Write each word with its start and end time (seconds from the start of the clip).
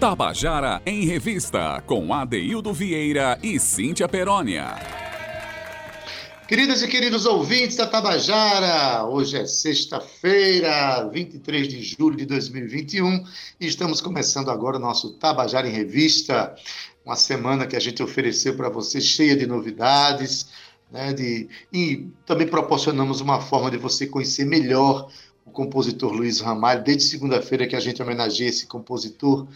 Tabajara 0.00 0.80
em 0.86 1.04
Revista, 1.04 1.82
com 1.84 2.14
Adeildo 2.14 2.72
Vieira 2.72 3.36
e 3.42 3.58
Cíntia 3.58 4.08
Perónia. 4.08 4.76
Queridas 6.46 6.82
e 6.82 6.86
queridos 6.86 7.26
ouvintes 7.26 7.76
da 7.76 7.84
Tabajara, 7.84 9.04
hoje 9.06 9.36
é 9.36 9.44
sexta-feira, 9.44 11.04
23 11.12 11.66
de 11.66 11.82
julho 11.82 12.16
de 12.16 12.26
2021, 12.26 13.24
e 13.58 13.66
estamos 13.66 14.00
começando 14.00 14.52
agora 14.52 14.76
o 14.76 14.80
nosso 14.80 15.14
Tabajara 15.14 15.68
em 15.68 15.72
Revista, 15.72 16.54
uma 17.04 17.16
semana 17.16 17.66
que 17.66 17.74
a 17.74 17.80
gente 17.80 18.00
ofereceu 18.00 18.56
para 18.56 18.68
você 18.68 19.00
cheia 19.00 19.36
de 19.36 19.48
novidades, 19.48 20.48
né, 20.92 21.12
de, 21.12 21.48
e 21.72 22.06
também 22.24 22.46
proporcionamos 22.46 23.20
uma 23.20 23.40
forma 23.40 23.68
de 23.68 23.76
você 23.76 24.06
conhecer 24.06 24.44
melhor 24.44 25.10
o 25.44 25.50
compositor 25.50 26.12
Luiz 26.12 26.38
Ramalho, 26.38 26.84
desde 26.84 27.02
segunda-feira 27.02 27.66
que 27.66 27.74
a 27.74 27.80
gente 27.80 28.00
homenageia 28.00 28.48
esse 28.48 28.64
compositor, 28.66 29.48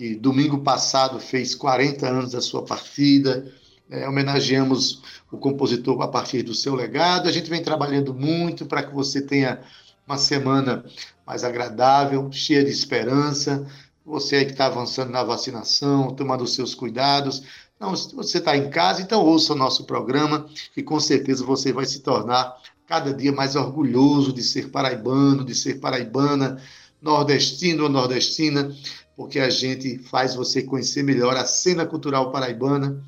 que 0.00 0.14
domingo 0.14 0.60
passado 0.60 1.20
fez 1.20 1.54
40 1.54 2.08
anos 2.08 2.32
da 2.32 2.40
sua 2.40 2.64
partida. 2.64 3.52
É, 3.90 4.08
homenageamos 4.08 5.02
o 5.30 5.36
compositor 5.36 6.00
a 6.00 6.08
partir 6.08 6.42
do 6.42 6.54
seu 6.54 6.74
legado. 6.74 7.28
A 7.28 7.32
gente 7.32 7.50
vem 7.50 7.62
trabalhando 7.62 8.14
muito 8.14 8.64
para 8.64 8.82
que 8.82 8.94
você 8.94 9.20
tenha 9.20 9.60
uma 10.06 10.16
semana 10.16 10.86
mais 11.26 11.44
agradável, 11.44 12.32
cheia 12.32 12.64
de 12.64 12.70
esperança. 12.70 13.66
Você 14.06 14.36
aí 14.36 14.46
que 14.46 14.52
está 14.52 14.64
avançando 14.64 15.10
na 15.10 15.22
vacinação, 15.22 16.14
tomando 16.14 16.44
os 16.44 16.54
seus 16.54 16.74
cuidados. 16.74 17.42
Não, 17.78 17.94
você 17.94 18.38
está 18.38 18.56
em 18.56 18.70
casa, 18.70 19.02
então 19.02 19.22
ouça 19.22 19.52
o 19.52 19.56
nosso 19.56 19.84
programa 19.84 20.46
e 20.74 20.82
com 20.82 20.98
certeza 20.98 21.44
você 21.44 21.74
vai 21.74 21.84
se 21.84 22.00
tornar 22.00 22.56
cada 22.86 23.12
dia 23.12 23.32
mais 23.32 23.54
orgulhoso 23.54 24.32
de 24.32 24.42
ser 24.42 24.70
paraibano, 24.70 25.44
de 25.44 25.54
ser 25.54 25.74
paraibana, 25.78 26.58
nordestino 27.02 27.84
ou 27.84 27.88
nordestina, 27.90 28.74
porque 29.20 29.38
a 29.38 29.50
gente 29.50 29.98
faz 29.98 30.34
você 30.34 30.62
conhecer 30.62 31.02
melhor 31.02 31.36
a 31.36 31.44
cena 31.44 31.84
cultural 31.84 32.32
paraibana 32.32 33.04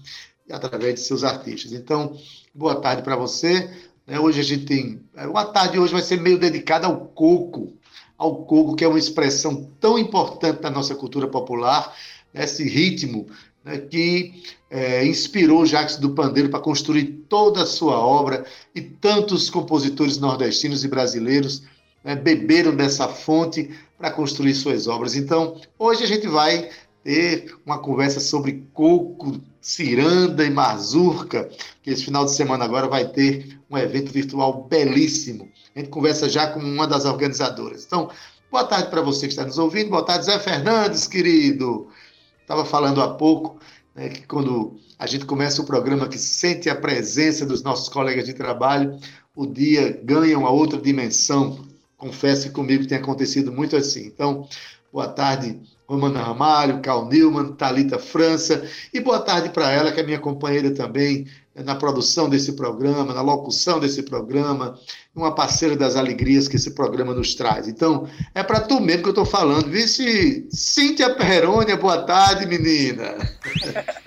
através 0.51 0.97
de 0.97 1.01
seus 1.01 1.25
artistas. 1.25 1.73
Então, 1.73 2.15
boa 2.55 2.75
tarde 2.83 3.01
para 3.01 3.17
você. 3.17 3.71
Né? 4.07 4.21
Hoje 4.21 4.39
a 4.39 4.43
gente 4.43 4.67
tem. 4.67 5.01
Uma 5.31 5.47
tarde 5.47 5.79
hoje 5.79 5.91
vai 5.91 6.03
ser 6.03 6.21
meio 6.21 6.39
dedicada 6.39 6.87
ao 6.87 7.07
coco, 7.07 7.73
ao 8.19 8.45
coco, 8.45 8.77
que 8.77 8.85
é 8.85 8.89
uma 8.89 8.99
expressão 8.99 9.73
tão 9.81 9.99
importante 9.99 10.61
da 10.61 10.69
nossa 10.69 10.95
cultura 10.95 11.27
popular, 11.29 11.97
né? 12.35 12.45
esse 12.45 12.69
ritmo 12.69 13.27
né, 13.65 13.79
que 13.79 14.35
é, 14.69 15.07
inspirou 15.07 15.65
Jacques 15.65 15.97
do 15.97 16.11
Pandeiro 16.11 16.51
para 16.51 16.61
construir 16.61 17.25
toda 17.27 17.63
a 17.63 17.67
sua 17.67 17.99
obra 17.99 18.45
e 18.75 18.83
tantos 18.83 19.49
compositores 19.49 20.19
nordestinos 20.19 20.85
e 20.85 20.89
brasileiros 20.89 21.63
né, 22.05 22.15
beberam 22.15 22.77
dessa 22.77 23.09
fonte 23.09 23.71
para 24.03 24.11
construir 24.11 24.53
suas 24.57 24.89
obras. 24.89 25.15
Então, 25.15 25.61
hoje 25.79 26.03
a 26.03 26.09
gente 26.09 26.27
vai 26.27 26.69
ter 27.05 27.55
uma 27.65 27.79
conversa 27.79 28.19
sobre 28.19 28.69
coco, 28.75 29.41
ciranda 29.61 30.45
e 30.45 30.51
mazurca, 30.51 31.49
que 31.85 31.91
esse 31.91 32.07
final 32.07 32.25
de 32.25 32.33
semana 32.33 32.65
agora 32.65 32.89
vai 32.89 33.07
ter 33.07 33.61
um 33.71 33.79
evento 33.79 34.13
virtual 34.13 34.65
belíssimo. 34.65 35.49
A 35.73 35.79
gente 35.79 35.89
conversa 35.89 36.29
já 36.29 36.49
com 36.49 36.59
uma 36.59 36.85
das 36.85 37.05
organizadoras. 37.05 37.85
Então, 37.85 38.11
boa 38.51 38.65
tarde 38.65 38.91
para 38.91 39.03
você 39.03 39.29
que 39.29 39.35
está 39.35 39.45
nos 39.45 39.57
ouvindo. 39.57 39.91
Boa 39.91 40.05
tarde, 40.05 40.25
Zé 40.25 40.37
Fernandes, 40.41 41.07
querido. 41.07 41.87
Estava 42.41 42.65
falando 42.65 43.01
há 43.01 43.15
pouco 43.15 43.61
né, 43.95 44.09
que 44.09 44.27
quando 44.27 44.81
a 44.99 45.07
gente 45.07 45.25
começa 45.25 45.63
o 45.63 45.65
programa 45.65 46.09
que 46.09 46.19
sente 46.19 46.69
a 46.69 46.75
presença 46.75 47.47
dos 47.47 47.63
nossos 47.63 47.89
colegas 47.89 48.27
de 48.27 48.35
trabalho, 48.35 48.99
o 49.37 49.47
dia 49.47 50.01
ganha 50.03 50.37
uma 50.37 50.51
outra 50.51 50.81
dimensão. 50.81 51.71
Confesse 52.03 52.51
comigo 52.51 52.83
que 52.83 52.89
tem 52.89 52.99
acontecido 52.99 53.53
muito 53.53 53.77
assim. 53.77 54.05
Então, 54.05 54.49
boa 54.93 55.07
tarde, 55.07 55.61
Romana 55.89 56.21
Ramalho, 56.21 56.81
Cal 56.81 57.07
Newman, 57.07 57.53
Talita 57.53 57.97
França, 57.97 58.69
e 58.93 58.99
boa 58.99 59.21
tarde 59.21 59.51
para 59.51 59.71
ela, 59.71 59.93
que 59.93 60.01
é 60.01 60.03
minha 60.03 60.19
companheira 60.19 60.73
também 60.73 61.29
na 61.55 61.77
produção 61.77 62.29
desse 62.29 62.55
programa, 62.55 63.15
na 63.15 63.23
locução 63.23 63.79
desse 63.79 64.03
programa, 64.03 64.77
uma 65.15 65.33
parceira 65.33 65.77
das 65.77 65.95
alegrias 65.95 66.49
que 66.49 66.57
esse 66.57 66.73
programa 66.73 67.15
nos 67.15 67.37
traz. 67.37 67.69
Então, 67.69 68.09
é 68.35 68.43
para 68.43 68.59
tu 68.59 68.81
mesmo 68.81 69.05
que 69.05 69.09
eu 69.11 69.13
estou 69.13 69.25
falando. 69.25 69.71
Vice 69.71 70.49
Cíntia 70.51 71.15
Perrônia, 71.15 71.77
boa 71.77 72.03
tarde, 72.03 72.47
menina. 72.47 73.15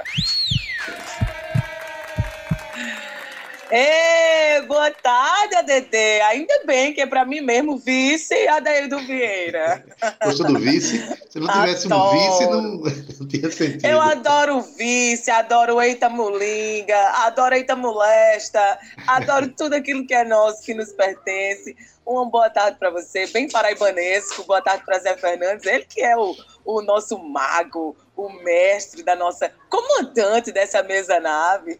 Ei, 3.77 4.61
boa 4.67 4.89
tarde, 4.89 5.53
ADT. 5.55 5.97
Ainda 6.29 6.61
bem 6.65 6.93
que 6.93 7.01
é 7.01 7.05
para 7.05 7.25
mim 7.25 7.41
mesmo, 7.41 7.77
vice 7.77 8.47
Adaildo 8.47 8.99
Vieira. 8.99 9.83
Gostou 10.23 10.47
do 10.47 10.57
vice? 10.57 11.05
Se 11.29 11.37
não 11.37 11.49
tivesse 11.49 11.87
adoro. 11.87 12.15
um 12.15 12.31
vice, 12.31 12.45
não, 12.45 12.61
não 13.19 13.27
tinha 13.27 13.51
sentido. 13.51 13.85
Eu 13.85 13.99
adoro 13.99 14.59
o 14.59 14.61
vice, 14.61 15.29
adoro 15.29 15.75
o 15.75 15.81
Eita 15.81 16.07
Mulinga, 16.07 16.97
adoro 17.25 17.53
Eita 17.53 17.75
Molesta, 17.75 18.79
adoro 19.07 19.49
tudo 19.49 19.73
aquilo 19.73 20.07
que 20.07 20.13
é 20.13 20.23
nosso, 20.23 20.63
que 20.63 20.73
nos 20.73 20.93
pertence. 20.93 21.75
Uma 22.05 22.25
boa 22.29 22.49
tarde 22.49 22.77
para 22.79 22.91
você, 22.91 23.27
bem 23.27 23.49
paraibanesco. 23.49 24.45
Boa 24.45 24.61
tarde 24.61 24.85
para 24.85 24.99
Zé 24.99 25.17
Fernandes, 25.17 25.65
ele 25.65 25.83
que 25.83 25.99
é 25.99 26.15
o, 26.15 26.33
o 26.63 26.81
nosso 26.81 27.19
mago, 27.19 27.93
o 28.15 28.29
mestre 28.29 29.01
da 29.01 29.15
nossa 29.15 29.51
comandante 29.69 30.51
dessa 30.51 30.83
mesa 30.83 31.19
nave. 31.19 31.79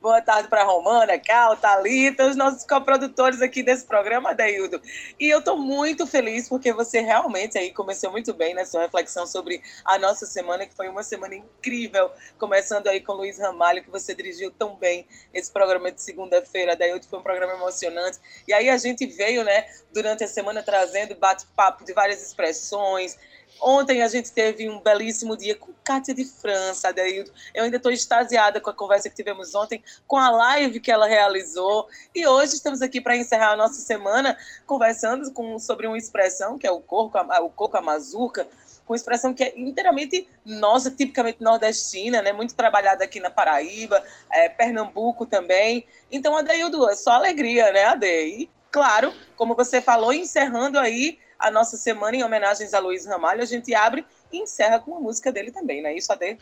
Boa 0.00 0.22
tarde 0.22 0.48
para 0.48 0.62
Romana, 0.62 1.18
Cal, 1.18 1.56
Thalita, 1.56 2.26
os 2.26 2.36
nossos 2.36 2.64
coprodutores 2.64 3.42
aqui 3.42 3.62
desse 3.62 3.84
programa, 3.84 4.34
Deildo. 4.34 4.80
E 5.18 5.28
eu 5.28 5.40
estou 5.40 5.58
muito 5.58 6.06
feliz 6.06 6.48
porque 6.48 6.72
você 6.72 7.00
realmente 7.00 7.58
aí 7.58 7.72
começou 7.72 8.12
muito 8.12 8.32
bem 8.32 8.54
na 8.54 8.64
sua 8.64 8.82
reflexão 8.82 9.26
sobre 9.26 9.60
a 9.84 9.98
nossa 9.98 10.26
semana, 10.26 10.64
que 10.64 10.74
foi 10.74 10.88
uma 10.88 11.02
semana 11.02 11.34
incrível, 11.34 12.10
começando 12.38 12.86
aí 12.86 13.00
com 13.00 13.12
o 13.12 13.16
Luiz 13.16 13.38
Ramalho, 13.38 13.82
que 13.82 13.90
você 13.90 14.14
dirigiu 14.14 14.52
tão 14.52 14.76
bem 14.76 15.06
esse 15.34 15.52
programa 15.52 15.90
de 15.90 16.00
segunda-feira, 16.00 16.76
Deildo, 16.76 17.06
foi 17.06 17.18
um 17.18 17.22
programa 17.22 17.54
emocionante. 17.54 18.18
E 18.46 18.52
aí 18.52 18.68
a 18.68 18.76
gente 18.76 19.04
veio, 19.06 19.42
né, 19.42 19.56
né, 19.56 19.66
durante 19.92 20.24
a 20.24 20.28
semana 20.28 20.62
trazendo 20.62 21.14
bate-papo 21.14 21.84
de 21.84 21.92
várias 21.92 22.22
expressões. 22.22 23.16
Ontem 23.60 24.02
a 24.02 24.08
gente 24.08 24.32
teve 24.32 24.68
um 24.68 24.80
belíssimo 24.80 25.36
dia 25.36 25.54
com 25.54 25.72
Kátia 25.82 26.14
de 26.14 26.24
França, 26.24 26.88
Adeildo. 26.88 27.30
Eu 27.54 27.64
ainda 27.64 27.76
estou 27.76 27.92
extasiada 27.92 28.60
com 28.60 28.70
a 28.70 28.74
conversa 28.74 29.08
que 29.08 29.16
tivemos 29.16 29.54
ontem, 29.54 29.82
com 30.06 30.16
a 30.16 30.30
live 30.30 30.80
que 30.80 30.90
ela 30.90 31.06
realizou. 31.06 31.88
E 32.14 32.26
hoje 32.26 32.54
estamos 32.54 32.82
aqui 32.82 33.00
para 33.00 33.16
encerrar 33.16 33.52
a 33.52 33.56
nossa 33.56 33.80
semana 33.80 34.36
conversando 34.66 35.32
com, 35.32 35.58
sobre 35.58 35.86
uma 35.86 35.96
expressão 35.98 36.58
que 36.58 36.66
é 36.66 36.70
o 36.70 36.80
coco, 36.80 37.18
o 37.18 37.50
coco 37.50 37.76
amazuca, 37.76 38.46
com 38.84 38.94
expressão 38.94 39.34
que 39.34 39.42
é 39.42 39.58
inteiramente 39.58 40.28
nossa, 40.44 40.90
tipicamente 40.90 41.42
nordestina, 41.42 42.22
né? 42.22 42.32
muito 42.32 42.54
trabalhada 42.54 43.04
aqui 43.04 43.18
na 43.18 43.30
Paraíba, 43.30 44.02
é, 44.30 44.48
Pernambuco 44.48 45.26
também. 45.26 45.84
Então, 46.10 46.36
Adeildo, 46.36 46.88
é 46.88 46.94
só 46.94 47.12
alegria, 47.12 47.72
né, 47.72 47.84
Ade? 47.84 48.06
E 48.06 48.50
claro, 48.70 49.12
como 49.36 49.54
você 49.54 49.80
falou, 49.80 50.12
encerrando 50.12 50.78
aí 50.78 51.18
a 51.38 51.50
nossa 51.50 51.76
semana 51.76 52.16
em 52.16 52.24
homenagens 52.24 52.74
a 52.74 52.78
Luiz 52.78 53.06
Ramalho, 53.06 53.42
a 53.42 53.46
gente 53.46 53.74
abre 53.74 54.04
e 54.32 54.38
encerra 54.38 54.78
com 54.78 54.96
a 54.96 55.00
música 55.00 55.32
dele 55.32 55.50
também, 55.50 55.82
não 55.82 55.90
é 55.90 55.96
isso, 55.96 56.12
Ade? 56.12 56.38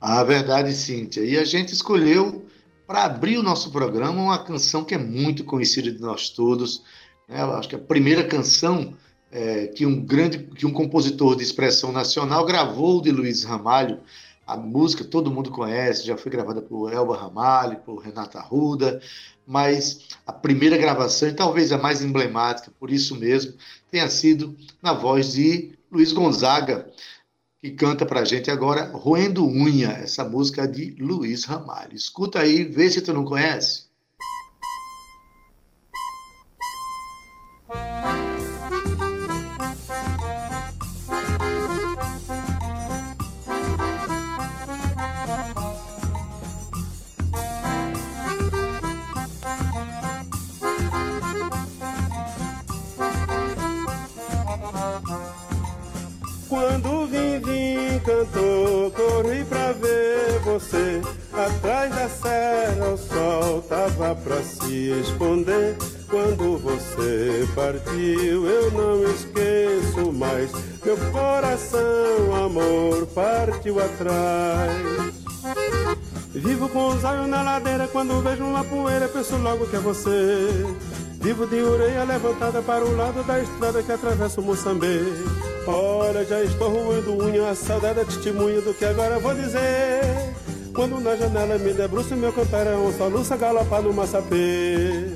Ah, 0.00 0.24
verdade, 0.24 0.72
Cíntia. 0.72 1.20
E 1.20 1.38
a 1.38 1.44
gente 1.44 1.72
escolheu 1.72 2.44
para 2.86 3.04
abrir 3.04 3.38
o 3.38 3.42
nosso 3.42 3.70
programa 3.70 4.20
uma 4.20 4.44
canção 4.44 4.84
que 4.84 4.94
é 4.94 4.98
muito 4.98 5.44
conhecida 5.44 5.90
de 5.90 6.00
nós 6.00 6.28
todos. 6.28 6.82
Né? 7.28 7.40
Eu 7.40 7.52
acho 7.54 7.68
que 7.68 7.76
a 7.76 7.78
primeira 7.78 8.24
canção 8.24 8.96
é, 9.30 9.68
que 9.68 9.86
um 9.86 10.04
grande, 10.04 10.38
que 10.38 10.66
um 10.66 10.72
compositor 10.72 11.34
de 11.34 11.42
expressão 11.42 11.90
nacional 11.90 12.44
gravou 12.44 13.00
de 13.00 13.10
Luiz 13.10 13.44
Ramalho. 13.44 14.00
A 14.46 14.56
música 14.56 15.04
todo 15.04 15.30
mundo 15.30 15.50
conhece, 15.50 16.04
já 16.04 16.18
foi 16.18 16.30
gravada 16.30 16.60
por 16.60 16.92
Elba 16.92 17.16
Ramalho, 17.16 17.78
por 17.78 17.96
Renata 17.96 18.38
Arruda, 18.38 19.00
mas 19.46 20.08
a 20.26 20.32
primeira 20.32 20.76
gravação, 20.76 21.28
e 21.28 21.34
talvez 21.34 21.72
a 21.72 21.78
mais 21.78 22.02
emblemática, 22.02 22.72
por 22.78 22.90
isso 22.90 23.16
mesmo, 23.16 23.54
tenha 23.90 24.08
sido 24.08 24.56
na 24.82 24.92
voz 24.92 25.32
de 25.32 25.76
Luiz 25.90 26.12
Gonzaga, 26.12 26.90
que 27.60 27.70
canta 27.70 28.04
para 28.04 28.20
a 28.20 28.24
gente 28.24 28.50
agora 28.50 28.90
Roendo 28.92 29.46
Unha, 29.46 29.90
essa 29.90 30.24
música 30.24 30.66
de 30.66 30.96
Luiz 30.98 31.44
Ramalho. 31.44 31.94
Escuta 31.94 32.40
aí, 32.40 32.64
vê 32.64 32.90
se 32.90 33.00
tu 33.00 33.12
não 33.12 33.24
conhece. 33.24 33.91
Você. 63.72 63.82
Atrás 63.82 63.96
da 63.96 64.12
serra 64.12 64.12
o 64.12 64.12
sol 64.12 64.12
tava 64.12 64.14
pra 64.16 64.42
se 64.42 64.90
esconder. 65.00 65.76
Quando 66.08 66.58
você 66.58 67.48
partiu, 67.54 68.46
eu 68.46 68.70
não 68.70 69.02
esqueço 69.10 70.12
mais. 70.12 70.50
Meu 70.84 70.96
coração, 71.10 72.34
amor, 72.44 73.06
partiu 73.14 73.80
atrás. 73.80 75.12
Vivo 76.34 76.68
com 76.68 76.88
os 76.88 77.04
olhos 77.04 77.28
na 77.28 77.42
ladeira, 77.42 77.88
quando 77.88 78.22
vejo 78.22 78.44
uma 78.44 78.64
poeira, 78.64 79.08
penso 79.08 79.36
logo 79.36 79.66
que 79.66 79.76
é 79.76 79.80
você. 79.80 80.66
Vivo 81.20 81.46
de 81.46 81.62
orelha 81.62 82.04
levantada 82.04 82.60
para 82.62 82.84
o 82.84 82.96
lado 82.96 83.22
da 83.24 83.40
estrada 83.40 83.82
que 83.82 83.92
atravessa 83.92 84.40
o 84.40 84.44
Moçambique. 84.44 85.24
Olha, 85.66 86.24
já 86.24 86.42
estou 86.42 86.68
roendo 86.68 87.22
unha, 87.22 87.50
a 87.50 87.54
saudade 87.54 88.00
é 88.00 88.04
testemunho 88.04 88.60
do 88.62 88.74
que 88.74 88.84
agora 88.84 89.18
vou 89.20 89.34
dizer. 89.34 90.34
Quando 90.74 91.00
na 91.00 91.14
janela 91.16 91.58
me 91.58 91.72
debruço, 91.72 92.16
meu 92.16 92.32
cantarão 92.32 92.92
só 92.96 93.06
luça 93.06 93.36
galopar 93.36 93.82
no 93.82 93.92
maçapê. 93.92 95.08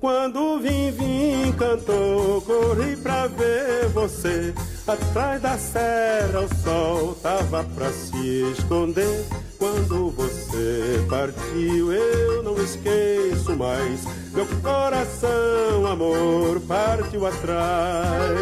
Quando 0.00 0.60
vim, 0.60 0.90
vim, 0.92 1.52
cantou, 1.52 2.40
corri 2.42 2.96
pra 2.96 3.26
ver 3.26 3.88
você. 3.88 4.54
Atrás 4.86 5.42
da 5.42 5.58
serra 5.58 6.40
o 6.40 6.62
sol 6.62 7.14
tava 7.16 7.64
pra 7.74 7.90
se 7.90 8.52
esconder. 8.52 9.24
Quando 9.58 10.10
você 10.10 11.04
partiu, 11.08 11.92
eu 11.92 12.42
não 12.42 12.54
esqueço 12.56 13.56
mais. 13.56 14.04
Meu 14.32 14.46
coração, 14.62 15.86
amor, 15.86 16.60
partiu 16.68 17.26
atrás. 17.26 18.36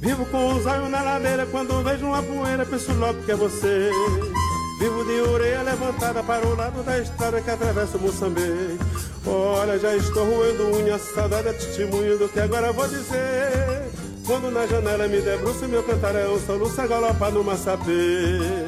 Vivo 0.00 0.26
com 0.26 0.54
os 0.54 0.66
olhos 0.66 0.90
na 0.90 1.02
ladeira, 1.02 1.46
quando 1.46 1.82
vejo 1.82 2.06
uma 2.06 2.22
poeira, 2.22 2.66
penso 2.66 2.92
logo 2.94 3.22
que 3.22 3.32
é 3.32 3.36
você. 3.36 3.90
Vivo 4.78 5.04
de 5.04 5.20
orelha 5.22 5.62
levantada 5.62 6.22
para 6.22 6.46
o 6.46 6.54
lado 6.54 6.82
da 6.82 6.98
estrada 6.98 7.40
que 7.40 7.50
atravessa 7.50 7.96
o 7.96 8.00
Moçambique. 8.00 8.78
Olha, 9.26 9.78
já 9.78 9.96
estou 9.96 10.24
roendo 10.24 10.76
unha, 10.76 10.98
saudade 10.98 11.48
é 11.48 11.52
testemunho 11.54 12.18
do 12.18 12.28
que 12.28 12.38
agora 12.38 12.72
vou 12.72 12.86
dizer. 12.86 13.90
Quando 14.26 14.50
na 14.50 14.66
janela 14.66 15.08
me 15.08 15.20
debruço, 15.20 15.66
meu 15.66 15.82
cantarão 15.82 16.38
soluça 16.40 16.86
galopa 16.86 17.30
no 17.30 17.42
maçapê. 17.42 18.66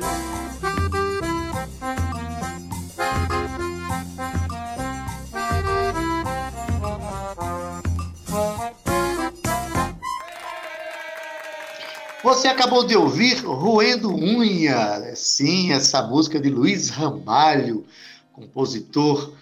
Você 12.22 12.48
acabou 12.48 12.84
de 12.84 12.96
ouvir 12.96 13.44
Roendo 13.44 14.12
Unha, 14.12 15.14
sim, 15.14 15.72
essa 15.72 16.02
música 16.02 16.40
de 16.40 16.50
Luiz 16.50 16.88
Ramalho, 16.90 17.86
compositor 18.32 19.34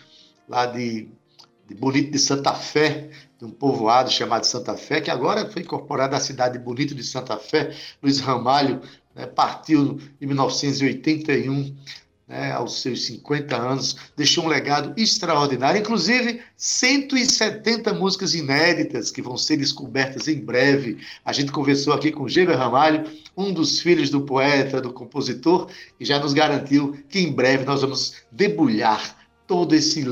lá 0.47 0.67
de, 0.67 1.09
de 1.67 1.75
Bonito 1.75 2.11
de 2.11 2.19
Santa 2.19 2.53
Fé, 2.53 3.09
de 3.39 3.47
um 3.47 3.51
povoado 3.51 4.11
chamado 4.11 4.45
Santa 4.45 4.77
Fé, 4.77 5.01
que 5.01 5.11
agora 5.11 5.51
foi 5.51 5.63
incorporado 5.63 6.15
à 6.15 6.21
cidade 6.21 6.59
de 6.59 6.65
Bonito 6.65 6.95
de 6.95 7.03
Santa 7.03 7.39
Fé. 7.39 7.75
Luiz 8.03 8.21
Ramalho 8.21 8.83
né, 9.15 9.25
partiu 9.25 9.99
em 10.21 10.27
1981 10.27 11.75
né, 12.27 12.53
aos 12.53 12.83
seus 12.83 13.07
50 13.07 13.57
anos, 13.57 13.97
deixou 14.17 14.45
um 14.45 14.49
legado 14.49 14.93
extraordinário, 15.01 15.81
inclusive 15.81 16.43
170 16.57 17.95
músicas 17.95 18.35
inéditas 18.35 19.11
que 19.11 19.23
vão 19.23 19.37
ser 19.37 19.57
descobertas 19.57 20.27
em 20.27 20.41
breve. 20.41 20.99
A 21.25 21.33
gente 21.33 21.53
conversou 21.53 21.93
aqui 21.93 22.11
com 22.11 22.29
Geber 22.29 22.57
Ramalho, 22.57 23.09
um 23.37 23.53
dos 23.53 23.81
filhos 23.81 24.11
do 24.11 24.23
poeta, 24.23 24.81
do 24.81 24.93
compositor, 24.93 25.69
e 26.01 26.05
já 26.05 26.19
nos 26.19 26.33
garantiu 26.33 26.99
que 27.09 27.21
em 27.21 27.33
breve 27.33 27.65
nós 27.65 27.83
vamos 27.83 28.15
debulhar 28.33 29.17
todo 29.47 29.75
esse 29.75 30.05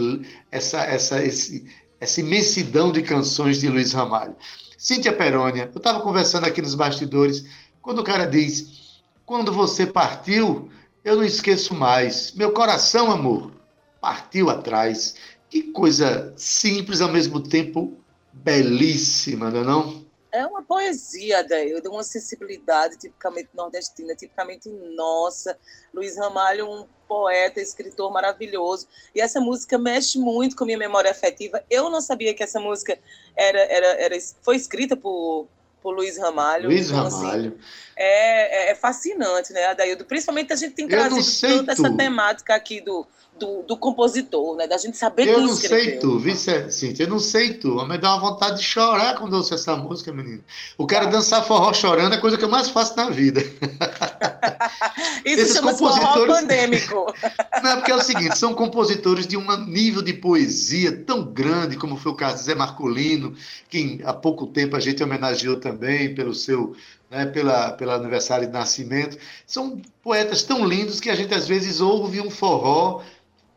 essa 0.53 0.83
essa 0.83 1.25
esse, 1.25 1.67
essa 2.01 2.21
imensidão 2.21 2.93
de 2.93 3.03
canções 3.03 3.61
de 3.61 3.69
Luiz 3.69 3.93
Ramalho. 3.93 4.37
Cíntia 4.79 5.13
Perônia, 5.13 5.71
eu 5.75 5.79
estava 5.79 6.01
conversando 6.01 6.45
aqui 6.45 6.63
nos 6.63 6.75
bastidores, 6.75 7.45
quando 7.81 8.01
o 8.01 8.05
cara 8.05 8.27
diz, 8.27 9.03
quando 9.25 9.51
você 9.51 9.87
partiu, 9.87 10.71
eu 11.05 11.17
não 11.17 11.25
esqueço 11.25 11.75
mais. 11.75 12.33
Meu 12.33 12.53
coração, 12.53 13.11
amor, 13.11 13.53
partiu 14.01 14.49
atrás. 14.49 15.15
Que 15.51 15.65
coisa 15.65 16.33
simples, 16.37 17.01
ao 17.01 17.13
mesmo 17.13 17.41
tempo 17.41 17.97
belíssima, 18.33 19.51
não 19.51 19.61
é 19.61 19.65
não? 19.65 20.05
É 20.33 20.45
uma 20.45 20.65
poesia, 20.65 21.45
Daí, 21.45 21.81
de 21.81 21.89
uma 21.89 22.03
sensibilidade 22.03 22.99
tipicamente 22.99 23.51
nordestina, 23.55 24.17
tipicamente 24.17 24.69
nossa. 24.69 25.57
Luiz 25.93 26.17
Ramalho, 26.17 26.69
um 26.69 26.87
poeta, 27.07 27.61
escritor 27.61 28.13
maravilhoso. 28.13 28.89
E 29.15 29.21
essa 29.21 29.41
música 29.41 29.79
mexe 29.79 30.19
muito 30.19 30.57
com 30.57 30.65
minha 30.65 30.79
memória 30.79 31.13
afetiva. 31.13 31.63
Eu 31.71 31.89
não 31.89 32.01
sabia 32.01 32.35
que 32.35 32.43
essa 32.43 32.59
música 32.59 32.99
era, 33.37 33.61
era, 33.61 33.87
era 34.03 34.17
foi 34.43 34.57
escrita 34.57 34.97
por, 34.97 35.47
por 35.85 35.95
Luiz 35.95 36.17
Ramalho. 36.17 36.71
Luiz 36.71 36.89
então, 36.89 37.07
assim, 37.07 37.17
Ramalho. 37.27 37.49
Assim, 37.49 37.59
é, 37.95 38.71
é, 38.71 38.75
fascinante, 38.75 39.53
né, 39.53 39.67
Adaildo? 39.67 40.07
Principalmente 40.07 40.51
a 40.51 40.57
gente 40.57 40.73
tem 40.73 40.89
trazido 40.89 41.57
toda 41.59 41.73
essa 41.73 41.95
temática 41.95 42.55
aqui 42.55 42.81
do, 42.81 43.07
do, 43.39 43.63
do, 43.63 43.77
compositor, 43.77 44.57
né? 44.57 44.67
Da 44.67 44.77
gente 44.77 44.97
saber 44.97 45.29
Eu 45.29 45.41
não 45.41 45.55
sei 45.55 45.99
tu, 45.99 46.19
vice 46.19 46.71
Cíntia, 46.71 47.05
eu 47.05 47.09
não 47.09 47.19
sei 47.19 47.55
tu. 47.55 47.75
Mas 47.75 47.89
me 47.89 47.99
dá 47.99 48.15
uma 48.15 48.31
vontade 48.31 48.59
de 48.59 48.65
chorar 48.65 49.17
quando 49.17 49.33
eu 49.33 49.39
ouço 49.39 49.55
essa 49.55 49.77
música, 49.77 50.13
menino. 50.13 50.43
O 50.79 50.87
cara 50.87 51.07
dançar 51.07 51.45
forró 51.45 51.73
chorando 51.73 52.13
é 52.13 52.17
a 52.17 52.21
coisa 52.21 52.37
que 52.37 52.45
eu 52.45 52.49
mais 52.49 52.69
faço 52.69 52.97
na 52.97 53.11
vida. 53.11 53.41
Isso 55.25 55.41
Esses 55.41 55.57
chama 55.57 55.73
compositores... 55.73 56.13
forró 56.13 56.27
pandêmico. 56.27 57.15
não, 57.63 57.71
é 57.71 57.77
porque 57.77 57.91
é 57.91 57.97
o 57.97 58.03
seguinte, 58.03 58.39
são 58.39 58.55
compositores 58.55 59.27
de 59.27 59.37
um 59.37 59.57
nível 59.67 60.03
de 60.03 60.13
poesia 60.13 60.93
tão 61.05 61.25
grande, 61.25 61.77
como 61.77 61.97
foi 61.97 62.13
o 62.13 62.17
caso 62.17 62.37
de 62.37 62.43
Zé 62.45 62.55
Marcolino, 62.55 63.35
que 63.69 64.01
há 64.05 64.13
pouco 64.13 64.47
tempo 64.47 64.77
a 64.77 64.81
gente 64.81 65.03
homenageou 65.03 65.57
também 65.57 66.15
pelo 66.15 66.35
seu 66.35 66.75
né, 67.15 67.27
pela, 67.27 67.73
pelo 67.73 67.93
aniversário 67.93 68.47
de 68.47 68.53
nascimento. 68.53 69.17
São 69.47 69.81
poetas 70.03 70.43
tão 70.43 70.67
lindos 70.67 71.01
que 71.01 71.09
a 71.09 71.15
gente 71.15 71.33
às 71.33 71.47
vezes 71.47 71.81
ouve 71.81 72.21
um 72.21 72.31
forró, 72.31 73.03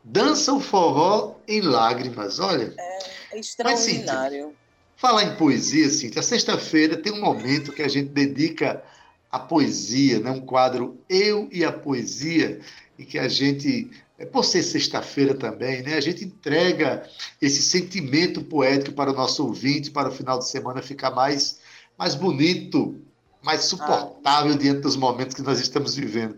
dança 0.08 0.54
o 0.54 0.60
forró 0.60 1.36
em 1.48 1.62
lágrimas. 1.62 2.40
Olha. 2.40 2.74
É, 2.78 3.00
é 3.34 3.40
extraordinário. 3.40 4.48
Mas, 4.48 4.56
falar 4.96 5.24
em 5.24 5.36
poesia, 5.36 5.90
Cíntia, 5.90 6.22
sexta-feira 6.22 6.98
tem 6.98 7.14
um 7.14 7.22
momento 7.22 7.74
que 7.74 7.84
a 7.84 7.88
gente 7.88 8.10
dedica 8.10 8.84
à 9.32 9.38
poesia, 9.38 10.20
né, 10.20 10.32
um 10.32 10.42
quadro 10.42 10.98
Eu 11.10 11.50
e 11.52 11.64
a 11.64 11.72
Poesia, 11.72 12.60
e 12.98 13.06
que 13.06 13.20
a 13.20 13.28
gente 13.28 13.92
é, 14.18 14.26
por 14.26 14.44
ser 14.44 14.64
sexta-feira 14.64 15.36
também, 15.36 15.84
né, 15.84 15.94
a 15.94 16.02
gente 16.02 16.26
entrega 16.26 17.08
esse 17.40 17.62
sentimento 17.62 18.44
poético 18.44 18.96
para 18.96 19.12
o 19.12 19.16
nosso 19.16 19.46
ouvinte, 19.46 19.92
para 19.92 20.10
o 20.10 20.12
final 20.12 20.40
de 20.40 20.50
semana 20.50 20.82
ficar 20.82 21.12
mais, 21.12 21.60
mais 21.98 22.16
bonito, 22.16 23.00
mais 23.42 23.62
suportável 23.62 24.54
ah. 24.54 24.58
diante 24.58 24.82
dos 24.82 24.96
momentos 24.96 25.36
que 25.36 25.42
nós 25.42 25.60
estamos 25.60 25.96
vivendo. 25.96 26.38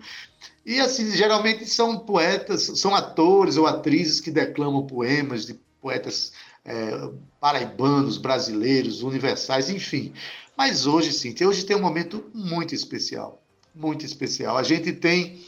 E 0.66 0.80
assim, 0.80 1.10
geralmente 1.12 1.66
são 1.66 1.98
poetas, 2.00 2.64
são 2.80 2.94
atores 2.94 3.58
ou 3.58 3.66
atrizes 3.66 4.20
que 4.20 4.30
declamam 4.30 4.86
poemas 4.86 5.46
de 5.46 5.60
poetas 5.82 6.32
é, 6.66 7.10
paraibanos, 7.40 8.18
brasileiros, 8.18 9.02
universais, 9.02 9.70
enfim. 9.70 10.14
Mas 10.56 10.86
hoje, 10.86 11.14
sim, 11.14 11.34
hoje 11.44 11.66
tem 11.66 11.76
um 11.76 11.82
momento 11.82 12.26
muito 12.34 12.76
especial, 12.76 13.42
muito 13.74 14.06
especial. 14.06 14.58
A 14.58 14.64
gente 14.64 14.92
tem 14.92 15.42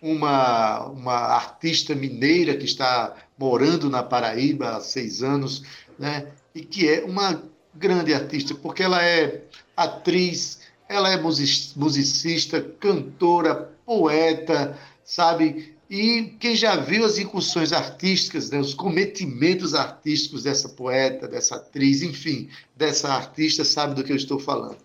uma, 0.00 0.86
uma 0.86 1.14
artista 1.14 1.94
mineira 1.94 2.56
que 2.56 2.64
está 2.64 3.16
morando 3.36 3.90
na 3.90 4.02
Paraíba 4.02 4.76
há 4.76 4.80
seis 4.80 5.22
anos, 5.22 5.62
né? 5.98 6.28
E 6.54 6.62
que 6.62 6.88
é 6.88 7.04
uma 7.04 7.42
grande 7.74 8.14
artista, 8.14 8.54
porque 8.54 8.82
ela 8.82 9.04
é 9.04 9.42
atriz, 9.76 10.60
ela 10.88 11.10
é 11.10 11.20
musicista, 11.20 12.60
cantora, 12.60 13.72
poeta, 13.84 14.78
sabe? 15.04 15.74
E 15.88 16.34
quem 16.40 16.56
já 16.56 16.76
viu 16.76 17.04
as 17.04 17.18
incursões 17.18 17.72
artísticas, 17.72 18.50
né, 18.50 18.58
os 18.58 18.74
cometimentos 18.74 19.74
artísticos 19.74 20.42
dessa 20.42 20.68
poeta, 20.68 21.28
dessa 21.28 21.56
atriz, 21.56 22.02
enfim, 22.02 22.48
dessa 22.74 23.12
artista, 23.12 23.64
sabe 23.64 23.94
do 23.94 24.02
que 24.02 24.12
eu 24.12 24.16
estou 24.16 24.38
falando. 24.38 24.78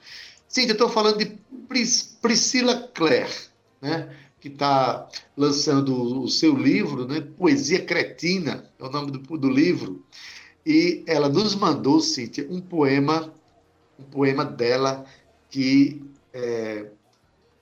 Sim, 0.47 0.65
eu 0.65 0.73
estou 0.73 0.89
falando 0.89 1.17
de 1.17 1.25
Pris, 1.67 2.17
Priscila 2.21 2.89
Clare, 2.93 3.31
né, 3.81 4.09
que 4.41 4.49
está 4.49 5.07
lançando 5.37 6.21
o 6.21 6.27
seu 6.27 6.55
livro, 6.55 7.07
né, 7.07 7.21
Poesia 7.21 7.83
Cretina, 7.83 8.69
é 8.77 8.83
o 8.83 8.89
nome 8.89 9.11
do, 9.11 9.19
do 9.37 9.49
livro, 9.49 10.05
e 10.65 11.03
ela 11.07 11.29
nos 11.29 11.55
mandou, 11.55 12.01
Cíntia, 12.01 12.45
um 12.49 12.59
poema, 12.59 13.33
um 13.97 14.03
poema 14.03 14.43
dela 14.43 15.05
que 15.49 16.01
é, 16.33 16.91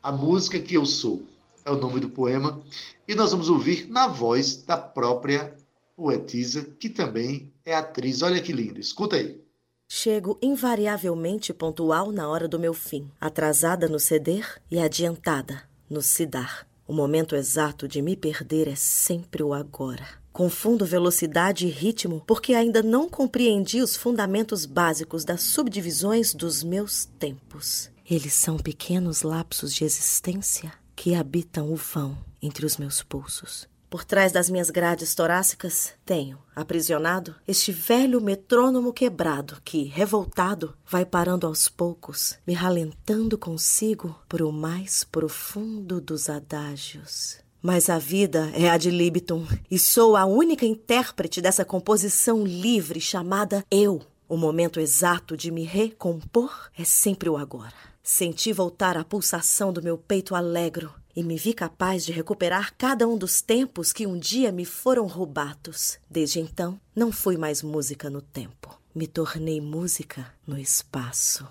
a 0.01 0.11
música 0.11 0.59
que 0.59 0.75
eu 0.75 0.85
sou 0.85 1.23
é 1.65 1.71
o 1.71 1.77
nome 1.77 1.99
do 1.99 2.09
poema 2.09 2.61
e 3.07 3.15
nós 3.15 3.31
vamos 3.31 3.49
ouvir 3.49 3.87
na 3.89 4.07
voz 4.07 4.63
da 4.63 4.77
própria 4.77 5.55
poetisa 5.95 6.63
que 6.79 6.89
também 6.89 7.51
é 7.65 7.73
atriz. 7.73 8.21
Olha 8.21 8.41
que 8.41 8.53
lindo, 8.53 8.79
escuta 8.79 9.15
aí. 9.15 9.41
Chego 9.89 10.37
invariavelmente 10.41 11.53
pontual 11.53 12.11
na 12.11 12.27
hora 12.27 12.47
do 12.47 12.59
meu 12.59 12.73
fim, 12.73 13.09
atrasada 13.21 13.87
no 13.87 13.99
ceder 13.99 14.61
e 14.69 14.79
adiantada 14.79 15.63
no 15.89 16.01
se 16.01 16.25
dar. 16.25 16.67
O 16.85 16.93
momento 16.93 17.35
exato 17.35 17.87
de 17.87 18.01
me 18.01 18.15
perder 18.15 18.67
é 18.67 18.75
sempre 18.75 19.43
o 19.43 19.53
agora. 19.53 20.05
Confundo 20.37 20.85
velocidade 20.85 21.65
e 21.65 21.69
ritmo 21.71 22.21
porque 22.27 22.53
ainda 22.53 22.83
não 22.83 23.09
compreendi 23.09 23.81
os 23.81 23.97
fundamentos 23.97 24.67
básicos 24.67 25.25
das 25.25 25.41
subdivisões 25.41 26.31
dos 26.31 26.61
meus 26.61 27.05
tempos. 27.05 27.89
Eles 28.07 28.35
são 28.35 28.55
pequenos 28.57 29.23
lapsos 29.23 29.73
de 29.73 29.83
existência 29.83 30.71
que 30.95 31.15
habitam 31.15 31.73
o 31.73 31.75
vão 31.75 32.15
entre 32.39 32.67
os 32.67 32.77
meus 32.77 33.01
pulsos. 33.01 33.67
Por 33.89 34.05
trás 34.05 34.31
das 34.31 34.47
minhas 34.47 34.69
grades 34.69 35.15
torácicas, 35.15 35.93
tenho, 36.05 36.37
aprisionado, 36.55 37.33
este 37.47 37.71
velho 37.71 38.21
metrônomo 38.21 38.93
quebrado 38.93 39.59
que, 39.65 39.85
revoltado, 39.85 40.75
vai 40.87 41.03
parando 41.03 41.47
aos 41.47 41.67
poucos, 41.67 42.37
me 42.45 42.53
ralentando 42.53 43.39
consigo 43.39 44.15
por 44.29 44.43
o 44.43 44.51
mais 44.51 45.03
profundo 45.03 45.99
dos 45.99 46.29
adágios. 46.29 47.46
Mas 47.67 47.89
a 47.89 47.99
vida 47.99 48.49
é 48.53 48.69
a 48.69 48.77
de 48.77 48.89
Libitum 48.89 49.45
e 49.69 49.77
sou 49.77 50.15
a 50.15 50.23
única 50.23 50.65
intérprete 50.65 51.41
dessa 51.41 51.65
composição 51.65 52.45
livre 52.45 53.01
chamada 53.01 53.61
eu. 53.69 54.01
O 54.25 54.37
momento 54.37 54.79
exato 54.79 55.35
de 55.35 55.51
me 55.51 55.65
recompor 55.65 56.71
é 56.79 56.85
sempre 56.85 57.27
o 57.27 57.35
agora. 57.35 57.73
Senti 58.01 58.53
voltar 58.53 58.95
a 58.95 59.03
pulsação 59.03 59.73
do 59.73 59.83
meu 59.83 59.97
peito 59.97 60.33
alegro 60.33 60.93
e 61.13 61.21
me 61.21 61.35
vi 61.35 61.53
capaz 61.53 62.05
de 62.05 62.13
recuperar 62.13 62.73
cada 62.77 63.05
um 63.05 63.17
dos 63.17 63.41
tempos 63.41 63.91
que 63.91 64.07
um 64.07 64.17
dia 64.17 64.49
me 64.49 64.63
foram 64.63 65.05
roubados. 65.05 65.99
Desde 66.09 66.39
então, 66.39 66.79
não 66.95 67.11
fui 67.11 67.35
mais 67.35 67.61
música 67.61 68.09
no 68.09 68.21
tempo. 68.21 68.79
Me 68.95 69.07
tornei 69.07 69.59
música 69.59 70.33
no 70.47 70.57
espaço. 70.57 71.45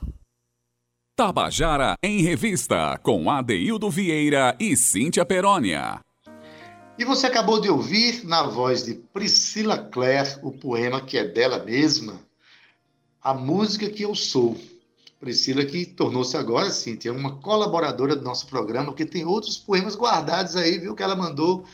Tabajara 1.15 1.95
em 2.03 2.23
Revista, 2.23 2.99
com 3.03 3.31
Adeildo 3.31 3.91
Vieira 3.91 4.57
e 4.59 4.75
Cíntia 4.77 5.27
Perónia. 5.27 6.06
E 6.99 7.05
você 7.05 7.27
acabou 7.27 7.61
de 7.61 7.69
ouvir, 7.69 8.25
na 8.25 8.45
voz 8.45 8.83
de 8.83 8.95
Priscila 8.95 9.77
Clare, 9.77 10.39
o 10.43 10.51
poema 10.51 10.99
que 10.99 11.19
é 11.19 11.25
dela 11.25 11.63
mesma, 11.63 12.19
A 13.23 13.35
Música 13.35 13.91
que 13.91 14.03
Eu 14.03 14.15
Sou. 14.15 14.57
Priscila, 15.21 15.63
que 15.67 15.85
tornou-se 15.85 16.35
agora, 16.39 16.71
tem 16.71 17.11
uma 17.11 17.37
colaboradora 17.37 18.17
do 18.17 18.25
nosso 18.25 18.47
programa, 18.47 18.95
que 18.95 19.05
tem 19.05 19.27
outros 19.27 19.59
poemas 19.59 19.95
guardados 19.95 20.57
aí, 20.57 20.79
viu? 20.79 20.95
Que 20.95 21.03
ela 21.03 21.15
mandou 21.15 21.67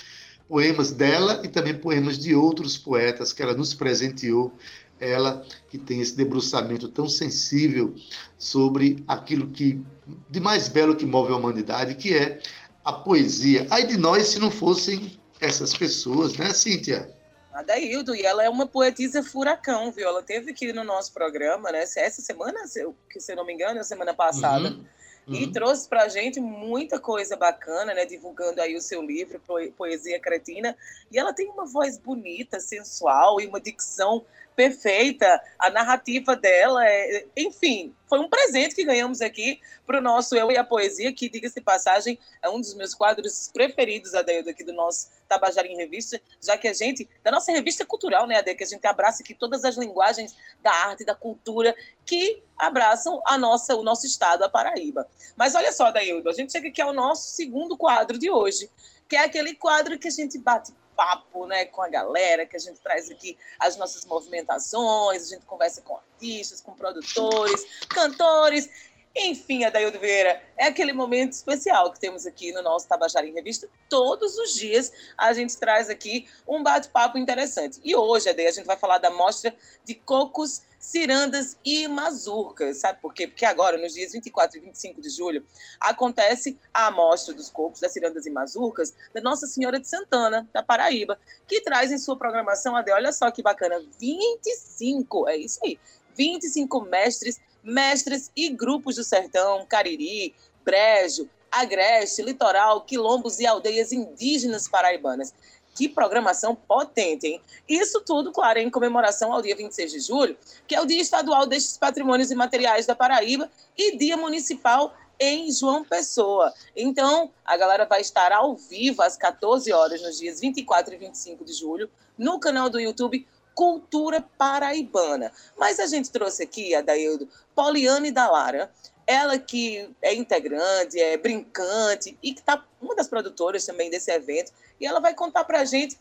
poemas 0.49 0.91
dela 0.91 1.41
e 1.45 1.49
também 1.49 1.75
poemas 1.75 2.19
de 2.19 2.35
outros 2.35 2.77
poetas 2.77 3.33
que 3.33 3.43
ela 3.43 3.55
nos 3.55 3.75
presenteou. 3.75 4.53
Ela 4.99 5.45
que 5.69 5.79
tem 5.79 6.01
esse 6.01 6.17
debruçamento 6.17 6.89
tão 6.89 7.09
sensível 7.09 7.95
sobre 8.37 9.03
aquilo 9.07 9.49
que 9.49 9.81
de 10.29 10.41
mais 10.41 10.69
belo 10.69 10.97
que 10.97 11.07
move 11.07 11.33
a 11.33 11.37
humanidade, 11.37 11.95
que 11.95 12.13
é 12.15 12.41
a 12.85 12.93
poesia. 12.93 13.67
Ai 13.71 13.87
de 13.87 13.97
nós 13.97 14.29
se 14.29 14.39
não 14.39 14.51
fossem 14.51 15.19
essas 15.41 15.75
pessoas, 15.75 16.37
né, 16.37 16.53
Cíntia? 16.53 17.15
A 17.53 17.63
Daildo, 17.63 18.15
e 18.15 18.23
ela 18.23 18.43
é 18.43 18.49
uma 18.49 18.67
poetisa 18.67 19.23
furacão, 19.23 19.93
viu? 19.93 20.09
Ela 20.09 20.23
teve 20.23 20.53
aqui 20.53 20.73
no 20.73 20.85
nosso 20.85 21.13
programa, 21.13 21.71
né? 21.71 21.83
Essa 21.83 22.23
semana, 22.23 22.67
se 22.67 22.81
eu, 22.81 22.97
se 23.19 23.33
eu 23.33 23.37
não 23.37 23.45
me 23.45 23.53
engano, 23.53 23.79
é 23.79 23.81
a 23.81 23.85
semana 23.85 24.15
passada. 24.15 24.71
Uhum. 24.71 24.85
Uhum. 25.27 25.35
E 25.35 25.53
trouxe 25.53 25.89
pra 25.89 26.09
gente 26.09 26.41
muita 26.41 26.99
coisa 26.99 27.37
bacana, 27.37 27.95
né? 27.95 28.05
Divulgando 28.05 28.61
aí 28.61 28.75
o 28.75 28.81
seu 28.81 29.03
livro, 29.03 29.41
Poesia 29.77 30.19
Cretina. 30.19 30.77
E 31.11 31.19
ela 31.19 31.33
tem 31.33 31.49
uma 31.49 31.67
voz 31.67 31.99
bonita, 31.99 32.59
sensual 32.59 33.41
e 33.41 33.47
uma 33.47 33.61
dicção 33.61 34.25
perfeita, 34.55 35.41
a 35.59 35.71
narrativa 35.71 36.37
dela, 36.37 36.87
é, 36.87 37.27
enfim, 37.37 37.95
foi 38.09 38.19
um 38.19 38.29
presente 38.29 38.75
que 38.75 38.85
ganhamos 38.85 39.21
aqui 39.21 39.61
para 39.87 39.99
o 39.99 40.01
nosso 40.03 40.37
Eu 40.37 40.51
e 40.51 40.57
a 40.57 40.65
Poesia, 40.65 41.13
que, 41.13 41.29
diga-se 41.29 41.61
passagem, 41.61 42.19
é 42.43 42.49
um 42.49 42.61
dos 42.61 42.75
meus 42.75 42.95
quadros 42.95 43.51
preferidos, 43.53 44.15
Adeildo, 44.15 44.51
aqui 44.51 44.63
do 44.63 44.73
nosso 44.73 45.09
Tabajara 45.29 45.67
em 45.67 45.77
Revista, 45.77 46.21
já 46.41 46.59
que 46.59 46.69
a 46.69 46.75
gente, 46.75 47.09
da 47.23 47.31
nossa 47.31 47.51
revista 47.51 47.87
cultural, 47.87 48.27
né, 48.27 48.37
Ade, 48.37 48.55
que 48.55 48.65
a 48.65 48.67
gente 48.67 48.87
abraça 48.87 49.23
aqui 49.23 49.35
todas 49.35 49.65
as 49.65 49.77
linguagens 49.77 50.37
da 50.63 50.71
arte, 50.71 51.05
da 51.05 51.15
cultura, 51.15 51.75
que 52.05 52.43
abraçam 52.59 53.23
a 53.27 53.39
nossa, 53.39 53.75
o 53.75 53.83
nosso 53.83 54.07
estado, 54.07 54.45
a 54.45 54.49
Paraíba. 54.49 55.09
Mas 55.37 55.55
olha 55.55 55.73
só, 55.73 55.87
Adeildo, 55.87 56.29
a 56.29 56.35
gente 56.35 56.53
chega 56.53 56.69
aqui 56.69 56.83
ao 56.83 56.93
nosso 56.93 57.31
segundo 57.35 57.77
quadro 57.77 58.19
de 58.19 58.31
hoje, 58.31 58.71
que 59.09 59.17
é 59.17 59.25
aquele 59.25 59.55
quadro 59.55 59.99
que 59.99 60.09
a 60.09 60.11
gente 60.13 60.39
bate 60.39 60.73
papo 61.03 61.47
né, 61.47 61.65
com 61.65 61.83
a 61.83 61.89
galera, 61.89 62.47
que 62.47 62.57
a 62.57 62.61
gente 62.61 62.79
traz 62.81 63.11
aqui 63.11 63.37
as 63.59 63.77
nossas 63.77 64.05
movimentações, 64.05 65.27
a 65.27 65.35
gente 65.35 65.45
conversa 65.45 65.83
com 65.83 65.97
artistas, 65.97 66.61
com 66.61 66.75
produtores, 66.75 67.85
cantores. 67.89 68.71
Enfim, 69.15 69.65
Adaildo 69.65 69.99
Vieira, 69.99 70.41
é 70.57 70.67
aquele 70.67 70.93
momento 70.93 71.33
especial 71.33 71.93
que 71.93 71.99
temos 71.99 72.25
aqui 72.25 72.53
no 72.53 72.63
nosso 72.63 72.87
Tabajara 72.87 73.27
em 73.27 73.33
Revista. 73.33 73.69
Todos 73.89 74.39
os 74.39 74.55
dias 74.55 74.93
a 75.19 75.33
gente 75.33 75.57
traz 75.59 75.91
aqui 75.91 76.29
um 76.47 76.63
bate-papo 76.63 77.19
interessante. 77.19 77.81
E 77.83 77.97
hoje, 77.97 78.31
Adair, 78.31 78.49
a 78.49 78.53
gente 78.53 78.67
vai 78.67 78.77
falar 78.77 78.99
da 78.99 79.11
mostra 79.11 79.53
de 79.85 79.97
cocos 79.97 80.63
cirandas 80.83 81.57
e 81.65 81.87
mazurcas. 81.87 82.79
Sabe 82.79 83.01
por 83.01 83.15
quê? 83.15 83.29
Porque 83.29 83.45
agora, 83.45 83.79
nos 83.79 83.95
dias 83.95 84.13
24 84.13 84.59
e 84.59 84.61
25 84.61 85.01
de 85.01 85.09
julho, 85.09 85.47
acontece 85.81 86.59
a 86.75 86.89
amostra 86.89 87.33
dos 87.33 87.49
cocos 87.49 87.81
das 87.81 87.93
cirandas 87.93 88.27
e 88.27 88.31
mazurcas 88.31 88.93
da 89.15 89.21
Nossa 89.21 89.47
Senhora 89.47 89.79
de 89.79 89.87
Santana, 89.89 90.47
da 90.53 90.61
Paraíba, 90.61 91.17
que 91.47 91.61
traz 91.61 91.93
em 91.93 91.99
sua 91.99 92.17
programação, 92.17 92.75
Ade, 92.75 92.91
olha 92.91 93.13
só 93.13 93.31
que 93.31 93.43
bacana, 93.43 93.81
25, 94.01 95.29
é 95.29 95.37
isso 95.37 95.61
aí, 95.65 95.79
25 96.17 96.81
mestres, 96.83 97.41
mestres 97.63 98.33
e 98.35 98.51
grupos 98.51 98.97
do 98.97 99.05
sertão, 99.05 99.65
Cariri, 99.65 100.35
Brejo, 100.65 101.31
Agreste, 101.49 102.23
Litoral, 102.23 102.81
Quilombos 102.81 103.39
e 103.39 103.47
aldeias 103.47 103.93
indígenas 103.93 104.67
paraibanas. 104.67 105.33
Que 105.75 105.89
programação 105.89 106.55
potente, 106.55 107.27
hein? 107.27 107.41
Isso 107.69 108.01
tudo, 108.03 108.31
claro, 108.31 108.59
em 108.59 108.71
comemoração 108.71 109.33
ao 109.33 109.41
dia 109.41 109.57
26 109.57 109.93
de 109.93 110.01
julho, 110.01 110.37
que 110.67 110.75
é 110.75 110.81
o 110.81 110.87
Dia 110.87 111.01
Estadual 111.01 111.47
destes 111.47 111.79
Patrimônios 111.79 112.31
Imateriais 112.31 112.87
da 112.87 112.95
Paraíba 112.95 113.51
e 113.77 113.97
Dia 113.97 114.17
Municipal 114.17 114.95
em 115.19 115.51
João 115.53 115.85
Pessoa. 115.85 116.53
Então, 116.77 117.31
a 117.45 117.57
galera 117.57 117.85
vai 117.87 118.01
estar 118.01 118.33
ao 118.33 118.57
vivo 118.57 119.03
às 119.03 119.17
14 119.17 119.73
horas 119.73 120.03
nos 120.03 120.19
dias 120.19 120.41
24 120.41 120.95
e 120.95 120.99
25 120.99 121.45
de 121.45 121.53
julho 121.53 121.89
no 122.19 122.39
canal 122.41 122.69
do 122.69 122.81
YouTube 122.81 123.27
Cultura 123.55 124.25
Paraibana. 124.37 125.33
Mas 125.57 125.79
a 125.79 125.87
gente 125.87 126.11
trouxe 126.11 126.43
aqui, 126.43 126.75
a 126.75 126.81
Daildo, 126.81 127.29
Poliane 127.55 128.11
da 128.11 128.31
Lara, 128.31 128.73
ela 129.13 129.39
que 129.39 129.89
é 130.01 130.15
integrante, 130.15 130.99
é 130.99 131.17
brincante 131.17 132.19
e 132.23 132.33
que 132.33 132.41
está 132.41 132.65
uma 132.81 132.95
das 132.95 133.09
produtoras 133.09 133.65
também 133.65 133.91
desse 133.91 134.11
evento, 134.11 134.53
e 134.81 134.87
ela 134.87 135.01
vai 135.01 135.15
contar 135.15 135.45
para 135.45 135.61
a 135.61 135.65
gente 135.65 135.99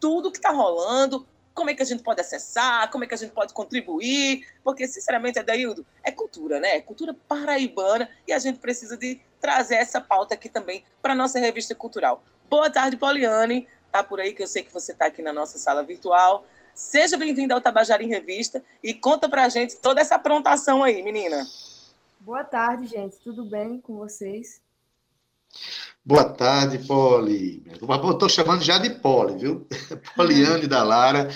tudo 0.00 0.30
que 0.32 0.38
está 0.38 0.50
rolando, 0.50 1.26
como 1.54 1.70
é 1.70 1.74
que 1.74 1.82
a 1.82 1.86
gente 1.86 2.02
pode 2.02 2.20
acessar, 2.20 2.90
como 2.90 3.04
é 3.04 3.06
que 3.06 3.14
a 3.14 3.16
gente 3.16 3.32
pode 3.32 3.52
contribuir, 3.52 4.46
porque, 4.64 4.88
sinceramente, 4.88 5.38
Adaildo, 5.38 5.86
é 6.02 6.10
cultura, 6.10 6.58
né? 6.58 6.76
É 6.76 6.80
cultura 6.80 7.14
paraibana 7.28 8.08
e 8.26 8.32
a 8.32 8.38
gente 8.38 8.58
precisa 8.58 8.96
de 8.96 9.20
trazer 9.40 9.76
essa 9.76 10.00
pauta 10.00 10.34
aqui 10.34 10.48
também 10.48 10.84
para 11.00 11.12
a 11.12 11.16
nossa 11.16 11.38
revista 11.38 11.74
cultural. 11.74 12.22
Boa 12.48 12.70
tarde, 12.70 12.96
Poliane. 12.96 13.68
Tá 13.90 14.02
por 14.02 14.20
aí 14.20 14.32
que 14.32 14.42
eu 14.42 14.46
sei 14.46 14.62
que 14.62 14.72
você 14.72 14.92
está 14.92 15.06
aqui 15.06 15.20
na 15.20 15.32
nossa 15.32 15.58
sala 15.58 15.82
virtual. 15.82 16.46
Seja 16.74 17.18
bem-vinda 17.18 17.54
ao 17.54 17.60
Tabajara 17.60 18.02
em 18.02 18.08
Revista 18.08 18.64
e 18.82 18.94
conta 18.94 19.28
para 19.28 19.44
a 19.44 19.48
gente 19.50 19.76
toda 19.76 20.00
essa 20.00 20.14
aprontação 20.14 20.82
aí, 20.82 21.02
menina. 21.02 21.46
Boa 22.24 22.44
tarde, 22.44 22.86
gente. 22.86 23.18
Tudo 23.18 23.44
bem 23.44 23.80
com 23.80 23.96
vocês? 23.96 24.60
Boa 26.04 26.22
tarde, 26.22 26.78
Poli. 26.86 27.64
Estou 27.68 28.28
chamando 28.28 28.62
já 28.62 28.78
de 28.78 28.90
Poli, 28.90 29.38
viu? 29.38 29.66
Poliane 30.14 30.68
da 30.68 30.84
Lara. 30.84 31.28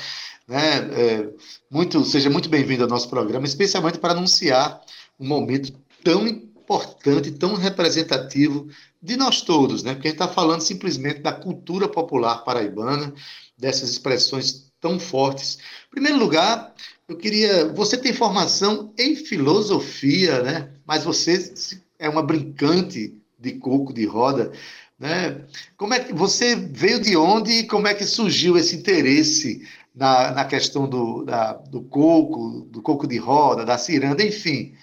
Né? 0.46 0.76
É, 0.76 1.28
muito, 1.68 2.04
seja 2.04 2.30
muito 2.30 2.48
bem-vindo 2.48 2.84
ao 2.84 2.88
nosso 2.88 3.10
programa, 3.10 3.44
especialmente 3.46 3.98
para 3.98 4.12
anunciar 4.12 4.80
um 5.18 5.26
momento 5.26 5.72
tão 6.04 6.24
importante, 6.24 7.32
tão 7.32 7.56
representativo 7.56 8.68
de 9.02 9.16
nós 9.16 9.42
todos, 9.42 9.82
né? 9.82 9.92
Porque 9.92 10.06
a 10.06 10.10
gente 10.12 10.22
está 10.22 10.32
falando 10.32 10.60
simplesmente 10.60 11.18
da 11.18 11.32
cultura 11.32 11.88
popular 11.88 12.44
paraibana, 12.44 13.12
dessas 13.58 13.90
expressões 13.90 14.70
tão 14.80 15.00
fortes. 15.00 15.58
Em 15.88 15.90
primeiro 15.90 16.18
lugar, 16.18 16.72
eu 17.08 17.16
queria. 17.16 17.72
Você 17.72 17.96
tem 17.96 18.12
formação 18.12 18.92
em 18.98 19.14
filosofia, 19.14 20.42
né? 20.42 20.70
Mas 20.84 21.04
você 21.04 21.52
é 21.98 22.08
uma 22.08 22.22
brincante 22.22 23.16
de 23.38 23.52
coco 23.52 23.92
de 23.92 24.04
roda, 24.04 24.52
né? 24.98 25.44
Como 25.76 25.94
é 25.94 26.00
que 26.00 26.12
você 26.12 26.56
veio 26.56 27.00
de 27.00 27.16
onde 27.16 27.52
e 27.52 27.66
como 27.66 27.86
é 27.86 27.94
que 27.94 28.04
surgiu 28.04 28.56
esse 28.56 28.76
interesse 28.76 29.66
na, 29.94 30.32
na 30.32 30.44
questão 30.44 30.88
do, 30.88 31.24
da, 31.24 31.52
do 31.52 31.82
coco, 31.82 32.62
do 32.70 32.82
coco 32.82 33.06
de 33.06 33.18
roda, 33.18 33.64
da 33.64 33.78
ciranda, 33.78 34.24
enfim? 34.24 34.74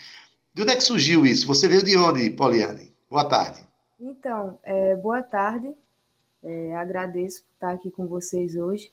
De 0.54 0.62
onde 0.62 0.72
é 0.72 0.76
que 0.76 0.84
surgiu 0.84 1.26
isso? 1.26 1.48
Você 1.48 1.68
veio 1.68 1.84
de 1.84 1.98
onde, 1.98 2.30
Poliane? 2.30 2.94
Boa 3.10 3.26
tarde. 3.26 3.60
Então, 4.00 4.60
é, 4.64 4.96
boa 4.96 5.22
tarde. 5.22 5.74
É, 6.44 6.76
agradeço 6.76 7.44
por 7.44 7.54
estar 7.54 7.72
aqui 7.72 7.90
com 7.90 8.06
vocês 8.06 8.56
hoje. 8.56 8.92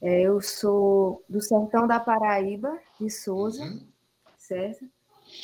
É, 0.00 0.22
eu 0.22 0.40
sou 0.40 1.24
do 1.28 1.40
sertão 1.40 1.86
da 1.86 1.98
Paraíba, 1.98 2.78
de 3.00 3.10
Souza, 3.10 3.62
uhum. 3.62 3.86
certo? 4.36 4.88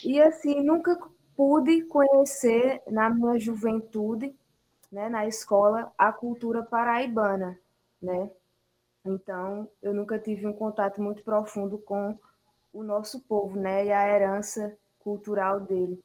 E 0.04 0.20
assim, 0.20 0.62
nunca 0.62 0.96
pude 1.36 1.82
conhecer 1.82 2.82
na 2.86 3.10
minha 3.10 3.38
juventude 3.38 4.34
né, 4.94 5.08
na 5.08 5.26
escola 5.26 5.92
a 5.98 6.12
cultura 6.12 6.62
paraibana, 6.62 7.58
né? 8.00 8.30
Então, 9.04 9.68
eu 9.82 9.92
nunca 9.92 10.18
tive 10.18 10.46
um 10.46 10.52
contato 10.52 11.02
muito 11.02 11.22
profundo 11.24 11.76
com 11.78 12.16
o 12.72 12.82
nosso 12.82 13.20
povo, 13.20 13.58
né, 13.58 13.86
e 13.86 13.92
a 13.92 14.08
herança 14.08 14.76
cultural 15.00 15.60
dele. 15.60 16.02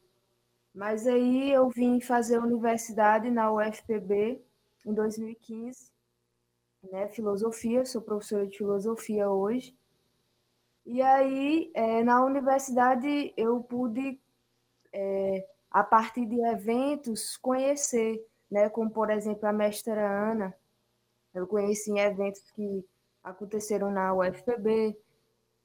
Mas 0.74 1.08
aí 1.08 1.52
eu 1.52 1.70
vim 1.70 2.02
fazer 2.02 2.40
universidade 2.40 3.30
na 3.30 3.52
UFPB 3.52 4.42
em 4.86 4.94
2015, 4.94 5.89
né, 6.84 7.08
filosofia, 7.10 7.86
sou 7.86 8.02
professora 8.02 8.48
de 8.48 8.58
filosofia 8.58 9.30
hoje. 9.30 9.76
E 10.86 11.02
aí, 11.02 11.72
é, 11.74 12.04
na 12.04 12.24
universidade, 12.24 13.34
eu 13.38 13.62
pude, 13.62 14.20
é, 14.92 15.48
a 15.70 15.84
partir 15.84 16.26
de 16.26 16.40
eventos, 16.48 17.38
conhecer, 17.38 18.26
né, 18.50 18.70
como, 18.70 18.90
por 18.90 19.10
exemplo, 19.10 19.48
a 19.48 19.54
mestra 19.54 20.32
Ana. 20.32 20.56
Eu 21.34 21.46
conheci 21.46 21.92
em 21.92 22.00
eventos 22.00 22.42
que 22.52 22.84
aconteceram 23.24 23.92
na 23.92 24.14
UFPB, 24.14 24.98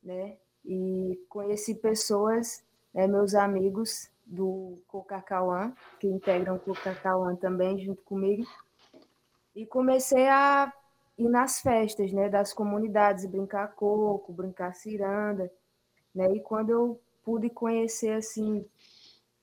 né, 0.03 0.37
e 0.65 1.19
conheci 1.29 1.75
pessoas, 1.75 2.63
né, 2.93 3.07
meus 3.07 3.35
amigos 3.35 4.11
do 4.27 4.79
Cocacauã, 4.87 5.75
que 5.99 6.07
integram 6.07 6.57
o 6.57 6.61
Cocacauã 6.61 7.35
também 7.37 7.79
junto 7.79 8.03
comigo, 8.03 8.47
e 9.55 9.65
comecei 9.65 10.29
a 10.29 10.73
ir 11.17 11.29
nas 11.29 11.61
festas, 11.61 12.13
né, 12.13 12.29
das 12.29 12.53
comunidades, 12.53 13.27
brincar 13.27 13.69
coco, 13.75 14.33
brincar 14.33 14.75
ciranda, 14.75 15.51
né, 16.15 16.31
e 16.35 16.41
quando 16.41 16.71
eu 16.71 17.01
pude 17.25 17.49
conhecer, 17.49 18.13
assim, 18.13 18.67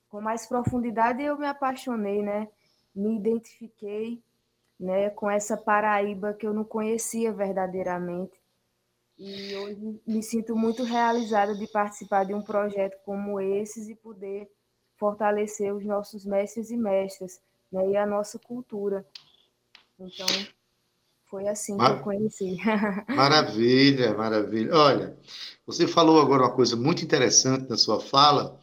com 0.08 0.20
mais 0.20 0.46
profundidade, 0.46 1.22
eu 1.22 1.38
me 1.38 1.46
apaixonei, 1.46 2.22
né, 2.22 2.48
me 2.94 3.16
identifiquei, 3.16 4.22
né, 4.78 5.10
com 5.10 5.30
essa 5.30 5.56
Paraíba 5.56 6.34
que 6.34 6.46
eu 6.46 6.52
não 6.52 6.64
conhecia 6.64 7.32
verdadeiramente, 7.32 8.40
e 9.18 9.54
hoje 9.56 10.00
me 10.06 10.22
sinto 10.22 10.56
muito 10.56 10.82
realizada 10.82 11.54
de 11.54 11.66
participar 11.66 12.24
de 12.24 12.34
um 12.34 12.42
projeto 12.42 12.98
como 13.04 13.40
esses 13.40 13.88
e 13.88 13.94
poder 13.94 14.50
fortalecer 14.96 15.74
os 15.74 15.84
nossos 15.84 16.24
mestres 16.24 16.70
e 16.70 16.76
mestras, 16.76 17.40
né, 17.70 17.88
e 17.90 17.96
a 17.96 18.06
nossa 18.06 18.38
cultura. 18.38 19.06
Então, 19.98 20.26
foi 21.32 21.48
assim 21.48 21.74
Mar... 21.74 21.94
que 21.94 22.00
eu 22.00 22.04
conheci. 22.04 22.58
maravilha, 23.08 24.14
maravilha. 24.14 24.76
Olha, 24.76 25.16
você 25.66 25.86
falou 25.86 26.20
agora 26.20 26.42
uma 26.42 26.54
coisa 26.54 26.76
muito 26.76 27.02
interessante 27.02 27.70
na 27.70 27.78
sua 27.78 27.98
fala, 27.98 28.60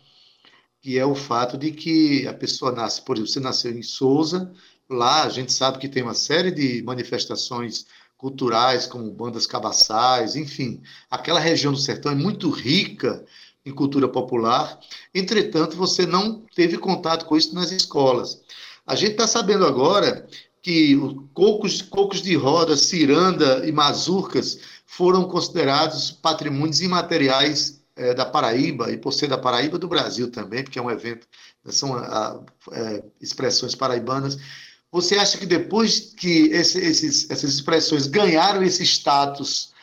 que 0.79 0.99
é 0.99 1.03
o 1.03 1.15
fato 1.15 1.57
de 1.57 1.71
que 1.71 2.27
a 2.27 2.33
pessoa 2.33 2.71
nasce, 2.71 3.01
por 3.01 3.15
exemplo, 3.15 3.33
você 3.33 3.39
nasceu 3.39 3.71
em 3.71 3.81
Souza, 3.81 4.53
lá 4.87 5.23
a 5.23 5.29
gente 5.29 5.51
sabe 5.51 5.79
que 5.79 5.89
tem 5.89 6.03
uma 6.03 6.13
série 6.13 6.51
de 6.51 6.83
manifestações 6.83 7.87
culturais, 8.15 8.85
como 8.85 9.09
bandas 9.09 9.47
cabaçais, 9.47 10.35
enfim, 10.35 10.83
aquela 11.09 11.39
região 11.39 11.73
do 11.73 11.79
sertão 11.79 12.11
é 12.11 12.15
muito 12.15 12.51
rica 12.51 13.25
em 13.65 13.71
cultura 13.71 14.07
popular, 14.07 14.79
entretanto, 15.11 15.75
você 15.75 16.05
não 16.05 16.45
teve 16.55 16.77
contato 16.77 17.25
com 17.25 17.35
isso 17.35 17.55
nas 17.55 17.71
escolas. 17.71 18.43
A 18.85 18.95
gente 18.95 19.11
está 19.11 19.27
sabendo 19.27 19.65
agora 19.65 20.27
que 20.69 20.95
cocos, 21.33 21.81
cocos 21.81 22.21
de 22.21 22.35
roda, 22.35 22.77
ciranda 22.77 23.67
e 23.67 23.71
mazurcas 23.71 24.59
foram 24.85 25.27
considerados 25.27 26.11
patrimônios 26.11 26.79
imateriais 26.79 27.81
é, 27.95 28.13
da 28.13 28.23
Paraíba, 28.23 28.91
e 28.91 28.97
por 28.97 29.11
ser 29.11 29.29
da 29.29 29.37
Paraíba, 29.37 29.79
do 29.79 29.87
Brasil 29.87 30.29
também, 30.29 30.63
porque 30.63 30.77
é 30.77 30.81
um 30.81 30.91
evento, 30.91 31.27
são 31.65 31.95
a, 31.95 32.39
é, 32.71 33.03
expressões 33.19 33.73
paraibanas. 33.73 34.37
Você 34.91 35.15
acha 35.15 35.39
que 35.39 35.45
depois 35.47 36.13
que 36.13 36.49
esse, 36.51 36.77
esses, 36.79 37.27
essas 37.31 37.51
expressões 37.51 38.05
ganharam 38.05 38.61
esse 38.61 38.83
status 38.83 39.73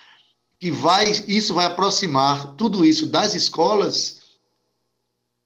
que 0.60 0.70
vai, 0.70 1.10
isso 1.26 1.52
vai 1.52 1.66
aproximar 1.66 2.54
tudo 2.54 2.84
isso 2.84 3.08
das 3.08 3.34
escolas, 3.34 4.20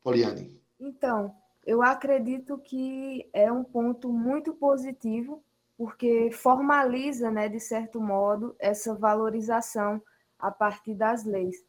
Poliane? 0.02 0.54
Então, 0.78 1.34
eu 1.70 1.82
acredito 1.82 2.58
que 2.58 3.30
é 3.32 3.52
um 3.52 3.62
ponto 3.62 4.12
muito 4.12 4.52
positivo, 4.52 5.40
porque 5.78 6.32
formaliza, 6.32 7.30
né, 7.30 7.48
de 7.48 7.60
certo 7.60 8.00
modo, 8.00 8.56
essa 8.58 8.92
valorização 8.92 10.02
a 10.36 10.50
partir 10.50 10.94
das 10.94 11.24
leis. 11.24 11.64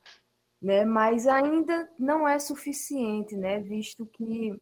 Né? 0.59 0.85
Mas 0.85 1.27
ainda 1.27 1.87
não 1.99 2.27
é 2.27 2.39
suficiente, 2.39 3.35
né? 3.35 3.59
visto 3.59 4.07
que 4.07 4.59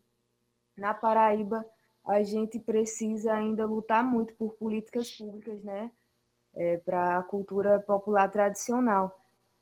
na 0.78 0.93
Paraíba 0.93 1.65
a 2.06 2.21
gente 2.21 2.60
precisa 2.60 3.34
ainda 3.34 3.65
lutar 3.65 4.04
muito 4.04 4.34
por 4.36 4.56
políticas 4.56 5.10
públicas, 5.10 5.63
né? 5.63 5.89
é, 6.54 6.75
para 6.80 7.19
a 7.19 7.23
cultura 7.23 7.80
popular 7.80 8.30
tradicional. 8.30 9.17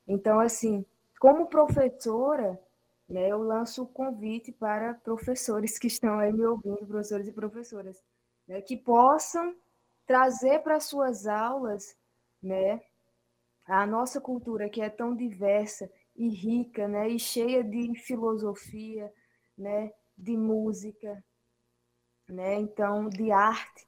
Então, 0.07 0.39
assim, 0.39 0.83
como 1.19 1.45
professora, 1.45 2.59
né, 3.07 3.31
eu 3.31 3.41
lanço 3.41 3.83
o 3.83 3.87
convite 3.87 4.51
para 4.51 4.93
professores 4.95 5.79
que 5.79 5.87
estão 5.87 6.19
aí 6.19 6.31
me 6.31 6.45
ouvindo, 6.45 6.85
professores 6.85 7.27
e 7.27 7.31
professoras, 7.31 8.03
né, 8.47 8.61
que 8.61 8.75
possam 8.75 9.55
trazer 10.05 10.59
para 10.59 10.79
suas 10.79 11.25
aulas 11.25 11.95
né, 12.41 12.81
a 13.65 13.85
nossa 13.85 14.19
cultura, 14.19 14.69
que 14.69 14.81
é 14.81 14.89
tão 14.89 15.15
diversa 15.15 15.89
e 16.15 16.27
rica, 16.29 16.87
né, 16.87 17.09
e 17.09 17.19
cheia 17.19 17.63
de 17.63 17.97
filosofia, 17.99 19.11
né, 19.57 19.91
de 20.17 20.35
música, 20.35 21.23
né, 22.27 22.55
então, 22.55 23.07
de 23.07 23.31
arte, 23.31 23.87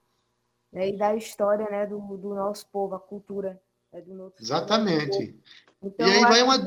né, 0.71 0.89
e 0.89 0.97
da 0.97 1.15
história 1.15 1.69
né, 1.69 1.85
do, 1.85 1.99
do 2.17 2.35
nosso 2.35 2.69
povo, 2.69 2.95
a 2.95 2.99
cultura 2.99 3.61
né, 3.91 4.01
do 4.01 4.13
nosso 4.13 4.35
Exatamente. 4.39 5.37
Então, 5.81 6.07
e 6.07 6.11
aí 6.11 6.21
vai 6.21 6.43
uma 6.43 6.57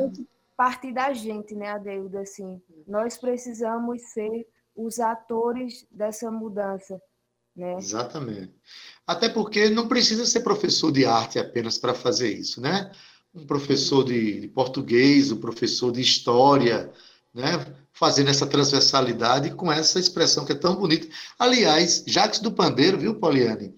parte 0.62 0.92
da 0.92 1.12
gente, 1.12 1.56
né, 1.56 1.70
Adeuda, 1.70 2.20
assim, 2.20 2.62
nós 2.86 3.16
precisamos 3.16 4.00
ser 4.12 4.46
os 4.76 5.00
atores 5.00 5.84
dessa 5.90 6.30
mudança, 6.30 7.02
né? 7.56 7.74
Exatamente. 7.78 8.54
Até 9.04 9.28
porque 9.28 9.68
não 9.68 9.88
precisa 9.88 10.24
ser 10.24 10.42
professor 10.42 10.92
de 10.92 11.04
arte 11.04 11.36
apenas 11.36 11.78
para 11.78 11.94
fazer 11.94 12.32
isso, 12.32 12.60
né? 12.60 12.92
Um 13.34 13.44
professor 13.44 14.04
de 14.04 14.52
português, 14.54 15.32
um 15.32 15.40
professor 15.40 15.90
de 15.90 16.00
história, 16.00 16.92
né? 17.34 17.66
Fazendo 17.92 18.30
essa 18.30 18.46
transversalidade 18.46 19.52
com 19.56 19.72
essa 19.72 19.98
expressão 19.98 20.44
que 20.44 20.52
é 20.52 20.56
tão 20.56 20.76
bonita. 20.76 21.08
Aliás, 21.40 22.04
Jacques 22.06 22.38
do 22.38 22.52
Pandeiro, 22.52 22.98
viu, 22.98 23.16
Poliane? 23.16 23.74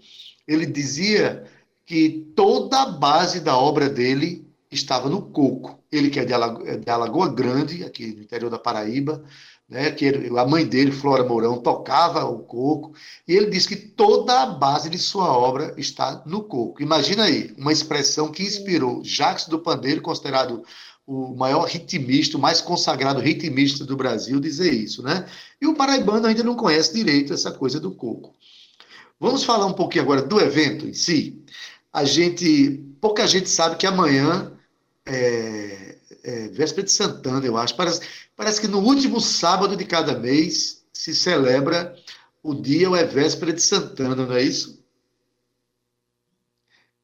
Ele 0.46 0.66
dizia 0.66 1.50
que 1.86 2.30
toda 2.36 2.82
a 2.82 2.86
base 2.90 3.40
da 3.40 3.56
obra 3.56 3.88
dele 3.88 4.46
estava 4.70 5.08
no 5.08 5.22
coco. 5.22 5.82
Ele 5.96 6.10
que 6.10 6.20
é 6.20 6.24
de 6.24 6.32
Alagoa, 6.32 6.68
é 6.68 6.76
de 6.76 6.90
Alagoa 6.90 7.28
Grande, 7.28 7.84
aqui 7.84 8.06
no 8.14 8.22
interior 8.22 8.50
da 8.50 8.58
Paraíba, 8.58 9.22
né, 9.68 9.90
que 9.90 10.04
ele, 10.04 10.38
a 10.38 10.44
mãe 10.44 10.66
dele, 10.66 10.92
Flora 10.92 11.24
Mourão, 11.24 11.58
tocava 11.58 12.24
o 12.24 12.40
coco, 12.40 12.92
e 13.26 13.34
ele 13.34 13.50
disse 13.50 13.68
que 13.68 13.76
toda 13.76 14.42
a 14.42 14.46
base 14.46 14.90
de 14.90 14.98
sua 14.98 15.32
obra 15.36 15.74
está 15.76 16.22
no 16.26 16.42
coco. 16.42 16.82
Imagina 16.82 17.24
aí, 17.24 17.54
uma 17.56 17.72
expressão 17.72 18.30
que 18.30 18.42
inspirou 18.42 19.02
Jacques 19.04 19.48
do 19.48 19.58
Pandeiro, 19.58 20.02
considerado 20.02 20.62
o 21.06 21.34
maior 21.34 21.66
ritmista, 21.66 22.36
o 22.36 22.40
mais 22.40 22.60
consagrado 22.60 23.20
ritmista 23.20 23.84
do 23.84 23.96
Brasil, 23.96 24.40
dizer 24.40 24.72
isso, 24.72 25.02
né? 25.02 25.26
E 25.60 25.66
o 25.66 25.74
paraibano 25.74 26.26
ainda 26.26 26.42
não 26.42 26.54
conhece 26.54 26.94
direito 26.94 27.32
essa 27.32 27.52
coisa 27.52 27.78
do 27.78 27.90
coco. 27.90 28.34
Vamos 29.20 29.44
falar 29.44 29.66
um 29.66 29.72
pouquinho 29.72 30.04
agora 30.04 30.22
do 30.22 30.40
evento 30.40 30.86
em 30.86 30.94
si. 30.94 31.42
A 31.92 32.04
gente, 32.04 32.82
pouca 33.00 33.26
gente 33.26 33.48
sabe 33.48 33.76
que 33.76 33.86
amanhã 33.86 34.52
é, 35.06 35.98
é 36.22 36.48
véspera 36.48 36.82
de 36.82 36.92
Santana, 36.92 37.44
eu 37.46 37.56
acho. 37.56 37.76
Parece, 37.76 38.00
parece 38.36 38.60
que 38.60 38.68
no 38.68 38.78
último 38.78 39.20
sábado 39.20 39.76
de 39.76 39.84
cada 39.84 40.18
mês 40.18 40.84
se 40.92 41.14
celebra 41.14 41.94
o 42.42 42.54
dia 42.54 42.88
ou 42.88 42.96
é 42.96 43.04
véspera 43.04 43.52
de 43.52 43.62
Santana, 43.62 44.26
não 44.26 44.34
é 44.34 44.42
isso? 44.42 44.82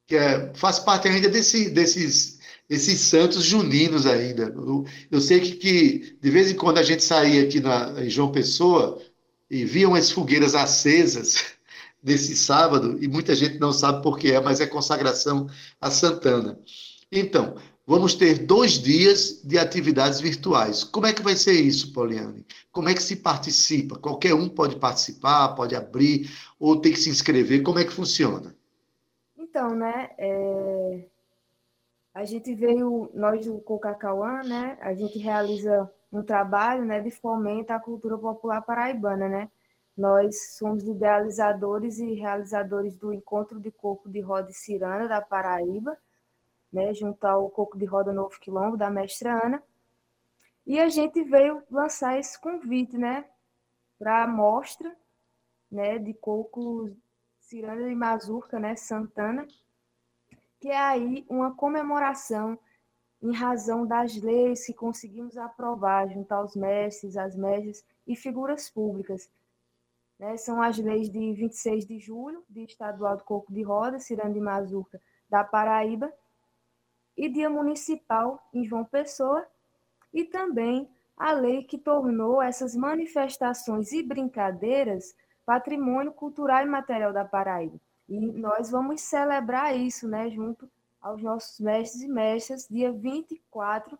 Que 0.06 0.16
é, 0.16 0.52
faz 0.54 0.78
parte 0.78 1.08
ainda 1.08 1.28
desse, 1.28 1.70
desses 1.70 2.40
esses 2.70 3.00
santos 3.00 3.44
juninos 3.44 4.06
ainda. 4.06 4.44
Eu, 4.44 4.86
eu 5.10 5.20
sei 5.20 5.40
que, 5.40 5.52
que, 5.56 6.16
de 6.22 6.30
vez 6.30 6.52
em 6.52 6.54
quando 6.54 6.78
a 6.78 6.84
gente 6.84 7.02
saía 7.02 7.42
aqui 7.42 7.58
na, 7.58 7.92
em 8.00 8.08
João 8.08 8.30
Pessoa 8.30 9.02
e 9.50 9.64
via 9.64 9.88
umas 9.88 10.12
fogueiras 10.12 10.54
acesas 10.54 11.44
nesse 12.00 12.36
sábado, 12.36 12.96
e 13.02 13.08
muita 13.08 13.34
gente 13.34 13.58
não 13.58 13.72
sabe 13.72 14.02
por 14.02 14.16
que 14.16 14.30
é, 14.30 14.40
mas 14.40 14.60
é 14.60 14.66
consagração 14.66 15.48
a 15.80 15.90
Santana. 15.90 16.58
Então, 17.10 17.56
vamos 17.90 18.14
ter 18.14 18.46
dois 18.46 18.74
dias 18.74 19.42
de 19.42 19.58
atividades 19.58 20.20
virtuais. 20.20 20.84
Como 20.84 21.06
é 21.06 21.12
que 21.12 21.22
vai 21.22 21.34
ser 21.34 21.54
isso, 21.54 21.92
Poliane? 21.92 22.46
Como 22.70 22.88
é 22.88 22.94
que 22.94 23.02
se 23.02 23.16
participa? 23.16 23.98
Qualquer 23.98 24.32
um 24.32 24.48
pode 24.48 24.76
participar, 24.76 25.56
pode 25.56 25.74
abrir, 25.74 26.30
ou 26.56 26.80
tem 26.80 26.92
que 26.92 27.00
se 27.00 27.10
inscrever? 27.10 27.64
Como 27.64 27.80
é 27.80 27.84
que 27.84 27.90
funciona? 27.90 28.54
Então, 29.36 29.74
né, 29.74 30.08
é... 30.16 31.04
a 32.14 32.24
gente 32.24 32.54
veio, 32.54 33.10
nós 33.12 33.44
do 33.44 33.58
Cocacauã, 33.58 34.44
né, 34.44 34.78
a 34.80 34.94
gente 34.94 35.18
realiza 35.18 35.90
um 36.12 36.22
trabalho, 36.22 36.84
né, 36.84 37.00
de 37.00 37.10
fomento 37.10 37.72
à 37.72 37.80
cultura 37.80 38.16
popular 38.16 38.62
paraibana, 38.62 39.28
né, 39.28 39.50
Nós 39.96 40.54
somos 40.56 40.84
idealizadores 40.84 41.98
e 41.98 42.14
realizadores 42.14 42.94
do 42.94 43.12
Encontro 43.12 43.58
de 43.58 43.72
Coco 43.72 44.08
de 44.08 44.20
Roda 44.20 44.48
e 44.52 44.54
Cirana 44.54 45.08
da 45.08 45.20
Paraíba, 45.20 45.98
né, 46.72 46.92
junto 46.94 47.24
ao 47.24 47.50
Coco 47.50 47.78
de 47.78 47.84
Roda 47.84 48.12
Novo 48.12 48.38
Quilombo 48.40 48.76
da 48.76 48.90
Mestra 48.90 49.44
Ana. 49.44 49.62
E 50.66 50.78
a 50.78 50.88
gente 50.88 51.22
veio 51.22 51.62
lançar 51.70 52.18
esse 52.18 52.40
convite, 52.40 52.96
né, 52.96 53.24
para 53.98 54.24
a 54.24 54.26
mostra, 54.26 54.94
né, 55.70 55.98
de 55.98 56.14
coco 56.14 56.90
Ciranda 57.38 57.88
e 57.88 57.94
Mazurca, 57.94 58.58
né, 58.58 58.76
Santana, 58.76 59.46
que 60.60 60.68
é 60.68 60.78
aí 60.78 61.24
uma 61.28 61.54
comemoração 61.54 62.58
em 63.22 63.34
razão 63.34 63.86
das 63.86 64.16
leis 64.16 64.66
que 64.66 64.72
conseguimos 64.72 65.36
aprovar 65.36 66.08
junto 66.08 66.32
aos 66.32 66.54
mestres, 66.56 67.16
às 67.16 67.36
mestres 67.36 67.84
e 68.06 68.16
figuras 68.16 68.70
públicas 68.70 69.30
né? 70.20 70.36
São 70.36 70.62
as 70.62 70.76
leis 70.76 71.08
de 71.08 71.32
26 71.32 71.86
de 71.86 71.98
julho, 71.98 72.44
de 72.48 72.64
Estadual 72.64 73.16
do 73.16 73.24
Corpo 73.24 73.50
de 73.52 73.62
Roda, 73.62 73.98
Ciranda 73.98 74.36
e 74.36 74.40
Mazurca, 74.40 75.00
da 75.30 75.42
Paraíba, 75.42 76.12
e 77.20 77.28
Dia 77.28 77.50
Municipal 77.50 78.42
em 78.52 78.64
João 78.64 78.82
Pessoa, 78.82 79.46
e 80.12 80.24
também 80.24 80.88
a 81.14 81.32
lei 81.32 81.62
que 81.64 81.76
tornou 81.76 82.40
essas 82.40 82.74
manifestações 82.74 83.92
e 83.92 84.02
brincadeiras 84.02 85.14
patrimônio 85.44 86.12
cultural 86.12 86.62
e 86.62 86.68
material 86.68 87.12
da 87.12 87.22
Paraíba. 87.22 87.78
E 88.08 88.18
nós 88.18 88.70
vamos 88.70 89.02
celebrar 89.02 89.76
isso, 89.76 90.08
né, 90.08 90.30
junto 90.30 90.66
aos 90.98 91.22
nossos 91.22 91.60
mestres 91.60 92.02
e 92.02 92.08
mestras, 92.08 92.66
dia 92.70 92.90
24 92.90 93.98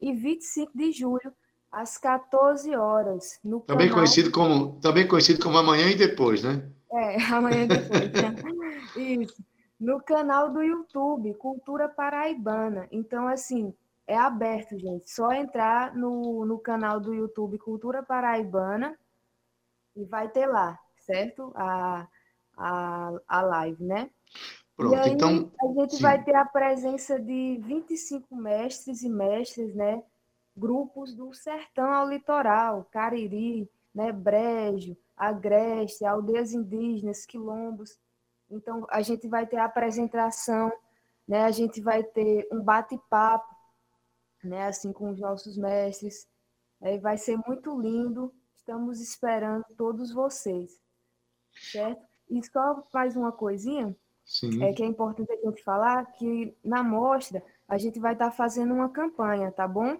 e 0.00 0.14
25 0.14 0.72
de 0.74 0.92
julho, 0.92 1.30
às 1.70 1.98
14 1.98 2.74
horas. 2.74 3.38
No 3.44 3.60
também, 3.60 3.88
canal... 3.88 4.04
conhecido 4.04 4.30
como, 4.30 4.80
também 4.80 5.06
conhecido 5.06 5.42
como 5.42 5.58
Amanhã 5.58 5.90
e 5.90 5.94
Depois, 5.94 6.42
né? 6.42 6.66
É, 6.90 7.16
Amanhã 7.30 7.64
e 7.64 7.66
Depois. 7.66 8.12
né? 8.12 8.82
Isso. 8.96 9.51
No 9.82 10.00
canal 10.00 10.52
do 10.52 10.62
YouTube, 10.62 11.34
Cultura 11.34 11.88
Paraibana. 11.88 12.86
Então, 12.92 13.26
assim, 13.26 13.74
é 14.06 14.16
aberto, 14.16 14.78
gente. 14.78 15.10
Só 15.10 15.32
entrar 15.32 15.94
no, 15.94 16.44
no 16.44 16.58
canal 16.58 17.00
do 17.00 17.12
YouTube 17.12 17.58
Cultura 17.58 18.02
Paraibana 18.02 18.96
e 19.96 20.04
vai 20.04 20.28
ter 20.28 20.46
lá, 20.46 20.78
certo? 20.98 21.52
A, 21.54 22.06
a, 22.56 23.12
a 23.26 23.42
live, 23.42 23.82
né? 23.82 24.08
Pronto, 24.76 24.94
e 24.94 24.98
aí, 24.98 25.10
então. 25.10 25.50
A 25.60 25.80
gente 25.80 25.96
sim. 25.96 26.02
vai 26.02 26.22
ter 26.22 26.34
a 26.36 26.44
presença 26.44 27.18
de 27.18 27.60
25 27.62 28.36
mestres 28.36 29.02
e 29.02 29.08
mestras, 29.08 29.74
né? 29.74 30.02
grupos 30.56 31.14
do 31.14 31.32
sertão 31.32 31.92
ao 31.92 32.08
litoral, 32.08 32.86
Cariri, 32.90 33.68
né, 33.94 34.12
Brejo, 34.12 34.96
Agreste, 35.16 36.04
aldeias 36.04 36.52
indígenas, 36.52 37.26
quilombos. 37.26 37.98
Então, 38.52 38.86
a 38.90 39.02
gente 39.02 39.26
vai 39.28 39.46
ter 39.46 39.56
a 39.56 39.64
apresentação, 39.64 40.72
né, 41.26 41.44
a 41.44 41.50
gente 41.50 41.80
vai 41.80 42.02
ter 42.02 42.48
um 42.52 42.62
bate-papo, 42.62 43.54
né, 44.44 44.66
assim, 44.66 44.92
com 44.92 45.10
os 45.10 45.20
nossos 45.20 45.56
mestres. 45.56 46.28
É, 46.80 46.98
vai 46.98 47.16
ser 47.16 47.38
muito 47.46 47.80
lindo. 47.80 48.32
Estamos 48.56 49.00
esperando 49.00 49.64
todos 49.76 50.12
vocês, 50.12 50.80
certo? 51.52 52.04
E 52.30 52.42
só 52.44 52.86
mais 52.92 53.16
uma 53.16 53.32
coisinha, 53.32 53.94
Sim. 54.24 54.62
é 54.62 54.72
que 54.72 54.82
é 54.82 54.86
importante 54.86 55.32
a 55.32 55.36
gente 55.36 55.62
falar 55.64 56.06
que 56.12 56.56
na 56.64 56.82
mostra 56.82 57.42
a 57.68 57.76
gente 57.76 57.98
vai 57.98 58.12
estar 58.12 58.30
fazendo 58.30 58.72
uma 58.72 58.88
campanha, 58.88 59.50
tá 59.50 59.66
bom? 59.66 59.98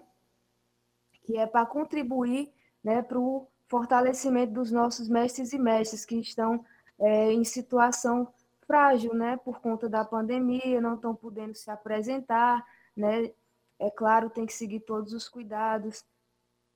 que 1.23 1.37
é 1.37 1.45
para 1.47 1.65
contribuir 1.65 2.51
né, 2.83 3.01
para 3.01 3.19
o 3.19 3.47
fortalecimento 3.67 4.53
dos 4.53 4.71
nossos 4.71 5.07
mestres 5.09 5.53
e 5.53 5.57
mestres 5.57 6.05
que 6.05 6.15
estão 6.19 6.63
é, 6.99 7.31
em 7.31 7.43
situação 7.43 8.31
frágil, 8.73 9.13
né, 9.13 9.37
por 9.37 9.59
conta 9.59 9.87
da 9.87 10.03
pandemia, 10.03 10.81
não 10.81 10.95
estão 10.95 11.13
podendo 11.13 11.53
se 11.53 11.69
apresentar, 11.69 12.65
né, 12.97 13.31
é 13.77 13.91
claro, 13.91 14.31
tem 14.31 14.47
que 14.47 14.53
seguir 14.53 14.79
todos 14.79 15.13
os 15.13 15.29
cuidados, 15.29 16.03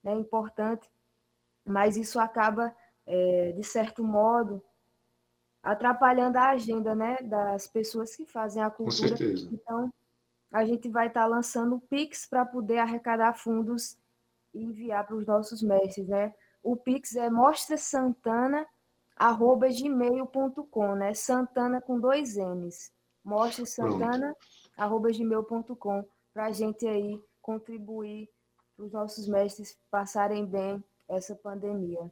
é 0.06 0.14
né, 0.14 0.20
importante, 0.20 0.88
mas 1.66 1.98
isso 1.98 2.20
acaba, 2.20 2.72
é, 3.04 3.52
de 3.52 3.64
certo 3.64 4.04
modo, 4.04 4.62
atrapalhando 5.64 6.38
a 6.38 6.50
agenda, 6.50 6.94
né, 6.94 7.18
das 7.24 7.68
pessoas 7.68 8.16
que 8.16 8.28
fazem 8.28 8.62
a 8.62 8.70
cultura. 8.70 9.10
Com 9.10 9.18
certeza. 9.18 9.50
Então, 9.52 9.92
a 10.52 10.64
gente 10.64 10.88
vai 10.90 11.08
estar 11.08 11.26
lançando 11.26 11.78
o 11.78 11.82
Pix 11.82 12.28
para 12.28 12.46
poder 12.46 12.78
arrecadar 12.78 13.34
fundos 13.34 13.98
e 14.54 14.64
enviar 14.64 15.04
para 15.04 15.16
os 15.16 15.26
nossos 15.26 15.64
mestres, 15.64 16.08
né? 16.08 16.32
O 16.62 16.76
Pix 16.78 17.16
é 17.16 17.28
mostrasantana@gmail.com, 19.20 20.96
né? 20.96 21.14
Santana 21.14 21.82
com 21.82 22.00
dois 22.00 22.38
N's. 22.38 22.90
mostrasantana@gmail.com 23.24 26.06
para 26.34 26.46
a 26.46 26.52
gente 26.52 26.88
aí 26.88 27.20
contribuir 27.42 28.30
para 28.76 28.86
os 28.86 28.92
nossos 28.92 29.28
mestres 29.28 29.78
passarem 29.90 30.46
bem 30.46 30.84
essa 31.10 31.36
pandemia. 31.36 32.12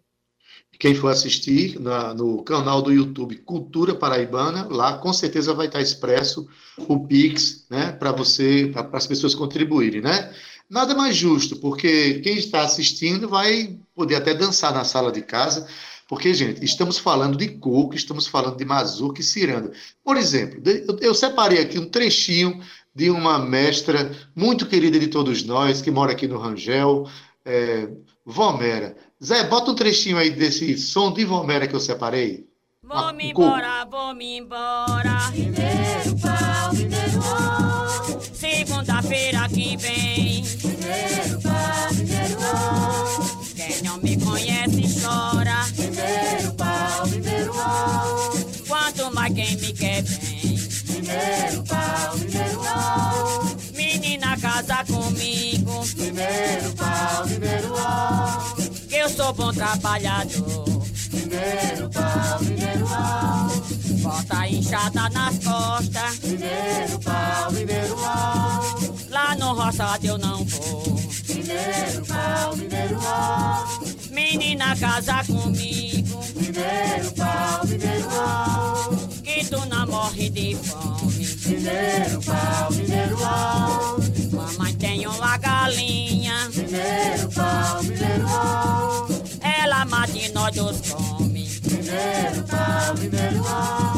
Quem 0.79 0.93
for 0.93 1.09
assistir 1.09 1.79
na, 1.79 2.13
no 2.13 2.43
canal 2.43 2.81
do 2.81 2.91
YouTube 2.91 3.37
Cultura 3.37 3.95
Paraibana, 3.95 4.67
lá 4.69 4.97
com 4.97 5.11
certeza 5.11 5.53
vai 5.53 5.67
estar 5.67 5.81
expresso 5.81 6.47
o 6.87 7.07
Pix, 7.07 7.65
né, 7.69 7.91
para 7.93 8.11
você, 8.11 8.69
para 8.71 8.87
as 8.93 9.07
pessoas 9.07 9.33
contribuírem, 9.33 10.01
né? 10.01 10.33
Nada 10.69 10.95
mais 10.95 11.15
justo, 11.15 11.57
porque 11.57 12.19
quem 12.21 12.37
está 12.37 12.63
assistindo 12.63 13.29
vai 13.29 13.77
poder 13.93 14.15
até 14.15 14.33
dançar 14.33 14.73
na 14.73 14.83
sala 14.83 15.11
de 15.11 15.21
casa, 15.21 15.67
porque, 16.07 16.33
gente, 16.33 16.63
estamos 16.63 16.97
falando 16.97 17.37
de 17.37 17.49
coco, 17.57 17.95
estamos 17.95 18.27
falando 18.27 18.57
de 18.57 18.65
mazuca 18.65 19.21
e 19.21 19.23
ciranda. 19.23 19.71
Por 20.03 20.17
exemplo, 20.17 20.61
eu 21.01 21.15
separei 21.15 21.59
aqui 21.59 21.79
um 21.79 21.89
trechinho 21.89 22.61
de 22.93 23.09
uma 23.09 23.39
mestra 23.39 24.11
muito 24.35 24.67
querida 24.67 24.99
de 24.99 25.07
todos 25.07 25.43
nós, 25.43 25.81
que 25.81 25.89
mora 25.89 26.11
aqui 26.11 26.27
no 26.27 26.37
Rangel, 26.37 27.09
é, 27.43 27.89
Vomera. 28.25 28.95
Zé, 29.23 29.43
bota 29.45 29.71
um 29.71 29.75
trechinho 29.75 30.17
aí 30.17 30.29
desse 30.29 30.77
som 30.77 31.11
de 31.11 31.25
Vomera 31.25 31.67
que 31.67 31.75
eu 31.75 31.79
separei. 31.79 32.47
Vou-me 32.83 33.23
ah, 33.23 33.29
embora, 33.29 33.85
vou-me 33.85 34.37
embora. 34.37 35.31
Mineiro 35.31 36.19
pau, 36.21 36.73
mineiro 36.73 37.19
ó. 37.19 38.19
Segunda-feira 38.19 39.49
que 39.49 39.75
vem. 39.75 40.74
Mineiro 55.93 56.73
pau, 56.75 57.27
mineiro 57.27 57.73
ó. 57.77 58.55
Que 58.89 58.95
eu 58.95 59.09
sou 59.09 59.33
bom 59.33 59.53
trabalhador. 59.53 60.65
Mineiro 61.13 61.89
pau, 61.89 62.39
mineiro 62.41 62.85
ó. 62.89 63.47
Bota 64.01 64.47
inchada 64.47 65.09
nas 65.09 65.37
costas. 65.39 66.19
Mineiro 66.23 66.99
pau, 67.03 67.51
mineiro 67.51 67.95
ó. 67.97 69.09
Lá 69.09 69.35
no 69.35 69.53
roçado 69.53 70.05
eu 70.05 70.17
não 70.17 70.43
vou. 70.45 70.99
Mineiro 71.29 72.05
pau, 72.05 72.55
mineiro 72.55 72.99
ó. 73.01 73.65
Menina 74.11 74.75
casa 74.75 75.23
comigo. 75.25 76.19
Mineiro 76.35 77.11
pau, 77.15 77.65
mineiro 77.67 78.07
ó. 78.11 78.89
Que 79.23 79.45
tu 79.45 79.65
não 79.67 79.87
morre 79.87 80.29
de 80.29 80.55
fome. 80.55 81.25
Mineiro 81.45 82.21
pau, 82.23 82.71
mineiro 82.71 83.17
ó. 83.21 84.14
Mamãe 84.57 84.73
tem 84.75 85.05
uma 85.05 85.37
galinha. 85.37 86.49
Mineiro 86.49 87.29
pau, 87.33 87.83
mineiro 87.83 88.25
ó. 88.25 89.07
Ela 89.41 89.85
mata 89.85 90.17
e 90.17 90.29
nós 90.29 90.55
dois 90.55 90.81
come. 90.89 91.49
Mineiro 91.69 92.43
pau, 92.49 92.95
mineiro 92.97 93.41
ó. 93.45 93.95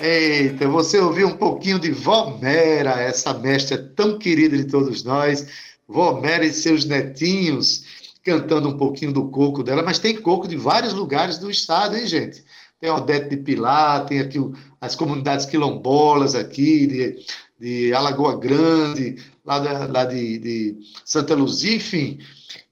Eita, 0.00 0.68
você 0.68 0.98
ouviu 0.98 1.28
um 1.28 1.36
pouquinho 1.36 1.78
de 1.78 1.92
Vomera, 1.92 3.00
essa 3.00 3.32
mestra 3.32 3.78
tão 3.78 4.18
querida 4.18 4.56
de 4.56 4.64
todos 4.64 5.04
nós. 5.04 5.46
Vomera 5.88 6.44
e 6.44 6.52
seus 6.52 6.84
netinhos 6.84 7.84
cantando 8.22 8.68
um 8.68 8.76
pouquinho 8.76 9.12
do 9.12 9.30
coco 9.30 9.62
dela, 9.62 9.82
mas 9.82 9.98
tem 9.98 10.20
coco 10.20 10.46
de 10.46 10.56
vários 10.56 10.92
lugares 10.92 11.38
do 11.38 11.50
estado, 11.50 11.96
hein, 11.96 12.06
gente? 12.06 12.44
Tem 12.80 12.90
Odete 12.90 13.30
de 13.30 13.36
Pilar, 13.36 14.04
tem 14.06 14.20
aqui 14.20 14.38
as 14.82 14.96
comunidades 14.96 15.46
quilombolas 15.46 16.34
aqui, 16.34 16.88
de, 16.88 17.24
de 17.58 17.94
Alagoa 17.94 18.36
Grande, 18.36 19.16
lá, 19.44 19.60
da, 19.60 19.86
lá 19.86 20.04
de, 20.04 20.38
de, 20.38 20.76
Santa 21.04 21.36
Luzia, 21.36 21.76
enfim. 21.76 22.18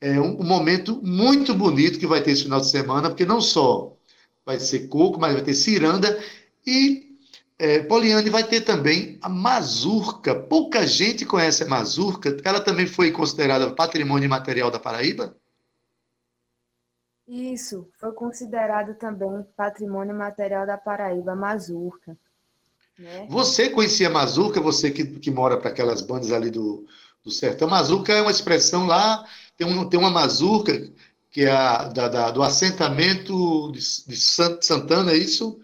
É 0.01 0.21
um, 0.21 0.41
um, 0.41 0.45
momento 0.45 1.01
muito 1.05 1.55
bonito 1.55 2.01
que 2.01 2.09
vai 2.09 2.21
ter 2.21 2.33
esse 2.33 2.43
final 2.43 2.61
de 2.61 2.67
semana, 2.67 3.09
porque 3.09 3.25
não 3.25 3.41
só 3.41 3.97
vai 4.45 4.59
ser 4.59 4.89
coco, 4.89 5.21
mas 5.21 5.35
vai 5.35 5.43
ter 5.43 5.55
ciranda 5.55 6.19
e 6.67 7.09
É, 7.63 7.81
Poliane 7.81 8.31
vai 8.31 8.43
ter 8.43 8.63
também 8.63 9.19
a 9.21 9.29
mazurca. 9.29 10.35
Pouca 10.35 10.87
gente 10.87 11.27
conhece 11.27 11.63
a 11.63 11.69
mazurca. 11.69 12.35
Ela 12.43 12.59
também 12.59 12.87
foi 12.87 13.11
considerada 13.13 13.75
patrimônio 13.75 14.31
material 14.31 14.71
da 14.71 14.79
Paraíba? 14.79 15.37
Isso, 17.31 17.89
foi 17.97 18.11
considerado 18.11 18.97
também 18.97 19.47
patrimônio 19.57 20.13
material 20.13 20.67
da 20.67 20.77
Paraíba, 20.77 21.37
mazurca. 21.37 22.19
Né? 22.99 23.29
Você 23.31 23.71
conhecia 23.71 24.11
mazurca, 24.11 24.61
você 24.61 24.91
que, 24.91 25.05
que 25.05 25.31
mora 25.31 25.57
para 25.57 25.71
aquelas 25.71 26.03
bandas 26.03 26.33
ali 26.33 26.51
do, 26.51 26.85
do 27.23 27.31
sertão. 27.31 27.69
Mazurca 27.69 28.13
é 28.13 28.21
uma 28.21 28.33
expressão 28.33 28.85
lá, 28.85 29.25
tem, 29.57 29.65
um, 29.65 29.89
tem 29.89 30.01
uma 30.01 30.11
mazurca 30.11 30.73
que 31.31 31.43
é 31.43 31.53
a, 31.53 31.85
da, 31.87 32.09
da, 32.09 32.31
do 32.33 32.43
assentamento 32.43 33.71
de, 33.71 33.79
de 33.79 34.17
Santana, 34.17 35.13
é 35.13 35.17
isso? 35.17 35.61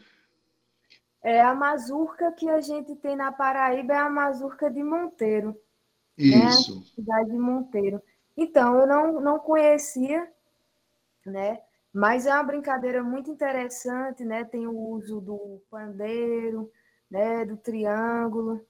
É 1.20 1.40
a 1.40 1.52
mazurca 1.52 2.30
que 2.30 2.48
a 2.48 2.60
gente 2.60 2.94
tem 2.94 3.16
na 3.16 3.32
Paraíba, 3.32 3.92
é 3.92 3.98
a 3.98 4.08
mazurca 4.08 4.70
de 4.70 4.84
Monteiro. 4.84 5.48
Né? 6.16 6.26
Isso. 6.26 6.76
Né? 6.76 6.82
cidade 6.94 7.30
de 7.32 7.38
Monteiro. 7.38 8.00
Então, 8.36 8.78
eu 8.78 8.86
não, 8.86 9.20
não 9.20 9.38
conhecia, 9.40 10.30
né? 11.30 11.58
Mas 11.92 12.26
é 12.26 12.34
uma 12.34 12.42
brincadeira 12.42 13.02
muito 13.02 13.30
interessante, 13.30 14.24
né? 14.24 14.44
Tem 14.44 14.66
o 14.66 14.76
uso 14.76 15.20
do 15.20 15.62
pandeiro, 15.70 16.70
né? 17.10 17.44
Do 17.44 17.56
triângulo. 17.56 18.60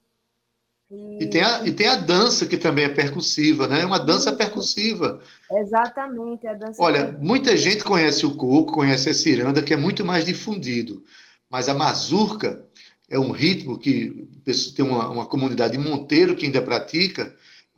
E... 0.91 1.25
e, 1.25 1.27
tem 1.29 1.43
a, 1.43 1.67
e 1.67 1.73
tem 1.73 1.89
a 1.89 1.97
dança 1.97 2.47
que 2.47 2.57
também 2.57 2.85
é 2.85 2.89
percussiva, 2.89 3.67
né? 3.67 3.85
Uma 3.85 3.99
dança 3.99 4.33
percussiva. 4.33 5.21
Exatamente, 5.51 6.47
a 6.47 6.55
dança. 6.55 6.81
Olha, 6.81 7.01
percussiva. 7.01 7.25
muita 7.25 7.57
gente 7.57 7.83
conhece 7.83 8.25
o 8.25 8.37
coco, 8.37 8.75
conhece 8.75 9.11
a 9.11 9.15
ciranda, 9.15 9.63
que 9.63 9.75
é 9.75 9.77
muito 9.77 10.05
mais 10.05 10.25
difundido. 10.25 11.03
Mas 11.51 11.69
a 11.69 11.75
mazurca 11.75 12.65
é 13.09 13.19
um 13.19 13.31
ritmo 13.31 13.79
que 13.79 14.29
tem 14.75 14.85
uma, 14.85 15.09
uma 15.09 15.27
comunidade 15.27 15.77
em 15.77 15.81
Monteiro 15.81 16.37
que 16.37 16.47
ainda 16.47 16.63
pratica, 16.63 17.35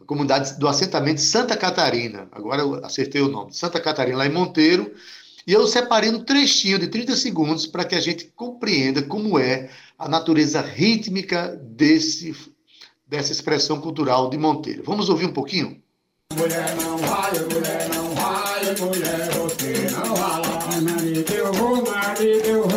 comunidade 0.08 0.58
do 0.58 0.66
assentamento 0.66 1.20
Santa 1.20 1.54
Catarina. 1.54 2.26
Agora 2.32 2.62
eu 2.62 2.82
acertei 2.84 3.20
o 3.20 3.28
nome, 3.28 3.52
Santa 3.52 3.78
Catarina, 3.78 4.16
lá 4.16 4.26
em 4.26 4.32
Monteiro. 4.32 4.90
E 5.46 5.52
eu 5.52 5.66
separei 5.66 6.08
um 6.08 6.24
trechinho 6.24 6.78
de 6.78 6.88
30 6.88 7.14
segundos 7.14 7.66
para 7.66 7.84
que 7.84 7.94
a 7.94 8.00
gente 8.00 8.32
compreenda 8.34 9.02
como 9.02 9.38
é 9.38 9.68
a 9.98 10.08
natureza 10.08 10.62
rítmica 10.62 11.60
desse 11.62 12.34
dessa 13.06 13.32
expressão 13.32 13.80
cultural 13.80 14.28
de 14.28 14.36
Monteiro. 14.36 14.82
Vamos 14.84 15.08
ouvir 15.08 15.26
um 15.26 15.32
pouquinho? 15.32 15.80
Mulher 16.34 16.76
não 16.76 16.98
vai, 16.98 17.32
mulher 17.32 17.88
não 17.94 18.14
vai, 18.14 18.76
mulher 18.76 19.30
você 19.32 19.90
não 19.90 20.14
vai. 20.14 20.48
Marido 20.80 21.82
marido 21.82 22.67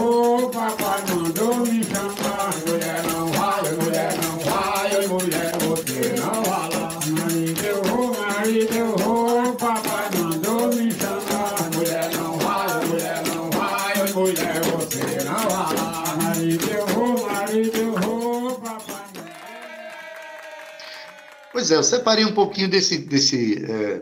Pois 21.62 21.70
é, 21.70 21.76
eu 21.76 21.84
separei 21.84 22.26
um 22.26 22.34
pouquinho 22.34 22.68
desse, 22.68 22.98
desse 22.98 23.64
é, 23.64 24.02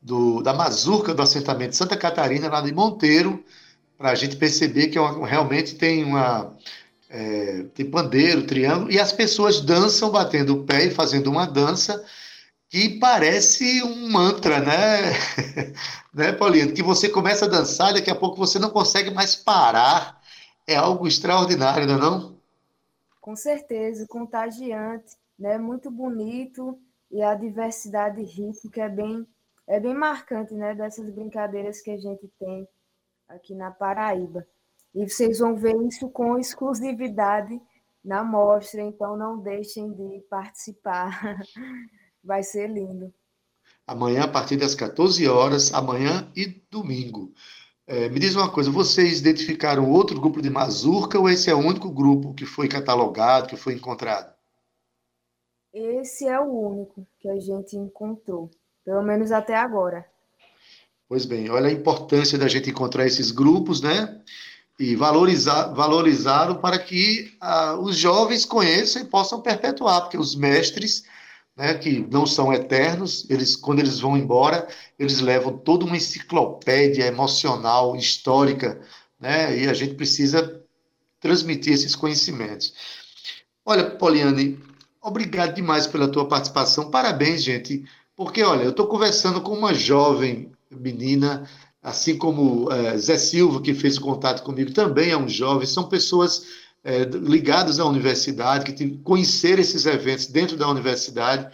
do, 0.00 0.40
da 0.42 0.54
mazurca 0.54 1.12
do 1.12 1.20
assentamento 1.20 1.74
Santa 1.74 1.96
Catarina, 1.96 2.48
lá 2.48 2.60
de 2.60 2.72
Monteiro, 2.72 3.42
para 3.96 4.10
a 4.10 4.14
gente 4.14 4.36
perceber 4.36 4.86
que 4.86 4.96
é 4.96 5.00
uma, 5.00 5.26
realmente 5.26 5.74
tem 5.74 6.04
uma. 6.04 6.56
É, 7.10 7.64
tem 7.74 7.84
pandeiro, 7.90 8.46
triângulo, 8.46 8.92
e 8.92 9.00
as 9.00 9.10
pessoas 9.10 9.60
dançam 9.60 10.08
batendo 10.08 10.54
o 10.54 10.64
pé 10.64 10.84
e 10.84 10.90
fazendo 10.92 11.28
uma 11.28 11.46
dança 11.46 12.00
que 12.68 12.90
parece 13.00 13.82
um 13.82 14.08
mantra, 14.08 14.60
né? 14.60 15.14
né, 16.14 16.32
Paulinho? 16.32 16.72
Que 16.72 16.82
você 16.84 17.08
começa 17.08 17.46
a 17.46 17.48
dançar, 17.48 17.92
daqui 17.92 18.08
a 18.08 18.14
pouco 18.14 18.36
você 18.36 18.60
não 18.60 18.70
consegue 18.70 19.10
mais 19.10 19.34
parar. 19.34 20.22
É 20.64 20.76
algo 20.76 21.08
extraordinário, 21.08 21.88
não 21.88 21.96
é 21.96 21.98
não? 21.98 22.36
Com 23.20 23.34
certeza, 23.34 24.06
contagiante 24.06 25.16
né? 25.38 25.56
Muito 25.58 25.90
bonito 25.90 26.78
e 27.10 27.22
a 27.22 27.34
diversidade 27.34 28.22
rítmica 28.22 28.82
é 28.82 28.88
bem 28.88 29.26
é 29.66 29.78
bem 29.78 29.94
marcante, 29.94 30.54
né? 30.54 30.74
Dessas 30.74 31.10
brincadeiras 31.10 31.82
que 31.82 31.90
a 31.90 31.98
gente 31.98 32.26
tem 32.38 32.66
aqui 33.28 33.54
na 33.54 33.70
Paraíba. 33.70 34.46
E 34.94 35.06
vocês 35.06 35.38
vão 35.38 35.54
ver 35.54 35.76
isso 35.82 36.08
com 36.08 36.38
exclusividade 36.38 37.60
na 38.02 38.24
mostra, 38.24 38.80
então 38.80 39.16
não 39.16 39.38
deixem 39.38 39.92
de 39.92 40.20
participar. 40.30 41.38
Vai 42.24 42.42
ser 42.42 42.68
lindo. 42.68 43.12
Amanhã, 43.86 44.24
a 44.24 44.28
partir 44.28 44.56
das 44.56 44.74
14 44.74 45.26
horas, 45.28 45.72
amanhã 45.72 46.30
e 46.34 46.46
domingo. 46.70 47.32
É, 47.86 48.08
me 48.08 48.18
diz 48.18 48.34
uma 48.34 48.50
coisa, 48.50 48.70
vocês 48.70 49.20
identificaram 49.20 49.90
outro 49.90 50.20
grupo 50.20 50.42
de 50.42 50.50
mazurca 50.50 51.18
ou 51.18 51.28
esse 51.28 51.48
é 51.48 51.54
o 51.54 51.58
único 51.58 51.90
grupo 51.90 52.34
que 52.34 52.44
foi 52.44 52.68
catalogado, 52.68 53.48
que 53.48 53.56
foi 53.56 53.74
encontrado? 53.74 54.37
Esse 55.78 56.26
é 56.26 56.40
o 56.40 56.50
único 56.50 57.06
que 57.20 57.28
a 57.28 57.38
gente 57.38 57.76
encontrou, 57.76 58.50
pelo 58.84 59.00
menos 59.00 59.30
até 59.30 59.54
agora. 59.54 60.04
Pois 61.08 61.24
bem, 61.24 61.48
olha 61.50 61.68
a 61.68 61.72
importância 61.72 62.36
da 62.36 62.48
gente 62.48 62.68
encontrar 62.68 63.06
esses 63.06 63.30
grupos, 63.30 63.80
né? 63.80 64.20
E 64.76 64.96
valorizar, 64.96 65.68
valorizar 65.68 66.52
para 66.56 66.80
que 66.80 67.32
ah, 67.40 67.76
os 67.76 67.96
jovens 67.96 68.44
conheçam 68.44 69.02
e 69.02 69.04
possam 69.04 69.40
perpetuar, 69.40 70.02
porque 70.02 70.18
os 70.18 70.34
mestres, 70.34 71.04
né, 71.56 71.74
que 71.74 72.00
não 72.10 72.26
são 72.26 72.52
eternos, 72.52 73.28
eles, 73.30 73.54
quando 73.54 73.78
eles 73.78 74.00
vão 74.00 74.16
embora, 74.16 74.66
eles 74.98 75.20
levam 75.20 75.56
toda 75.56 75.84
uma 75.84 75.96
enciclopédia 75.96 77.06
emocional, 77.06 77.94
histórica, 77.94 78.80
né? 79.18 79.56
E 79.56 79.68
a 79.68 79.74
gente 79.74 79.94
precisa 79.94 80.60
transmitir 81.20 81.72
esses 81.72 81.94
conhecimentos. 81.94 82.74
Olha, 83.64 83.90
Poliane, 83.90 84.58
Obrigado 85.02 85.54
demais 85.54 85.86
pela 85.86 86.08
tua 86.08 86.26
participação. 86.26 86.90
Parabéns, 86.90 87.42
gente. 87.42 87.84
Porque, 88.16 88.42
olha, 88.42 88.64
eu 88.64 88.70
estou 88.70 88.86
conversando 88.86 89.40
com 89.40 89.52
uma 89.52 89.72
jovem 89.72 90.50
menina, 90.70 91.48
assim 91.82 92.18
como 92.18 92.70
é, 92.72 92.98
Zé 92.98 93.16
Silva, 93.16 93.62
que 93.62 93.72
fez 93.72 93.98
contato 93.98 94.42
comigo, 94.42 94.72
também 94.72 95.10
é 95.10 95.16
um 95.16 95.28
jovem. 95.28 95.66
São 95.66 95.88
pessoas 95.88 96.46
é, 96.84 97.04
ligadas 97.04 97.78
à 97.78 97.84
universidade, 97.84 98.72
que 98.72 98.98
conheceram 98.98 99.60
esses 99.60 99.86
eventos 99.86 100.26
dentro 100.26 100.56
da 100.56 100.68
universidade 100.68 101.48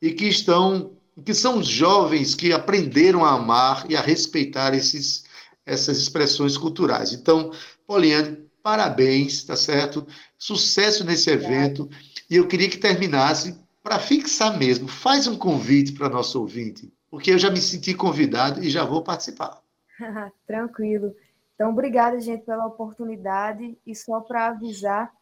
e 0.00 0.10
que 0.12 0.26
estão, 0.26 0.92
que 1.24 1.34
são 1.34 1.62
jovens 1.62 2.34
que 2.34 2.52
aprenderam 2.52 3.24
a 3.24 3.32
amar 3.32 3.86
e 3.88 3.96
a 3.96 4.00
respeitar 4.00 4.74
esses, 4.74 5.24
essas 5.64 5.98
expressões 5.98 6.56
culturais. 6.56 7.12
Então, 7.12 7.52
Poliane, 7.86 8.38
parabéns, 8.62 9.44
tá 9.44 9.56
certo? 9.56 10.06
Sucesso 10.38 11.04
nesse 11.04 11.30
evento. 11.30 11.88
E 12.30 12.36
eu 12.36 12.46
queria 12.46 12.70
que 12.70 12.78
terminasse 12.78 13.58
para 13.82 13.98
fixar 13.98 14.56
mesmo. 14.56 14.86
Faz 14.86 15.26
um 15.26 15.36
convite 15.36 15.92
para 15.92 16.08
nosso 16.08 16.40
ouvinte, 16.40 16.92
porque 17.10 17.32
eu 17.32 17.38
já 17.38 17.50
me 17.50 17.60
senti 17.60 17.92
convidado 17.92 18.62
e 18.62 18.70
já 18.70 18.84
vou 18.84 19.02
participar. 19.02 19.60
Tranquilo. 20.46 21.12
Então, 21.56 21.70
obrigada, 21.70 22.20
gente, 22.20 22.44
pela 22.44 22.66
oportunidade. 22.66 23.76
E 23.84 23.96
só 23.96 24.20
para 24.20 24.46
avisar, 24.46 25.12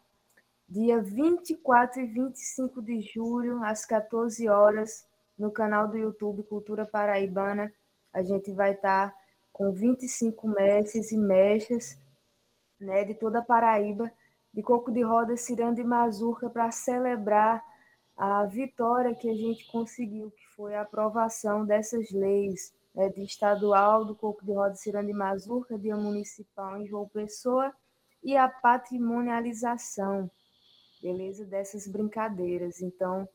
dia 0.69 1.01
24 1.01 2.03
e 2.03 2.07
25 2.07 2.83
de 2.83 3.01
julho, 3.01 3.65
às 3.65 3.87
14 3.87 4.47
horas, 4.47 5.07
no 5.39 5.51
canal 5.51 5.89
do 5.89 5.97
YouTube 5.97 6.43
Cultura 6.43 6.85
Paraibana, 6.85 7.73
a 8.13 8.23
gente 8.23 8.53
vai 8.53 8.73
estar 8.73 9.15
com 9.51 9.73
25 9.73 10.47
mestres 10.47 11.11
e 11.11 11.17
mestras 11.17 11.99
né, 12.79 13.05
de 13.05 13.15
toda 13.15 13.39
a 13.39 13.43
Paraíba 13.43 14.13
de 14.53 14.63
coco 14.63 14.91
de 14.91 15.03
roda, 15.03 15.37
ciranda 15.37 15.81
e 15.81 15.85
mazurca 15.85 16.49
para 16.49 16.71
celebrar 16.71 17.63
a 18.17 18.45
vitória 18.47 19.15
que 19.15 19.31
a 19.31 19.35
gente 19.35 19.67
conseguiu, 19.71 20.31
que 20.31 20.47
foi 20.57 20.75
a 20.75 20.83
aprovação 20.83 21.65
dessas 21.65 22.11
leis 22.11 22.75
né, 22.95 23.09
de 23.09 23.23
estadual 23.23 24.05
do 24.05 24.15
coco 24.15 24.45
de 24.45 24.53
roda, 24.53 24.75
ciranda 24.75 25.11
e 25.11 25.15
mazurca, 25.15 25.79
dia 25.79 25.97
municipal 25.97 26.77
em 26.77 26.87
João 26.87 27.09
Pessoa 27.09 27.73
e 28.25 28.37
a 28.37 28.49
patrimonialização, 28.49 30.29
beleza, 31.01 31.45
dessas 31.45 31.87
brincadeiras. 31.87 32.81
Então, 32.81 33.29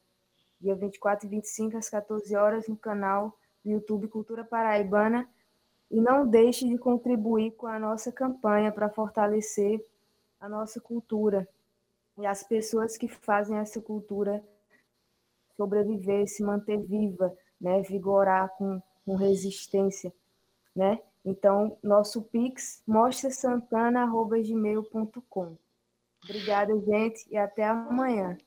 dia 0.59 0.75
24 0.75 1.25
e 1.25 1.29
25 1.29 1.77
às 1.77 1.89
14 1.89 2.35
horas 2.35 2.67
no 2.67 2.75
canal 2.75 3.37
do 3.63 3.71
YouTube 3.71 4.09
Cultura 4.09 4.43
Paraibana 4.43 5.29
e 5.89 6.01
não 6.01 6.27
deixe 6.27 6.67
de 6.67 6.77
contribuir 6.77 7.51
com 7.51 7.67
a 7.67 7.79
nossa 7.79 8.11
campanha 8.11 8.71
para 8.71 8.89
fortalecer 8.89 9.85
a 10.43 10.49
nossa 10.49 10.81
cultura 10.81 11.47
e 12.19 12.25
as 12.25 12.43
pessoas 12.43 12.97
que 12.97 13.07
fazem 13.07 13.57
essa 13.57 13.79
cultura 13.79 14.43
sobreviver, 15.55 16.27
se 16.27 16.43
manter 16.43 16.81
viva, 16.81 17.33
né, 17.61 17.81
vigorar 17.81 18.49
com, 18.57 18.81
com 19.05 19.15
resistência, 19.15 20.11
né? 20.75 20.99
Então, 21.23 21.77
nosso 21.81 22.21
Pix 22.23 22.83
mostra 22.85 23.31
santana@gmail.com. 23.31 25.55
Obrigada, 26.25 26.77
gente, 26.81 27.25
e 27.31 27.37
até 27.37 27.65
amanhã. 27.65 28.37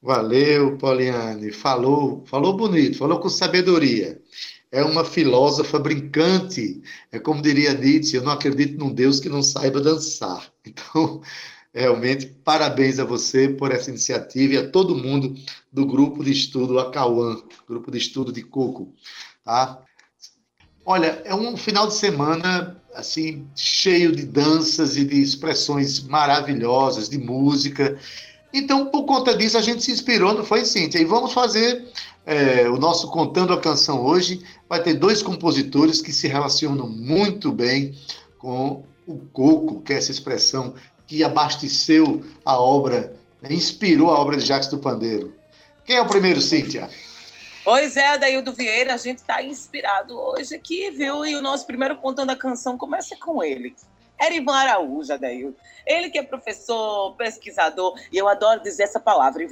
Valeu, 0.00 0.78
Poliane. 0.78 1.50
Falou, 1.50 2.24
falou 2.26 2.56
bonito, 2.56 2.98
falou 2.98 3.18
com 3.18 3.28
sabedoria. 3.28 4.22
É 4.72 4.84
uma 4.84 5.04
filósofa 5.04 5.78
brincante. 5.78 6.82
É 7.10 7.18
como 7.18 7.42
diria 7.42 7.74
Nietzsche, 7.74 8.16
eu 8.16 8.22
não 8.22 8.32
acredito 8.32 8.78
num 8.78 8.92
Deus 8.92 9.18
que 9.18 9.28
não 9.28 9.42
saiba 9.42 9.80
dançar. 9.80 10.50
Então, 10.64 11.22
realmente, 11.72 12.26
parabéns 12.26 12.98
a 12.98 13.04
você 13.04 13.48
por 13.48 13.72
essa 13.72 13.90
iniciativa 13.90 14.54
e 14.54 14.58
a 14.58 14.70
todo 14.70 14.94
mundo 14.94 15.34
do 15.72 15.86
grupo 15.86 16.22
de 16.22 16.30
estudo 16.30 16.78
Acauã, 16.78 17.42
grupo 17.66 17.90
de 17.90 17.98
estudo 17.98 18.32
de 18.32 18.42
Coco, 18.42 18.92
tá? 19.42 19.82
Olha, 20.84 21.22
é 21.24 21.34
um 21.34 21.56
final 21.56 21.86
de 21.86 21.94
semana 21.94 22.80
assim 22.94 23.46
cheio 23.54 24.14
de 24.14 24.24
danças 24.24 24.96
e 24.96 25.04
de 25.04 25.20
expressões 25.20 26.00
maravilhosas, 26.00 27.08
de 27.08 27.18
música. 27.18 27.98
Então, 28.52 28.86
por 28.86 29.04
conta 29.04 29.36
disso, 29.36 29.56
a 29.56 29.62
gente 29.62 29.82
se 29.82 29.92
inspirou, 29.92 30.34
não 30.34 30.44
foi, 30.44 30.64
Cíntia? 30.64 30.98
E 30.98 31.04
vamos 31.04 31.32
fazer 31.32 31.88
é, 32.26 32.68
o 32.68 32.76
nosso 32.76 33.08
Contando 33.10 33.52
a 33.52 33.60
Canção 33.60 34.04
hoje. 34.04 34.42
Vai 34.68 34.82
ter 34.82 34.94
dois 34.94 35.22
compositores 35.22 36.02
que 36.02 36.12
se 36.12 36.26
relacionam 36.26 36.88
muito 36.88 37.52
bem 37.52 37.94
com 38.38 38.84
o 39.06 39.18
coco, 39.32 39.80
que 39.82 39.92
é 39.92 39.96
essa 39.96 40.10
expressão 40.10 40.74
que 41.06 41.24
abasteceu 41.24 42.24
a 42.44 42.58
obra, 42.58 43.12
né, 43.42 43.52
inspirou 43.52 44.10
a 44.10 44.18
obra 44.18 44.36
de 44.36 44.44
Jacques 44.46 44.68
do 44.68 44.78
Pandeiro. 44.78 45.34
Quem 45.84 45.96
é 45.96 46.00
o 46.00 46.06
primeiro, 46.06 46.40
Cíntia? 46.40 46.88
Pois 47.64 47.96
é, 47.96 48.10
Adaildo 48.10 48.52
Vieira, 48.52 48.94
a 48.94 48.96
gente 48.96 49.18
está 49.18 49.42
inspirado 49.42 50.18
hoje 50.18 50.54
aqui, 50.54 50.90
viu? 50.90 51.26
E 51.26 51.34
o 51.34 51.42
nosso 51.42 51.66
primeiro 51.66 51.96
Contando 51.96 52.30
a 52.30 52.36
Canção 52.36 52.78
começa 52.78 53.16
com 53.16 53.42
ele. 53.42 53.74
Erivan 54.20 54.56
Araújo, 54.56 55.12
Adaildo. 55.12 55.56
Ele 55.86 56.10
que 56.10 56.18
é 56.18 56.22
professor, 56.22 57.16
pesquisador, 57.16 57.98
e 58.12 58.18
eu 58.18 58.28
adoro 58.28 58.62
dizer 58.62 58.84
essa 58.84 59.00
palavra, 59.00 59.46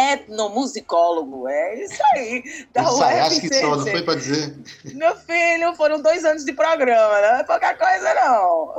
etnomusicólogo. 0.00 1.48
É 1.48 1.84
isso 1.84 2.02
aí. 2.14 2.66
Da 2.72 2.82
isso 2.82 3.02
aí, 3.02 3.20
acho 3.20 3.40
que 3.40 3.54
só, 3.54 3.76
não 3.76 3.86
foi 3.86 4.02
para 4.02 4.14
dizer. 4.14 4.56
Meu 4.94 5.14
filho, 5.16 5.74
foram 5.74 6.00
dois 6.00 6.24
anos 6.24 6.44
de 6.44 6.52
programa, 6.52 7.20
não 7.20 7.36
é 7.36 7.44
pouca 7.44 7.74
coisa, 7.74 8.14
não. 8.14 8.74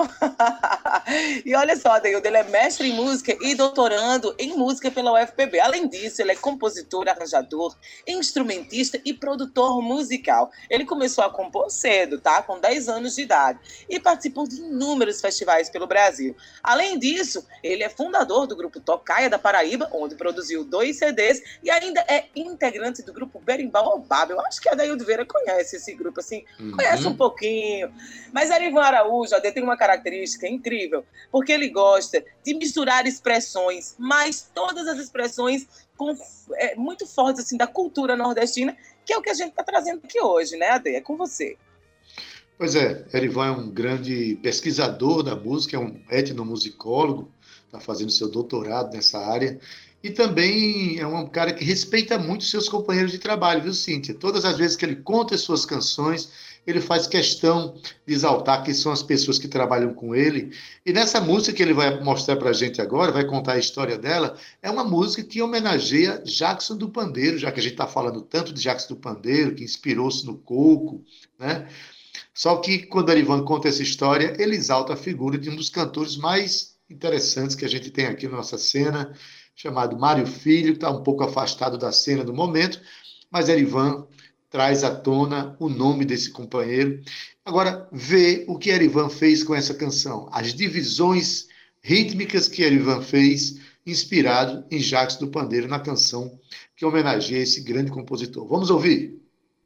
e 1.45 1.55
olha 1.55 1.75
só, 1.77 1.99
Deildo, 1.99 2.25
ele 2.27 2.37
é 2.37 2.43
mestre 2.43 2.89
em 2.89 2.93
música 2.93 3.37
e 3.41 3.55
doutorando 3.55 4.35
em 4.39 4.55
música 4.55 4.89
pela 4.89 5.13
UFPB. 5.13 5.59
Além 5.59 5.87
disso, 5.87 6.21
ele 6.21 6.31
é 6.31 6.35
compositor, 6.35 7.07
arranjador, 7.07 7.75
instrumentista 8.07 8.99
e 9.05 9.13
produtor 9.13 9.81
musical. 9.81 10.49
Ele 10.69 10.85
começou 10.85 11.23
a 11.23 11.29
compor 11.29 11.69
cedo, 11.69 12.19
tá? 12.19 12.41
Com 12.41 12.59
10 12.59 12.89
anos 12.89 13.15
de 13.15 13.21
idade. 13.21 13.59
E 13.89 13.99
participou 13.99 14.47
de 14.47 14.57
inúmeros 14.57 15.21
festivais 15.21 15.69
pelo 15.69 15.87
Brasil. 15.87 16.35
Além 16.63 16.97
disso, 16.97 17.45
ele 17.63 17.83
é 17.83 17.89
fundador 17.89 18.47
do 18.47 18.55
grupo 18.55 18.79
Tocaia 18.79 19.29
da 19.29 19.37
Paraíba, 19.39 19.89
onde 19.93 20.15
produziu 20.15 20.63
dois 20.63 20.97
CDs 20.97 21.10
e 21.63 21.69
ainda 21.69 22.01
é 22.01 22.25
integrante 22.35 23.03
do 23.03 23.13
grupo 23.13 23.39
Berimbau 23.39 23.91
ao 23.91 23.99
Bab. 23.99 24.31
Eu 24.31 24.41
acho 24.41 24.61
que 24.61 24.69
a 24.69 24.75
Daildo 24.75 25.05
Vera 25.05 25.25
conhece 25.25 25.75
esse 25.75 25.93
grupo, 25.93 26.19
assim, 26.19 26.43
uhum. 26.59 26.71
conhece 26.71 27.07
um 27.07 27.15
pouquinho. 27.15 27.93
Mas 28.31 28.51
Arivan 28.51 28.81
Araújo 28.81 29.35
ó, 29.35 29.39
tem 29.39 29.63
uma 29.63 29.77
característica 29.77 30.47
incrível, 30.47 31.05
porque 31.31 31.51
ele 31.51 31.69
gosta 31.69 32.23
de 32.43 32.53
misturar 32.53 33.05
expressões, 33.05 33.95
mas 33.97 34.49
todas 34.53 34.87
as 34.87 34.97
expressões 34.97 35.67
com, 35.97 36.15
é, 36.53 36.75
muito 36.75 37.05
fortes 37.05 37.45
assim, 37.45 37.57
da 37.57 37.67
cultura 37.67 38.15
nordestina, 38.15 38.75
que 39.05 39.13
é 39.13 39.17
o 39.17 39.21
que 39.21 39.29
a 39.29 39.33
gente 39.33 39.49
está 39.49 39.63
trazendo 39.63 40.01
aqui 40.03 40.19
hoje, 40.19 40.57
né, 40.57 40.69
Ade? 40.69 40.95
É 40.95 41.01
com 41.01 41.15
você. 41.15 41.57
Pois 42.57 42.75
é, 42.75 43.05
Erivan 43.13 43.47
é 43.47 43.51
um 43.51 43.69
grande 43.69 44.37
pesquisador 44.41 45.23
da 45.23 45.35
música, 45.35 45.75
é 45.75 45.79
um 45.79 45.99
etnomusicólogo, 46.09 47.31
está 47.65 47.79
fazendo 47.79 48.11
seu 48.11 48.29
doutorado 48.29 48.93
nessa 48.93 49.17
área 49.17 49.59
e 50.03 50.09
também 50.09 50.99
é 50.99 51.05
um 51.05 51.27
cara 51.27 51.53
que 51.53 51.63
respeita 51.63 52.17
muito 52.17 52.43
seus 52.45 52.67
companheiros 52.67 53.11
de 53.11 53.19
trabalho, 53.19 53.61
viu, 53.61 53.73
Cíntia? 53.73 54.13
Todas 54.13 54.45
as 54.45 54.57
vezes 54.57 54.75
que 54.75 54.83
ele 54.83 54.95
conta 54.95 55.35
as 55.35 55.41
suas 55.41 55.65
canções, 55.65 56.29
ele 56.65 56.81
faz 56.81 57.07
questão 57.07 57.75
de 58.05 58.13
exaltar 58.13 58.63
quem 58.63 58.73
são 58.73 58.91
as 58.91 59.01
pessoas 59.01 59.39
que 59.39 59.47
trabalham 59.47 59.93
com 59.93 60.15
ele. 60.15 60.51
E 60.85 60.93
nessa 60.93 61.19
música 61.19 61.55
que 61.55 61.61
ele 61.61 61.73
vai 61.73 61.99
mostrar 62.03 62.35
para 62.35 62.49
a 62.49 62.53
gente 62.53 62.81
agora, 62.81 63.11
vai 63.11 63.25
contar 63.25 63.53
a 63.53 63.59
história 63.59 63.97
dela, 63.97 64.35
é 64.61 64.69
uma 64.69 64.83
música 64.83 65.23
que 65.23 65.41
homenageia 65.41 66.21
Jackson 66.25 66.77
do 66.77 66.89
Pandeiro, 66.89 67.37
já 67.37 67.51
que 67.51 67.59
a 67.59 67.63
gente 67.63 67.73
está 67.73 67.87
falando 67.87 68.21
tanto 68.21 68.53
de 68.53 68.61
Jackson 68.61 68.95
do 68.95 68.99
Pandeiro, 68.99 69.55
que 69.55 69.63
inspirou-se 69.63 70.25
no 70.25 70.37
coco, 70.37 71.03
né? 71.39 71.67
Só 72.33 72.57
que 72.57 72.79
quando 72.79 73.09
Arivan 73.09 73.43
conta 73.43 73.67
essa 73.67 73.83
história, 73.83 74.35
ele 74.39 74.55
exalta 74.55 74.93
a 74.93 74.97
figura 74.97 75.37
de 75.37 75.49
um 75.49 75.55
dos 75.55 75.69
cantores 75.69 76.15
mais 76.15 76.75
interessantes 76.89 77.55
que 77.55 77.65
a 77.65 77.69
gente 77.69 77.89
tem 77.89 78.05
aqui 78.05 78.27
na 78.27 78.37
nossa 78.37 78.57
cena, 78.57 79.13
chamado 79.61 79.95
Mário 79.95 80.25
Filho, 80.25 80.73
está 80.73 80.89
um 80.89 81.03
pouco 81.03 81.23
afastado 81.23 81.77
da 81.77 81.91
cena 81.91 82.23
do 82.23 82.33
momento, 82.33 82.81
mas 83.29 83.47
Erivan 83.47 84.07
traz 84.49 84.83
à 84.83 84.89
tona 84.89 85.55
o 85.59 85.69
nome 85.69 86.03
desse 86.03 86.31
companheiro. 86.31 86.99
Agora, 87.45 87.87
vê 87.91 88.43
o 88.47 88.57
que 88.57 88.71
Erivan 88.71 89.07
fez 89.07 89.43
com 89.43 89.53
essa 89.53 89.75
canção, 89.75 90.27
as 90.31 90.51
divisões 90.51 91.47
rítmicas 91.79 92.47
que 92.47 92.63
Erivan 92.63 93.03
fez, 93.03 93.59
inspirado 93.85 94.65
em 94.71 94.79
Jacques 94.79 95.17
do 95.17 95.27
Pandeiro, 95.27 95.67
na 95.67 95.79
canção 95.79 96.39
que 96.75 96.83
homenageia 96.83 97.43
esse 97.43 97.61
grande 97.61 97.91
compositor. 97.91 98.47
Vamos 98.47 98.71
ouvir? 98.71 99.20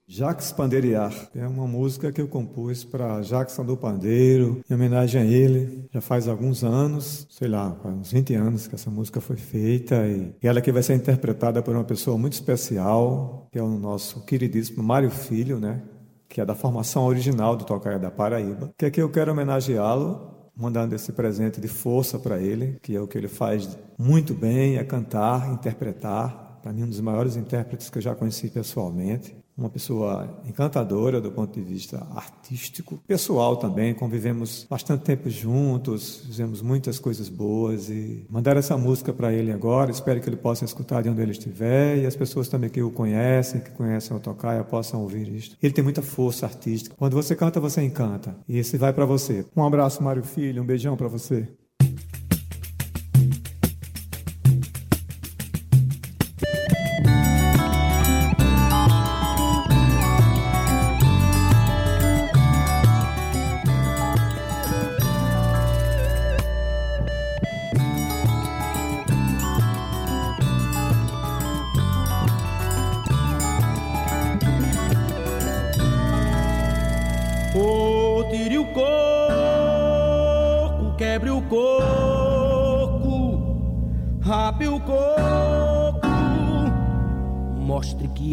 Jacques 0.07 0.51
Pandeirear. 0.51 1.11
É 1.33 1.47
uma 1.47 1.65
música 1.65 2.11
que 2.11 2.21
eu 2.21 2.27
compus 2.27 2.83
para 2.83 3.21
Jackson 3.21 3.65
do 3.65 3.75
Pandeiro, 3.75 4.61
em 4.69 4.73
homenagem 4.73 5.19
a 5.19 5.25
ele. 5.25 5.87
Já 5.91 5.99
faz 5.99 6.27
alguns 6.27 6.63
anos, 6.63 7.25
sei 7.29 7.47
lá, 7.47 7.75
uns 7.83 8.11
20 8.11 8.35
anos 8.35 8.67
que 8.67 8.75
essa 8.75 8.91
música 8.91 9.19
foi 9.19 9.35
feita 9.35 10.07
e 10.07 10.35
ela 10.43 10.61
que 10.61 10.71
vai 10.71 10.83
ser 10.83 10.93
interpretada 10.93 11.61
por 11.63 11.75
uma 11.75 11.83
pessoa 11.83 12.19
muito 12.19 12.33
especial, 12.33 13.47
que 13.51 13.57
é 13.57 13.63
o 13.63 13.79
nosso 13.79 14.23
queridíssimo 14.25 14.83
Mário 14.83 15.09
Filho, 15.09 15.59
né? 15.59 15.81
Que 16.29 16.39
é 16.39 16.45
da 16.45 16.53
formação 16.53 17.05
original 17.05 17.55
do 17.55 17.65
Tocaia 17.65 17.97
da 17.97 18.11
Paraíba. 18.11 18.71
Que 18.77 18.85
aqui 18.85 19.01
eu 19.01 19.09
quero 19.09 19.31
homenageá-lo 19.31 20.35
mandando 20.55 20.93
esse 20.93 21.11
presente 21.11 21.59
de 21.59 21.67
força 21.67 22.19
para 22.19 22.39
ele, 22.39 22.77
que 22.81 22.95
é 22.95 23.01
o 23.01 23.07
que 23.07 23.17
ele 23.17 23.27
faz 23.27 23.77
muito 23.97 24.33
bem, 24.33 24.77
é 24.77 24.83
cantar, 24.83 25.51
interpretar. 25.51 26.59
Para 26.61 26.71
mim, 26.71 26.83
um 26.83 26.89
dos 26.89 27.01
maiores 27.01 27.35
intérpretes 27.35 27.89
que 27.89 27.97
eu 27.97 28.01
já 28.01 28.15
conheci 28.15 28.49
pessoalmente 28.49 29.35
uma 29.57 29.69
pessoa 29.69 30.41
encantadora 30.45 31.21
do 31.21 31.31
ponto 31.31 31.53
de 31.53 31.65
vista 31.65 32.05
artístico, 32.13 32.99
pessoal 33.07 33.55
também, 33.55 33.93
convivemos 33.93 34.65
bastante 34.69 35.03
tempo 35.03 35.29
juntos, 35.29 36.23
fizemos 36.25 36.61
muitas 36.61 36.99
coisas 36.99 37.29
boas 37.29 37.89
e 37.89 38.25
mandar 38.29 38.57
essa 38.57 38.77
música 38.77 39.13
para 39.13 39.33
ele 39.33 39.51
agora, 39.51 39.91
espero 39.91 40.19
que 40.19 40.27
ele 40.27 40.35
possa 40.35 40.65
escutar 40.65 41.01
de 41.01 41.09
onde 41.09 41.21
ele 41.21 41.31
estiver 41.31 41.97
e 41.97 42.05
as 42.05 42.15
pessoas 42.15 42.49
também 42.49 42.69
que 42.69 42.81
o 42.81 42.91
conhecem, 42.91 43.61
que 43.61 43.71
conhecem 43.71 44.15
o 44.15 44.19
Tocaia, 44.19 44.63
possam 44.63 45.01
ouvir 45.01 45.27
isto. 45.33 45.55
Ele 45.61 45.73
tem 45.73 45.83
muita 45.83 46.01
força 46.01 46.45
artística. 46.45 46.95
Quando 46.97 47.13
você 47.13 47.35
canta, 47.35 47.59
você 47.59 47.81
encanta. 47.81 48.35
E 48.47 48.57
esse 48.57 48.77
vai 48.77 48.91
para 48.91 49.05
você. 49.05 49.45
Um 49.55 49.63
abraço, 49.63 50.03
Mário 50.03 50.23
Filho, 50.23 50.61
um 50.61 50.65
beijão 50.65 50.97
para 50.97 51.07
você. 51.07 51.47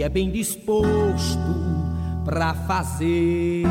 É 0.02 0.08
bem 0.08 0.30
disposto 0.30 1.38
para 2.24 2.54
fazer 2.54 3.62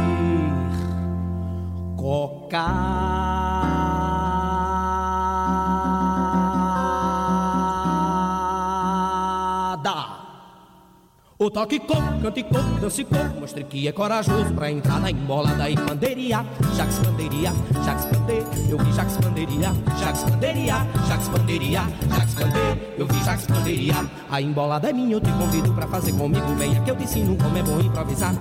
Coco, 11.79 12.81
dance 12.81 13.05
coco, 13.05 13.39
mostre 13.39 13.63
que 13.63 13.87
é 13.87 13.93
corajoso 13.93 14.53
pra 14.53 14.69
entrar 14.69 14.99
na 14.99 15.09
embolada 15.09 15.69
e 15.69 15.75
pandeiria. 15.75 16.45
Jax 16.75 16.99
pandeiria, 16.99 17.53
Jax 17.85 18.05
pandeia, 18.05 18.45
eu 18.69 18.77
vi 18.77 18.91
Jax 18.91 19.17
pandeiria, 19.17 19.73
Jax 19.97 20.23
pandeiria, 20.23 20.87
Jax 21.07 21.29
pandeiria, 21.29 21.81
Jax 22.09 22.33
pandeia, 22.33 22.93
eu 22.97 23.07
vi 23.07 23.23
Jax 23.23 23.45
pandeiria. 23.47 23.95
A 24.29 24.41
embolada 24.41 24.89
é 24.89 24.93
minha, 24.93 25.13
eu 25.13 25.21
te 25.21 25.31
convido 25.31 25.73
pra 25.73 25.87
fazer 25.87 26.11
comigo, 26.11 26.55
venha 26.55 26.81
que 26.81 26.91
eu 26.91 26.95
te 26.97 27.03
ensino 27.05 27.37
como 27.37 27.57
é 27.57 27.63
bom 27.63 27.79
improvisar. 27.79 28.35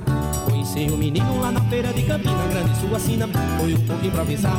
Conheci 0.45 0.91
um 0.91 0.97
menino 0.97 1.41
lá 1.41 1.53
na 1.53 1.61
feira 1.62 1.93
de 1.93 2.03
Campina 2.03 2.47
Grande, 2.49 2.81
sua 2.81 2.99
sina, 2.99 3.28
foi 3.59 3.74
um 3.74 3.87
pouco 3.87 4.07
improvisar. 4.07 4.57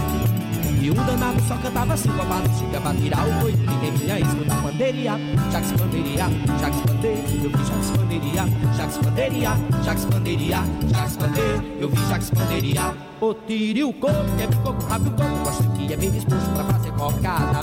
E 0.82 0.90
um 0.90 0.96
danado 0.96 1.40
só 1.48 1.56
cantava 1.58 1.96
sincopado 1.96 2.50
Chegava 2.58 2.90
a 2.90 2.96
tirar 2.96 3.28
o 3.28 3.42
coito, 3.42 3.60
ninguém 3.60 3.92
vinha 3.92 4.20
escutar 4.20 4.64
pandeiria 4.64 5.12
Jax 5.52 5.72
pandeiria, 5.74 6.26
Jax 6.60 6.82
pandeiro 6.82 7.22
Eu 7.44 7.50
vi 7.52 7.66
Jax 7.66 7.92
pandeiria, 7.92 8.46
Jax 8.76 8.98
pandeiria 8.98 9.50
Jax 9.84 10.06
pandeiria, 10.06 10.64
Jax 10.90 11.18
pandeiro 11.18 11.64
Eu 11.80 11.90
vi 11.90 12.10
Jax 12.10 12.30
pandeiria 12.32 12.96
O 13.22 13.34
tire 13.36 13.84
o 13.84 13.94
coco, 13.94 14.36
quebre 14.36 14.56
o 14.56 14.62
coco, 14.62 14.84
rabe 14.88 15.10
o 15.10 15.12
coco. 15.12 15.30
Mostra 15.46 15.68
que 15.70 15.94
é 15.94 15.98
bem 15.98 16.10
disposto 16.10 16.50
pra 16.56 16.64
fazer 16.64 16.92
cocada. 16.94 17.60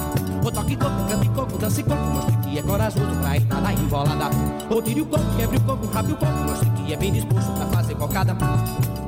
O 0.46 0.52
toque 0.52 0.76
coco, 0.76 1.08
cante 1.08 1.28
coco, 1.30 1.58
dance 1.58 1.82
coco. 1.82 2.04
Mostra 2.04 2.37
que 2.48 2.58
é 2.58 2.62
corajoso 2.62 3.14
pra 3.20 3.36
entrar 3.36 3.60
na 3.60 3.72
embolada. 3.72 4.30
O 4.70 4.82
tire 4.82 5.00
o 5.00 5.06
coco, 5.06 5.24
quebre 5.36 5.56
o 5.56 5.60
coco, 5.60 5.86
rabe 5.86 6.12
o 6.12 6.16
coco 6.16 6.32
Mostra 6.32 6.70
que 6.70 6.92
é 6.92 6.96
bem 6.96 7.12
disposto 7.12 7.52
pra 7.52 7.66
fazer 7.66 7.94
cocada. 7.94 8.36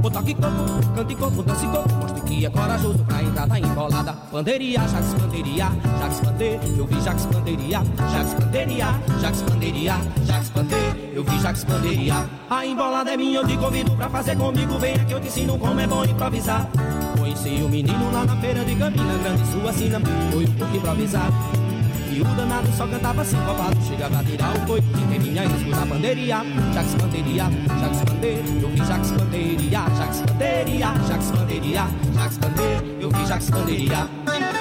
O 0.02 0.10
toque 0.10 0.34
coco, 0.34 0.94
cante 0.94 1.14
coco, 1.14 1.42
dance 1.42 1.66
coco 1.66 1.94
Mostra 1.94 2.20
que 2.20 2.46
é 2.46 2.50
corajoso 2.50 3.04
pra 3.04 3.22
entrar 3.22 3.46
na 3.46 3.58
embolada. 3.58 4.12
Pandeiria, 4.30 4.80
Jax 4.80 5.14
pandeiria, 5.14 5.70
Jax 5.98 6.20
pandeiro 6.20 6.60
Eu 6.76 6.86
vi 6.86 7.00
Jax 7.00 7.26
pandeiria, 7.26 7.82
Jax 8.12 8.34
pandeiria 8.34 8.86
Jax 9.20 9.42
pandeiria, 9.42 9.94
Jax 10.24 10.48
pandeiro 10.50 10.98
Eu 11.12 11.24
vi 11.24 11.38
Jax 11.40 11.64
pandeiria 11.64 12.26
A 12.48 12.64
embolada 12.64 13.12
é 13.12 13.16
minha, 13.16 13.40
eu 13.40 13.46
te 13.46 13.56
convido 13.56 13.90
pra 13.96 14.08
fazer 14.08 14.36
comigo. 14.36 14.78
Vem 14.78 14.94
aqui, 14.94 15.12
eu 15.12 15.20
te 15.20 15.28
ensino 15.28 15.58
como 15.58 15.80
é 15.80 15.86
bom 15.86 16.04
improvisar. 16.04 16.68
Conheci 17.18 17.62
o 17.62 17.68
menino 17.68 18.12
lá 18.12 18.24
na 18.24 18.36
feira 18.36 18.64
de 18.64 18.74
Campina 18.76 19.18
Grande 19.18 19.46
Sua 19.50 19.72
sina. 19.72 20.00
Foi 20.30 20.44
um 20.44 20.52
pouco 20.52 20.76
improvisado 20.76 21.59
e 22.20 22.22
o 22.22 22.34
danado 22.34 22.68
só 22.76 22.86
cantava 22.86 23.24
sincopado 23.24 23.80
Chegava 23.82 24.20
a 24.20 24.24
tirar 24.24 24.54
o 24.56 24.66
coito 24.66 24.86
de 24.88 25.06
quem 25.06 25.18
vinha 25.18 25.44
escutar 25.44 25.86
pandeiria 25.86 26.42
Jax 26.74 26.94
pandeiria, 26.94 27.44
Jax 27.80 28.04
pandeiro 28.04 28.60
Eu 28.60 28.68
vi 28.68 28.84
Jax 28.84 29.10
pandeiria, 29.12 29.80
Jax 29.96 30.22
pandeiria 30.22 30.94
Jax 31.08 31.30
pandeiria, 31.30 31.86
Jax 32.14 32.38
pandeiro 32.38 32.96
Eu 33.00 33.10
vi 33.10 33.26
Jax 33.26 33.50
pandeiria 33.50 34.59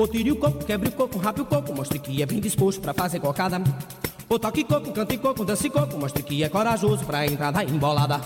Ou 0.00 0.08
tire 0.08 0.32
o 0.32 0.36
coco, 0.36 0.64
quebre 0.64 0.88
o 0.88 0.92
coco, 0.92 1.18
rape 1.18 1.42
o 1.42 1.44
coco, 1.44 1.74
mostre 1.74 1.98
que 1.98 2.22
é 2.22 2.24
bem 2.24 2.40
disposto 2.40 2.80
pra 2.80 2.94
fazer 2.94 3.20
cocada. 3.20 3.62
Ou 4.30 4.38
toque 4.38 4.64
coco, 4.64 4.90
cante 4.92 5.18
coco, 5.18 5.44
dance 5.44 5.68
coco, 5.68 5.98
mostre 5.98 6.22
que 6.22 6.42
é 6.42 6.48
corajoso 6.48 7.04
pra 7.04 7.26
entrar 7.26 7.52
na 7.52 7.62
embolada. 7.62 8.18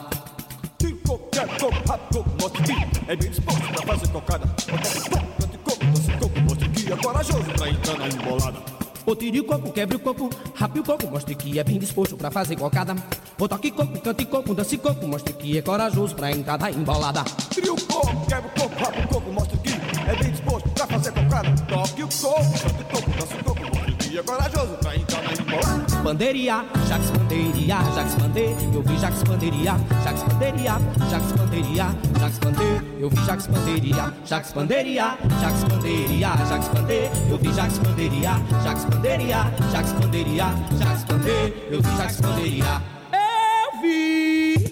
Tire 0.79 0.95
coco, 1.05 1.29
quebre 1.33 1.59
coco, 1.59 1.75
rape 1.89 2.14
coco, 2.14 2.31
mostre 2.41 2.62
que 2.62 3.11
é 3.11 3.16
bem 3.16 3.29
disposto 3.29 3.66
pra 3.72 3.83
fazer 3.83 4.09
cocada. 4.09 4.47
Ou 4.47 4.79
toque 4.79 5.09
coco, 5.18 5.27
cante 5.37 5.59
coco, 5.59 5.85
dance 5.85 6.12
coco, 6.12 6.41
mostre 6.43 6.68
que 6.68 6.93
é 6.93 6.97
corajoso 6.97 7.51
pra 7.57 7.68
entrar 7.68 7.99
na 7.99 8.09
embolada. 8.09 8.59
Ou 9.05 9.16
tire 9.16 9.41
o 9.41 9.45
coco, 9.45 9.72
quebre 9.72 9.97
o 9.97 9.99
coco, 9.99 10.31
rape 10.55 10.79
o 10.79 10.85
coco, 10.85 11.07
mostre 11.09 11.35
que 11.35 11.59
é 11.59 11.64
bem 11.64 11.81
disposto 11.81 12.16
pra 12.16 12.31
fazer 12.31 12.55
cocada. 12.55 12.95
Ou 13.37 13.49
toque 13.49 13.72
coco, 13.72 14.01
cante 14.01 14.25
coco, 14.27 14.55
dance 14.55 14.79
coco, 14.79 15.09
mostre 15.09 15.33
que 15.33 15.59
é 15.59 15.62
corajoso 15.62 16.14
pra 16.14 16.31
entrar 16.31 16.57
na 16.57 16.70
embolada. 16.70 17.25
Tire 17.51 17.68
o 17.68 17.77
coco, 17.87 18.27
quebre 18.27 18.49
o 18.49 18.61
coco, 18.61 18.85
rape 18.85 19.01
o 19.01 19.09
coco, 19.09 19.33
mostre 19.33 19.59
que 19.59 19.84
é 20.09 20.16
bem 20.16 20.30
disposto 20.30 20.68
pra 20.70 20.86
fazer 20.86 21.12
cocada. 21.12 21.50
Toque 21.68 22.02
o 22.02 22.09
coco, 22.09 22.59
cante 22.59 22.84
coco, 22.84 23.11
dance 23.11 23.44
coco, 23.44 23.62
mostre 23.62 23.94
que 23.94 24.18
é 24.18 24.22
corajoso 24.22 24.76
pra 24.80 24.96
entrar 24.96 25.22
na 25.22 25.32
embolada. 25.32 26.02
Pandeiria, 26.02 26.64
Jax 26.88 27.11
pandeiria, 27.11 27.76
Jax 27.94 28.14
pandeiro, 28.14 28.74
eu 28.74 28.82
vi 28.82 28.98
Jax 28.98 29.22
pandeiria, 29.22 29.74
Jax 30.05 30.22
pandeiria, 30.22 30.72
Jax 31.11 31.32
pandeiria, 31.32 31.86
Jax 32.20 32.38
pandeiro, 32.38 32.86
eu 33.00 33.11
vi 33.11 33.24
Jax 33.24 33.46
pandeiria, 33.46 34.12
Jax 34.24 34.52
pandeiria, 34.52 35.18
Jax 35.40 35.64
pandeiria, 35.64 36.28
Jax 36.48 36.68
pandeiro, 36.68 37.14
eu 37.30 37.38
vi 37.38 37.52
Jax 37.52 37.78
pandeiria, 37.78 38.30
Jax 38.62 38.84
pandeiria, 38.84 39.52
Jax 39.72 39.92
pandeiria, 39.92 40.46
Jax 40.78 41.05
pandeiro, 41.05 41.55
eu 41.70 41.82
vi 41.82 41.96
Jax 41.96 42.20
pandeiria. 42.20 42.82
Eu 43.12 43.80
vi 43.80 44.70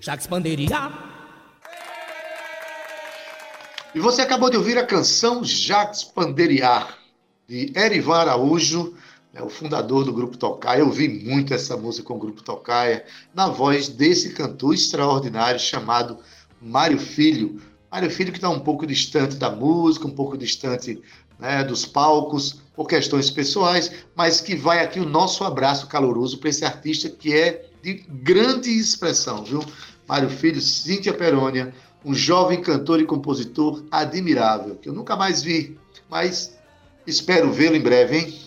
Jax 0.00 0.26
pandeiria. 0.26 1.15
E 3.96 3.98
você 3.98 4.20
acabou 4.20 4.50
de 4.50 4.58
ouvir 4.58 4.76
a 4.76 4.84
canção 4.84 5.42
Jax 5.42 6.04
Panderiar, 6.04 6.98
de 7.48 7.72
Erivan 7.74 8.16
Araújo, 8.16 8.92
né, 9.32 9.42
o 9.42 9.48
fundador 9.48 10.04
do 10.04 10.12
Grupo 10.12 10.36
Tocaia. 10.36 10.80
Eu 10.80 10.90
vi 10.90 11.08
muito 11.08 11.54
essa 11.54 11.78
música 11.78 12.06
com 12.06 12.16
o 12.16 12.18
Grupo 12.18 12.42
Tocaia, 12.42 13.06
na 13.34 13.48
voz 13.48 13.88
desse 13.88 14.34
cantor 14.34 14.74
extraordinário 14.74 15.58
chamado 15.58 16.18
Mário 16.60 16.98
Filho. 16.98 17.58
Mário 17.90 18.10
Filho 18.10 18.32
que 18.32 18.36
está 18.36 18.50
um 18.50 18.60
pouco 18.60 18.86
distante 18.86 19.36
da 19.36 19.50
música, 19.50 20.06
um 20.06 20.14
pouco 20.14 20.36
distante 20.36 21.00
né, 21.38 21.64
dos 21.64 21.86
palcos, 21.86 22.60
por 22.74 22.86
questões 22.86 23.30
pessoais, 23.30 23.90
mas 24.14 24.42
que 24.42 24.54
vai 24.54 24.84
aqui 24.84 25.00
o 25.00 25.08
nosso 25.08 25.42
abraço 25.42 25.86
caloroso 25.86 26.36
para 26.36 26.50
esse 26.50 26.66
artista 26.66 27.08
que 27.08 27.34
é 27.34 27.64
de 27.82 27.94
grande 27.94 28.68
expressão, 28.68 29.42
viu? 29.42 29.64
Mário 30.06 30.28
Filho, 30.28 30.60
Cíntia 30.60 31.14
Perônia, 31.14 31.74
um 32.04 32.14
jovem 32.14 32.62
cantor 32.62 33.00
e 33.00 33.06
compositor 33.06 33.84
admirável, 33.90 34.76
que 34.76 34.88
eu 34.88 34.92
nunca 34.92 35.16
mais 35.16 35.42
vi, 35.42 35.78
mas 36.08 36.56
espero 37.06 37.52
vê-lo 37.52 37.76
em 37.76 37.80
breve, 37.80 38.18
hein? 38.18 38.40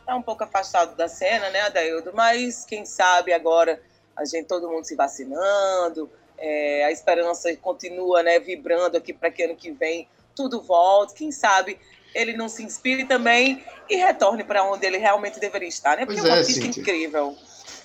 Está 0.00 0.16
um 0.16 0.22
pouco 0.22 0.44
afastado 0.44 0.96
da 0.96 1.08
cena, 1.08 1.50
né, 1.50 1.60
Adaildo? 1.62 2.12
Mas 2.14 2.64
quem 2.64 2.84
sabe 2.84 3.32
agora 3.32 3.80
a 4.16 4.24
gente, 4.24 4.46
todo 4.46 4.68
mundo 4.68 4.84
se 4.84 4.96
vacinando, 4.96 6.10
é, 6.36 6.84
a 6.84 6.90
esperança 6.90 7.54
continua 7.56 8.22
né, 8.22 8.38
vibrando 8.40 8.96
aqui 8.96 9.12
para 9.12 9.30
que 9.30 9.42
ano 9.42 9.56
que 9.56 9.70
vem 9.70 10.08
tudo 10.34 10.60
volte. 10.60 11.14
Quem 11.14 11.30
sabe 11.30 11.78
ele 12.14 12.36
não 12.36 12.48
se 12.48 12.62
inspire 12.62 13.04
também 13.04 13.62
e 13.88 13.96
retorne 13.96 14.42
para 14.42 14.64
onde 14.64 14.86
ele 14.86 14.98
realmente 14.98 15.38
deveria 15.38 15.68
estar, 15.68 15.96
né? 15.96 16.06
Porque 16.06 16.20
Pois 16.20 16.30
é 16.30 16.32
um 16.32 16.36
é, 16.36 16.38
artista 16.38 16.66
incrível. 16.66 17.36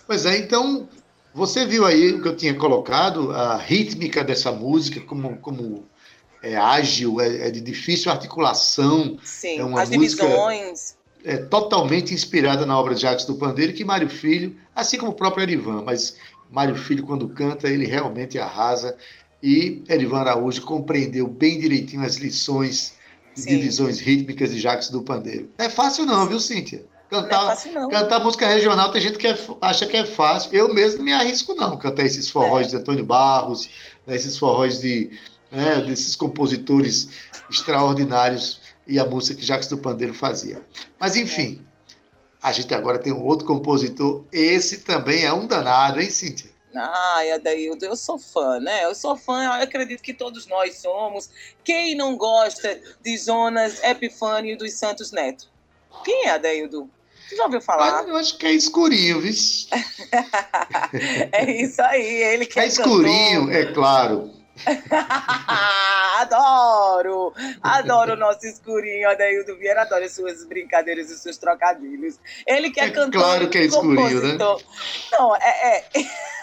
Pois 0.08 0.26
é, 0.26 0.38
então 0.38 0.88
você 1.34 1.66
viu 1.66 1.86
aí 1.86 2.14
o 2.14 2.22
que 2.22 2.28
eu 2.28 2.36
tinha 2.36 2.54
colocado, 2.54 3.32
a 3.32 3.58
rítmica 3.58 4.24
dessa 4.24 4.52
música, 4.52 5.02
como, 5.02 5.38
como 5.38 5.86
é 6.42 6.56
ágil, 6.56 7.20
é, 7.22 7.48
é 7.48 7.52
de 7.52 7.62
difícil 7.62 8.12
articulação, 8.12 9.18
Sim, 9.24 9.60
É 9.60 9.64
uma 9.64 9.82
as 9.82 9.90
música- 9.90 10.24
divisões. 10.26 10.96
é 11.24 11.38
totalmente 11.38 12.14
inspirada 12.14 12.66
na 12.66 12.78
obra 12.78 12.94
de 12.96 13.02
Jacques 13.02 13.26
do 13.26 13.36
Pandeiro, 13.36 13.74
que 13.74 13.84
Mário 13.86 14.10
Filho, 14.10 14.56
assim 14.76 14.98
como 14.98 15.12
o 15.12 15.16
próprio 15.16 15.44
Erivan, 15.44 15.82
mas 15.84 16.18
Mário 16.52 16.76
Filho, 16.76 17.04
quando 17.06 17.30
canta, 17.30 17.68
ele 17.70 17.86
realmente 17.86 18.38
arrasa. 18.38 18.96
E 19.42 19.84
Erivan 19.90 20.20
Araújo 20.20 20.62
compreendeu 20.62 21.28
bem 21.28 21.60
direitinho 21.60 22.04
as 22.04 22.16
lições 22.16 22.94
de 23.36 23.42
Sim. 23.42 23.50
divisões 23.58 24.00
rítmicas 24.00 24.52
de 24.52 24.60
Jacques 24.60 24.90
do 24.90 25.02
Pandeiro. 25.02 25.50
Não 25.58 25.66
é 25.66 25.70
fácil 25.70 26.06
não, 26.06 26.26
viu, 26.28 26.40
Cíntia? 26.40 26.86
Não 27.14 27.20
é 27.20 27.24
Cantar, 27.24 27.46
fácil, 27.46 27.72
não. 27.74 27.90
cantar 27.90 28.20
música 28.20 28.48
regional, 28.48 28.92
tem 28.92 29.00
gente 29.02 29.20
que 29.20 29.28
é- 29.28 29.38
acha 29.62 29.86
que 29.86 29.96
é 29.96 30.04
fácil. 30.06 30.50
Eu 30.52 30.74
mesmo 30.74 30.98
não 30.98 31.06
me 31.06 31.14
arrisco, 31.14 31.54
não, 31.54 31.78
cantar 31.78 32.04
esses 32.04 32.28
forróis 32.28 32.70
de 32.70 32.76
Antônio 32.76 33.06
Barros, 33.06 33.70
né, 34.08 34.16
esses 34.16 34.36
forróis 34.38 34.80
de, 34.80 35.12
né, 35.52 35.82
desses 35.82 36.16
compositores 36.16 37.10
extraordinários 37.50 38.60
e 38.88 39.00
a 39.00 39.06
música 39.06 39.40
que 39.40 39.46
Jacques 39.46 39.68
do 39.70 39.78
Pandeiro 39.78 40.14
fazia. 40.14 40.62
Mas, 41.00 41.16
enfim, 41.16 41.64
a 42.42 42.52
gente 42.52 42.74
agora 42.74 42.98
tem 42.98 43.14
um 43.14 43.24
outro 43.24 43.46
compositor. 43.46 44.26
Esse 44.32 44.80
também 44.80 45.24
é 45.24 45.32
um 45.32 45.46
danado, 45.46 46.02
hein, 46.02 46.10
Cíntia? 46.10 46.52
Ai, 46.76 47.32
Adaildo, 47.32 47.86
eu 47.86 47.96
sou 47.96 48.18
fã, 48.18 48.60
né? 48.60 48.86
Eu 48.86 48.96
sou 48.96 49.16
fã, 49.16 49.44
eu 49.44 49.52
acredito 49.52 50.02
que 50.02 50.14
todos 50.16 50.48
nós 50.48 50.80
somos. 50.80 51.30
Quem 51.64 51.94
não 51.96 52.18
gosta 52.18 52.82
de 53.04 53.16
Jonas 53.18 53.84
Epifânio 53.84 54.58
dos 54.58 54.74
Santos 54.74 55.12
Neto? 55.12 55.48
Quem 56.04 56.26
é, 56.26 56.32
Adaildo? 56.32 56.90
Você 57.34 57.38
já 57.38 57.44
ouviu 57.46 57.62
falar? 57.62 58.08
Eu 58.08 58.16
acho 58.16 58.38
que 58.38 58.46
é 58.46 58.52
escurinho, 58.52 59.20
viu? 59.20 59.34
é 61.32 61.52
isso 61.52 61.82
aí, 61.82 62.06
ele 62.06 62.46
que 62.46 62.60
é, 62.60 62.64
É 62.64 62.68
escurinho, 62.68 63.48
cantor. 63.48 63.56
é 63.56 63.74
claro. 63.74 64.32
adoro! 66.20 67.34
Adoro 67.64 68.14
o 68.14 68.16
nosso 68.16 68.46
escurinho, 68.46 69.10
Adaildo 69.10 69.58
Vieira, 69.58 69.82
adoro 69.82 70.06
as 70.06 70.14
suas 70.14 70.46
brincadeiras 70.46 71.10
e 71.10 71.18
seus 71.18 71.38
trocadilhos. 71.38 72.20
Ele 72.46 72.70
que 72.70 72.80
é, 72.80 72.86
É 72.86 72.92
cantor. 72.92 73.20
claro 73.20 73.50
que 73.50 73.58
é 73.58 73.64
escurinho, 73.64 74.22
né? 74.22 74.38
Não, 75.12 75.36
é. 75.36 75.78
é... 75.78 75.86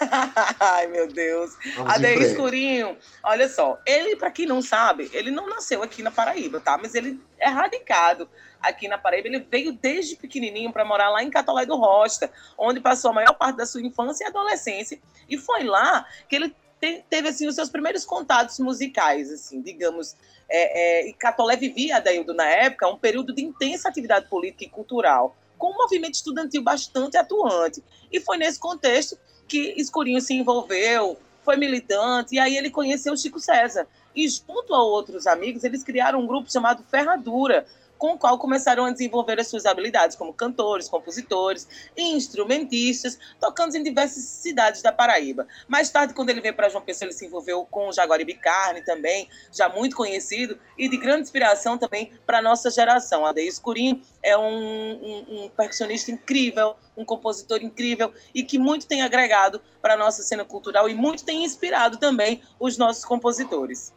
Ai, 0.59 0.87
meu 0.87 1.07
Deus. 1.07 1.55
Frente. 1.55 2.23
Escurinho, 2.23 2.97
olha 3.23 3.47
só, 3.47 3.79
ele, 3.85 4.17
para 4.17 4.29
quem 4.29 4.45
não 4.45 4.61
sabe, 4.61 5.09
ele 5.13 5.31
não 5.31 5.47
nasceu 5.47 5.81
aqui 5.81 6.03
na 6.03 6.11
Paraíba, 6.11 6.59
tá? 6.59 6.77
Mas 6.77 6.95
ele 6.95 7.17
é 7.39 7.47
radicado 7.47 8.27
aqui 8.61 8.87
na 8.87 8.97
Paraíba. 8.97 9.27
Ele 9.27 9.39
veio 9.39 9.73
desde 9.73 10.15
pequenininho 10.15 10.71
para 10.71 10.85
morar 10.85 11.09
lá 11.09 11.23
em 11.23 11.29
Catolé 11.29 11.65
do 11.65 11.75
Rocha, 11.75 12.29
onde 12.57 12.79
passou 12.79 13.11
a 13.11 13.13
maior 13.13 13.33
parte 13.33 13.57
da 13.57 13.65
sua 13.65 13.81
infância 13.81 14.23
e 14.23 14.27
adolescência. 14.27 14.99
E 15.29 15.37
foi 15.37 15.63
lá 15.63 16.05
que 16.29 16.35
ele 16.35 16.55
te- 16.79 17.03
teve 17.09 17.29
assim 17.29 17.47
os 17.47 17.55
seus 17.55 17.69
primeiros 17.69 18.05
contatos 18.05 18.59
musicais, 18.59 19.31
assim, 19.31 19.61
digamos. 19.61 20.15
É, 20.49 21.03
é, 21.03 21.09
e 21.09 21.13
Catolé 21.13 21.55
vivia, 21.55 21.97
Adaildo, 21.97 22.33
na 22.33 22.45
época, 22.45 22.87
um 22.89 22.97
período 22.97 23.33
de 23.33 23.41
intensa 23.41 23.87
atividade 23.87 24.27
política 24.27 24.65
e 24.65 24.69
cultural, 24.69 25.35
com 25.57 25.71
um 25.71 25.77
movimento 25.77 26.15
estudantil 26.15 26.61
bastante 26.61 27.15
atuante. 27.15 27.81
E 28.11 28.19
foi 28.19 28.37
nesse 28.37 28.59
contexto 28.59 29.17
que 29.47 29.73
Escurinho 29.77 30.19
se 30.19 30.33
envolveu, 30.33 31.17
foi 31.43 31.55
militante, 31.55 32.35
e 32.35 32.39
aí 32.39 32.57
ele 32.57 32.69
conheceu 32.69 33.15
Chico 33.15 33.39
César. 33.39 33.87
E 34.13 34.27
junto 34.27 34.75
a 34.75 34.83
outros 34.83 35.25
amigos, 35.25 35.63
eles 35.63 35.83
criaram 35.83 36.19
um 36.19 36.27
grupo 36.27 36.51
chamado 36.51 36.83
Ferradura, 36.83 37.65
com 38.01 38.13
o 38.13 38.17
qual 38.17 38.35
começaram 38.39 38.83
a 38.85 38.91
desenvolver 38.91 39.39
as 39.39 39.47
suas 39.47 39.63
habilidades 39.63 40.17
como 40.17 40.33
cantores, 40.33 40.89
compositores 40.89 41.67
e 41.95 42.01
instrumentistas, 42.15 43.19
tocando 43.39 43.75
em 43.75 43.83
diversas 43.83 44.23
cidades 44.23 44.81
da 44.81 44.91
Paraíba. 44.91 45.47
Mais 45.67 45.91
tarde, 45.91 46.15
quando 46.15 46.31
ele 46.31 46.41
veio 46.41 46.55
para 46.55 46.67
João 46.67 46.83
Pessoa, 46.83 47.05
ele 47.05 47.13
se 47.13 47.27
envolveu 47.27 47.63
com 47.63 47.89
o 47.89 47.93
Jaguaribe 47.93 48.33
Carne 48.33 48.83
também, 48.83 49.29
já 49.51 49.69
muito 49.69 49.95
conhecido 49.95 50.57
e 50.75 50.89
de 50.89 50.97
grande 50.97 51.21
inspiração 51.21 51.77
também 51.77 52.11
para 52.25 52.39
a 52.39 52.41
nossa 52.41 52.71
geração. 52.71 53.23
Adeir 53.23 53.47
Escurinho 53.47 54.01
é 54.23 54.35
um, 54.35 54.41
um, 54.41 55.43
um 55.43 55.49
percussionista 55.49 56.09
incrível, 56.09 56.75
um 56.97 57.05
compositor 57.05 57.61
incrível 57.61 58.11
e 58.33 58.41
que 58.41 58.57
muito 58.57 58.87
tem 58.87 59.03
agregado 59.03 59.61
para 59.79 59.93
a 59.93 59.97
nossa 59.97 60.23
cena 60.23 60.43
cultural 60.43 60.89
e 60.89 60.95
muito 60.95 61.23
tem 61.23 61.43
inspirado 61.43 61.97
também 61.97 62.41
os 62.59 62.79
nossos 62.79 63.05
compositores. 63.05 63.93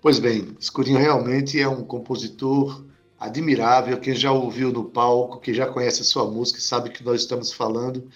Pois 0.00 0.18
bem, 0.18 0.56
Escurinho 0.60 0.98
realmente 0.98 1.60
é 1.60 1.68
um 1.68 1.82
compositor 1.82 2.84
admirável. 3.18 3.98
Quem 3.98 4.14
já 4.14 4.30
ouviu 4.30 4.70
no 4.72 4.84
palco, 4.84 5.40
quem 5.40 5.54
já 5.54 5.66
conhece 5.66 6.02
a 6.02 6.04
sua 6.04 6.30
música, 6.30 6.60
sabe 6.60 6.90
que 6.90 7.02
nós 7.02 7.22
estamos 7.22 7.52
falando. 7.52 8.08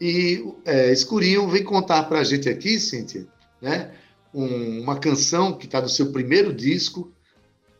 E 0.00 0.44
é, 0.64 0.92
Escurinho 0.92 1.48
vem 1.48 1.62
contar 1.62 2.04
para 2.04 2.20
a 2.20 2.24
gente 2.24 2.48
aqui, 2.48 2.78
Cíntia, 2.80 3.26
né, 3.60 3.92
um, 4.34 4.80
uma 4.80 4.98
canção 4.98 5.56
que 5.56 5.66
está 5.66 5.80
no 5.80 5.88
seu 5.88 6.10
primeiro 6.10 6.52
disco. 6.52 7.12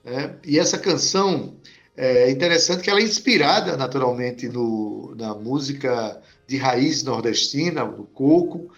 Né, 0.04 0.36
e 0.44 0.58
essa 0.58 0.78
canção 0.78 1.56
é 1.96 2.30
interessante 2.30 2.82
que 2.82 2.90
ela 2.90 3.00
é 3.00 3.04
inspirada 3.04 3.76
naturalmente 3.76 4.48
no, 4.48 5.14
na 5.16 5.34
música 5.34 6.20
de 6.46 6.56
raiz 6.56 7.02
nordestina, 7.02 7.84
do 7.84 8.04
coco, 8.04 8.70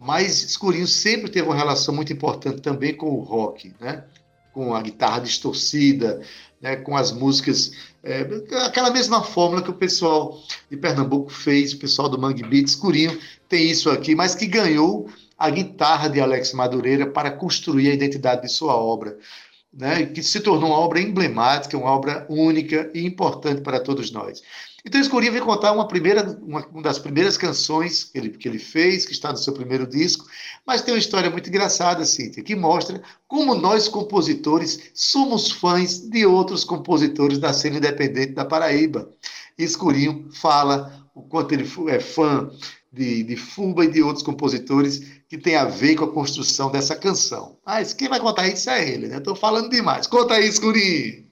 mas 0.00 0.42
Escurinho 0.42 0.86
sempre 0.86 1.30
teve 1.30 1.46
uma 1.46 1.54
relação 1.54 1.94
muito 1.94 2.12
importante 2.12 2.62
também 2.62 2.94
com 2.94 3.10
o 3.10 3.20
rock, 3.20 3.74
né? 3.78 4.04
com 4.52 4.74
a 4.74 4.82
guitarra 4.82 5.20
distorcida, 5.20 6.20
né, 6.60 6.76
com 6.76 6.96
as 6.96 7.12
músicas, 7.12 7.72
é, 8.02 8.26
aquela 8.66 8.90
mesma 8.90 9.22
fórmula 9.22 9.62
que 9.62 9.70
o 9.70 9.74
pessoal 9.74 10.42
de 10.70 10.76
Pernambuco 10.76 11.30
fez, 11.30 11.72
o 11.72 11.78
pessoal 11.78 12.08
do 12.08 12.18
Mangue 12.18 12.42
Beat, 12.42 12.66
Escurinho 12.66 13.18
tem 13.48 13.70
isso 13.70 13.90
aqui, 13.90 14.14
mas 14.14 14.34
que 14.34 14.46
ganhou 14.46 15.08
a 15.38 15.48
guitarra 15.48 16.08
de 16.08 16.20
Alex 16.20 16.52
Madureira 16.52 17.06
para 17.06 17.30
construir 17.30 17.90
a 17.90 17.94
identidade 17.94 18.42
de 18.42 18.48
sua 18.48 18.74
obra, 18.74 19.16
né, 19.72 20.04
que 20.06 20.22
se 20.22 20.40
tornou 20.40 20.70
uma 20.70 20.78
obra 20.78 21.00
emblemática, 21.00 21.78
uma 21.78 21.90
obra 21.90 22.26
única 22.28 22.90
e 22.92 23.06
importante 23.06 23.62
para 23.62 23.80
todos 23.80 24.10
nós. 24.10 24.42
Então, 24.84 25.00
Escurinho 25.00 25.32
vem 25.32 25.42
contar 25.42 25.72
uma, 25.72 25.86
primeira, 25.86 26.22
uma, 26.42 26.66
uma, 26.66 26.82
das 26.82 26.98
primeiras 26.98 27.36
canções 27.36 28.04
que 28.04 28.18
ele, 28.18 28.30
que 28.30 28.48
ele 28.48 28.58
fez, 28.58 29.04
que 29.04 29.12
está 29.12 29.30
no 29.30 29.36
seu 29.36 29.52
primeiro 29.52 29.86
disco, 29.86 30.26
mas 30.66 30.82
tem 30.82 30.94
uma 30.94 31.00
história 31.00 31.30
muito 31.30 31.48
engraçada, 31.48 32.04
Cíntia, 32.04 32.42
que 32.42 32.56
mostra 32.56 33.02
como 33.28 33.54
nós, 33.54 33.88
compositores, 33.88 34.90
somos 34.94 35.50
fãs 35.50 35.98
de 35.98 36.24
outros 36.24 36.64
compositores 36.64 37.38
da 37.38 37.52
cena 37.52 37.76
independente 37.76 38.32
da 38.32 38.44
Paraíba. 38.44 39.10
Escurinho 39.58 40.28
fala 40.32 41.06
o 41.14 41.22
quanto 41.22 41.52
ele 41.52 41.68
é 41.88 42.00
fã 42.00 42.50
de, 42.92 43.22
de 43.22 43.36
Fuba 43.36 43.84
e 43.84 43.90
de 43.90 44.02
outros 44.02 44.24
compositores 44.24 45.20
que 45.28 45.38
tem 45.38 45.56
a 45.56 45.64
ver 45.64 45.94
com 45.94 46.04
a 46.04 46.12
construção 46.12 46.70
dessa 46.70 46.96
canção. 46.96 47.58
Mas 47.64 47.92
quem 47.92 48.08
vai 48.08 48.18
contar 48.18 48.48
isso 48.48 48.68
é 48.70 48.88
ele, 48.88 49.06
né? 49.06 49.18
Estou 49.18 49.36
falando 49.36 49.70
demais. 49.70 50.06
Conta 50.06 50.34
aí, 50.34 50.48
Escurinho! 50.48 51.29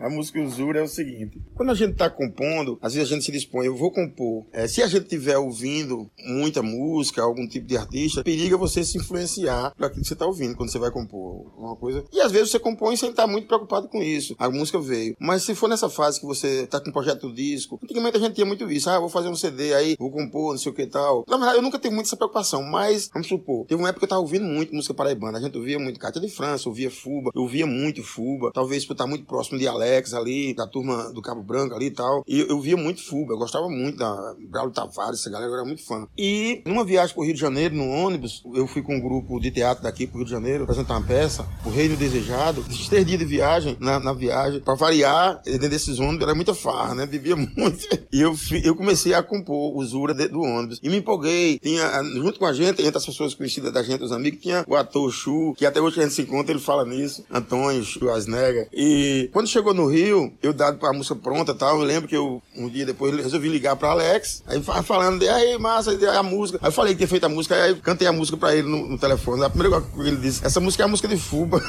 A 0.00 0.08
música 0.08 0.40
usura 0.40 0.80
é 0.80 0.82
o 0.82 0.88
seguinte: 0.88 1.38
quando 1.54 1.70
a 1.70 1.74
gente 1.74 1.92
está 1.92 2.08
compondo, 2.08 2.78
às 2.80 2.94
vezes 2.94 3.10
a 3.10 3.14
gente 3.14 3.24
se 3.26 3.30
dispõe, 3.30 3.66
eu 3.66 3.76
vou 3.76 3.90
compor. 3.90 4.46
É, 4.50 4.66
se 4.66 4.82
a 4.82 4.86
gente 4.86 5.02
estiver 5.02 5.36
ouvindo 5.36 6.10
muita 6.24 6.62
música, 6.62 7.22
algum 7.22 7.46
tipo 7.46 7.66
de 7.66 7.76
artista, 7.76 8.24
periga 8.24 8.56
você 8.56 8.82
se 8.82 8.96
influenciar 8.96 9.74
por 9.76 9.84
aquilo 9.84 10.00
que 10.00 10.08
você 10.08 10.14
está 10.14 10.24
ouvindo 10.24 10.56
quando 10.56 10.70
você 10.70 10.78
vai 10.78 10.90
compor 10.90 11.52
uma 11.58 11.76
coisa. 11.76 12.02
E 12.10 12.18
às 12.18 12.32
vezes 12.32 12.50
você 12.50 12.58
compõe 12.58 12.96
sem 12.96 13.10
estar 13.10 13.26
muito 13.26 13.46
preocupado 13.46 13.88
com 13.88 14.02
isso. 14.02 14.34
A 14.38 14.48
música 14.48 14.80
veio. 14.80 15.14
Mas 15.20 15.42
se 15.42 15.54
for 15.54 15.68
nessa 15.68 15.90
fase 15.90 16.18
que 16.18 16.24
você 16.24 16.62
está 16.62 16.80
com 16.80 16.88
um 16.88 16.92
projeto 16.92 17.28
do 17.28 17.34
disco, 17.34 17.78
antigamente 17.84 18.16
a 18.16 18.20
gente 18.20 18.34
tinha 18.34 18.46
muito 18.46 18.70
isso. 18.70 18.88
Ah, 18.88 18.98
vou 18.98 19.10
fazer 19.10 19.28
um 19.28 19.36
CD 19.36 19.74
aí, 19.74 19.96
vou 19.98 20.10
compor, 20.10 20.52
não 20.52 20.58
sei 20.58 20.72
o 20.72 20.74
que 20.74 20.86
tal. 20.86 21.26
Na 21.28 21.36
verdade, 21.36 21.58
eu 21.58 21.62
nunca 21.62 21.78
tive 21.78 21.94
muito 21.94 22.06
essa 22.06 22.16
preocupação, 22.16 22.62
mas 22.62 23.10
vamos 23.12 23.28
supor, 23.28 23.66
teve 23.66 23.80
uma 23.80 23.90
época 23.90 24.00
que 24.00 24.04
eu 24.04 24.06
estava 24.06 24.22
ouvindo 24.22 24.46
muito 24.46 24.74
música 24.74 24.94
paraibana. 24.94 25.36
A 25.36 25.40
gente 25.42 25.58
ouvia 25.58 25.78
muito 25.78 26.00
Cátia 26.00 26.22
de 26.22 26.28
França, 26.28 26.70
ouvia 26.70 26.90
Fuba, 26.90 27.30
eu 27.34 27.42
ouvia 27.42 27.66
muito 27.66 28.02
Fuba, 28.02 28.50
talvez 28.54 28.86
por 28.86 28.94
estar 28.94 29.06
muito 29.06 29.26
próximo 29.26 29.58
de 29.58 29.66
Alex 29.66 29.89
Ali, 30.14 30.54
da 30.54 30.66
turma 30.66 31.12
do 31.12 31.22
Cabo 31.22 31.42
Branco 31.42 31.74
ali 31.74 31.86
e 31.86 31.90
tal. 31.90 32.24
E 32.26 32.40
eu 32.40 32.60
via 32.60 32.76
muito 32.76 33.04
Fuba, 33.04 33.32
eu 33.32 33.38
gostava 33.38 33.68
muito 33.68 33.98
da 33.98 34.34
Galo 34.50 34.70
Tavares, 34.70 35.20
essa 35.20 35.30
galera, 35.30 35.52
era 35.52 35.64
muito 35.64 35.84
fã. 35.84 36.06
E 36.16 36.62
numa 36.66 36.84
viagem 36.84 37.14
pro 37.14 37.24
Rio 37.24 37.34
de 37.34 37.40
Janeiro, 37.40 37.74
no 37.74 37.88
ônibus, 37.88 38.42
eu 38.54 38.66
fui 38.66 38.82
com 38.82 38.96
um 38.96 39.00
grupo 39.00 39.40
de 39.40 39.50
teatro 39.50 39.82
daqui 39.82 40.06
pro 40.06 40.18
Rio 40.18 40.26
de 40.26 40.30
Janeiro, 40.30 40.64
apresentar 40.64 40.96
uma 40.96 41.06
peça, 41.06 41.46
O 41.64 41.70
Reino 41.70 41.96
Desejado. 41.96 42.64
Três 42.88 43.06
dias 43.06 43.18
de 43.18 43.24
viagem, 43.24 43.76
na, 43.80 44.00
na 44.00 44.12
viagem, 44.12 44.60
pra 44.60 44.74
variar, 44.74 45.40
dentro 45.44 45.68
desses 45.68 45.98
ônibus, 45.98 46.22
era 46.22 46.34
muita 46.34 46.54
farra, 46.54 46.94
né? 46.94 47.06
Bebia 47.06 47.36
muito. 47.36 47.86
E 48.12 48.20
eu, 48.20 48.34
eu 48.64 48.74
comecei 48.74 49.14
a 49.14 49.22
compor 49.22 49.76
o 49.76 49.84
Zura 49.84 50.14
do 50.14 50.40
ônibus. 50.40 50.80
E 50.82 50.88
me 50.88 50.98
empolguei. 50.98 51.58
Tinha, 51.58 52.02
junto 52.14 52.38
com 52.38 52.46
a 52.46 52.52
gente, 52.52 52.82
entre 52.82 52.96
as 52.96 53.06
pessoas 53.06 53.34
conhecidas 53.34 53.72
da 53.72 53.82
gente, 53.82 54.02
os 54.02 54.12
amigos, 54.12 54.40
tinha 54.40 54.64
o 54.66 54.74
ator 54.74 55.10
Chu, 55.10 55.54
que 55.56 55.66
até 55.66 55.80
hoje 55.80 56.00
a 56.00 56.02
gente 56.02 56.14
se 56.14 56.22
encontra, 56.22 56.52
ele 56.52 56.60
fala 56.60 56.84
nisso, 56.84 57.24
Antônio 57.30 57.84
Schwarzenegger. 57.84 58.68
E 58.72 59.28
quando 59.32 59.48
chegou 59.48 59.74
no 59.74 59.79
Rio, 59.86 60.32
eu 60.42 60.52
dado 60.52 60.84
a 60.86 60.92
música 60.92 61.14
pronta 61.14 61.52
e 61.52 61.54
tal, 61.54 61.78
eu 61.78 61.84
lembro 61.84 62.08
que 62.08 62.16
eu, 62.16 62.42
um 62.56 62.68
dia 62.68 62.86
depois, 62.86 63.14
resolvi 63.16 63.48
ligar 63.48 63.76
pra 63.76 63.90
Alex, 63.90 64.42
aí 64.46 64.62
falando, 64.82 65.22
aí, 65.22 65.58
massa, 65.58 65.92
a 66.18 66.22
música. 66.22 66.58
Aí 66.62 66.68
eu 66.68 66.72
falei 66.72 66.92
que 66.92 66.98
tinha 66.98 67.08
feito 67.08 67.26
a 67.26 67.28
música, 67.28 67.54
aí 67.54 67.74
cantei 67.76 68.06
a 68.06 68.12
música 68.12 68.36
pra 68.36 68.54
ele 68.54 68.68
no, 68.68 68.88
no 68.88 68.98
telefone. 68.98 69.44
A 69.44 69.50
primeira 69.50 69.80
coisa 69.80 69.94
que 69.94 70.08
ele 70.08 70.16
disse, 70.16 70.44
essa 70.44 70.60
música 70.60 70.82
é 70.82 70.86
a 70.86 70.88
música 70.88 71.08
de 71.08 71.16
Fuba. 71.16 71.62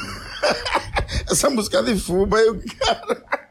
essa 1.30 1.50
música 1.50 1.78
é 1.78 1.82
de 1.82 1.96
Fuba, 1.96 2.38
aí 2.38 2.46
eu, 2.46 2.60
cara... 2.78 3.41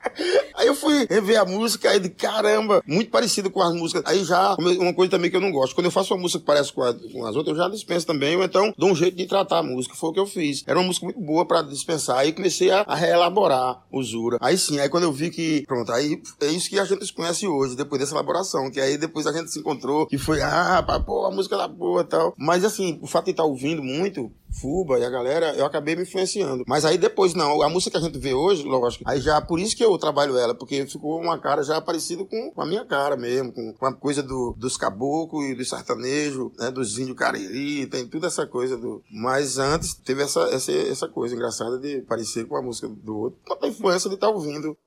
Aí 0.56 0.68
eu 0.68 0.76
fui 0.76 1.06
rever 1.10 1.40
a 1.40 1.46
música 1.46 1.90
aí 1.90 2.00
de 2.00 2.10
caramba, 2.10 2.84
muito 2.86 3.10
parecido 3.10 3.50
com 3.50 3.62
as 3.62 3.74
músicas. 3.74 4.04
Aí 4.06 4.24
já, 4.24 4.56
uma 4.56 4.94
coisa 4.94 5.12
também 5.12 5.30
que 5.30 5.36
eu 5.36 5.42
não 5.42 5.52
gosto, 5.52 5.74
quando 5.74 5.86
eu 5.86 5.92
faço 5.92 6.14
uma 6.14 6.22
música 6.22 6.40
que 6.40 6.46
parece 6.46 6.72
com, 6.72 6.84
a, 6.84 6.94
com 6.94 7.26
as 7.26 7.36
outras, 7.36 7.58
eu 7.58 7.64
já 7.64 7.70
dispenso 7.70 8.06
também, 8.06 8.36
ou 8.36 8.44
então 8.44 8.74
dou 8.78 8.92
um 8.92 8.96
jeito 8.96 9.16
de 9.16 9.26
tratar 9.26 9.60
a 9.60 9.64
música. 9.64 9.96
Foi 9.96 10.10
o 10.10 10.14
que 10.14 10.20
eu 10.20 10.26
fiz. 10.26 10.64
Era 10.68 10.80
uma 10.80 10.88
música 10.88 11.06
muito 11.06 11.20
boa 11.20 11.46
para 11.46 11.62
dispensar. 11.62 12.18
Aí 12.18 12.32
comecei 12.32 12.72
a, 12.72 12.82
a 12.82 12.96
reelaborar 12.96 13.84
o 13.92 14.04
Zura. 14.04 14.38
Aí 14.42 14.58
sim, 14.58 14.80
aí 14.80 14.90
quando 14.90 15.04
eu 15.04 15.12
vi 15.12 15.30
que, 15.30 15.64
pronto, 15.68 15.92
aí 15.92 16.22
é 16.42 16.48
isso 16.48 16.70
que 16.70 16.80
a 16.80 16.86
gente 16.86 17.06
se 17.06 17.14
conhece 17.14 17.48
hoje, 17.48 17.76
depois 17.76 18.00
dessa 18.00 18.14
elaboração, 18.14 18.70
que 18.70 18.80
aí 18.80 18.98
depois 18.98 19.26
a 19.28 19.32
gente 19.32 19.52
se 19.52 19.60
encontrou, 19.60 20.06
que 20.08 20.18
foi, 20.18 20.42
ah, 20.42 20.84
pô, 21.06 21.26
a 21.26 21.32
música 21.32 21.58
da 21.58 21.68
boa 21.68 22.02
e 22.02 22.06
tal. 22.06 22.34
Mas 22.38 22.64
assim, 22.64 23.00
o 23.02 23.08
fato 23.08 23.26
de 23.26 23.32
estar 23.32 23.44
ouvindo 23.44 23.82
muito, 23.82 24.32
Fuba 24.52 25.00
e 25.00 25.06
a 25.06 25.10
galera, 25.10 25.56
eu 25.56 25.66
acabei 25.66 25.96
me 25.96 26.04
influenciando. 26.04 26.64
Mas 26.68 26.86
aí 26.86 26.98
depois, 26.98 27.34
não, 27.34 27.62
a 27.62 27.70
música 27.70 27.92
que 27.92 27.98
a 27.98 28.08
gente 28.08 28.20
vê 28.20 28.34
hoje, 28.34 28.64
lógico, 28.64 29.04
aí 29.08 29.20
já, 29.20 29.40
por 29.42 29.60
isso 29.60 29.76
que 29.76 29.84
eu 29.84 29.98
trabalho 29.98 30.38
ela, 30.38 30.54
porque 30.54 30.86
ficou 30.86 31.20
uma 31.20 31.40
cara 31.40 31.64
já 31.64 31.80
parecida 31.80 32.26
com, 32.26 32.54
a 32.58 32.66
minha 32.66 32.86
cara 32.86 33.16
mesmo, 33.16 33.52
com, 33.52 33.74
com 33.74 33.86
a 33.86 33.94
coisa 33.94 34.22
do, 34.22 34.54
dos 34.58 34.78
caboclos 34.78 35.46
e 35.46 35.56
do 35.56 35.64
sertanejo, 35.66 36.52
né, 36.58 36.70
dos 36.70 37.00
índios 37.00 37.18
cariri, 37.18 37.88
tem 37.88 38.08
tudo 38.08 38.28
essa 38.28 38.46
coisa 38.46 38.78
do... 38.78 39.02
Mas 39.12 39.58
antes 39.58 39.94
teve 39.94 40.24
essa, 40.24 40.42
essa, 40.50 40.72
essa 40.72 41.08
coisa 41.08 41.36
engraçada 41.36 41.78
de 41.80 42.02
parecer 42.02 42.46
com 42.46 42.58
a 42.58 42.62
música 42.62 42.88
do 42.88 43.18
outro, 43.18 43.40
com 43.46 43.66
a 43.66 43.68
influência 43.68 44.10
de 44.10 44.16
estar 44.16 44.28
tá 44.28 44.34
ouvindo. 44.34 44.78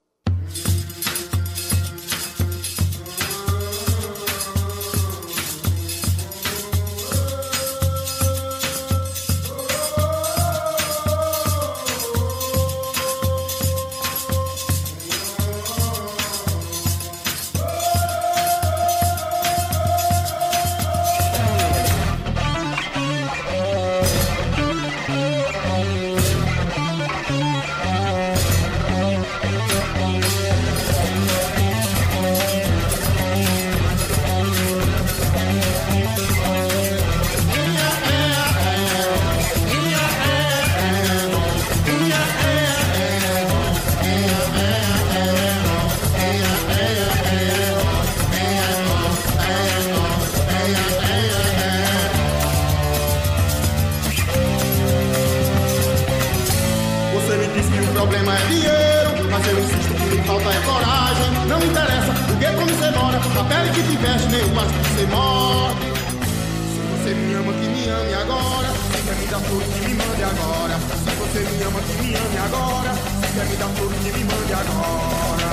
Agora. 72.45 72.93
Se 72.95 73.29
quer 73.35 73.47
me 73.47 73.57
dar 73.57 73.69
flores, 73.69 73.99
que 73.99 74.13
me 74.13 74.25
mande 74.25 74.53
agora. 74.53 75.51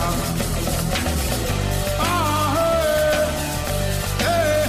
Ah, 1.99 2.55
hey, 4.19 4.65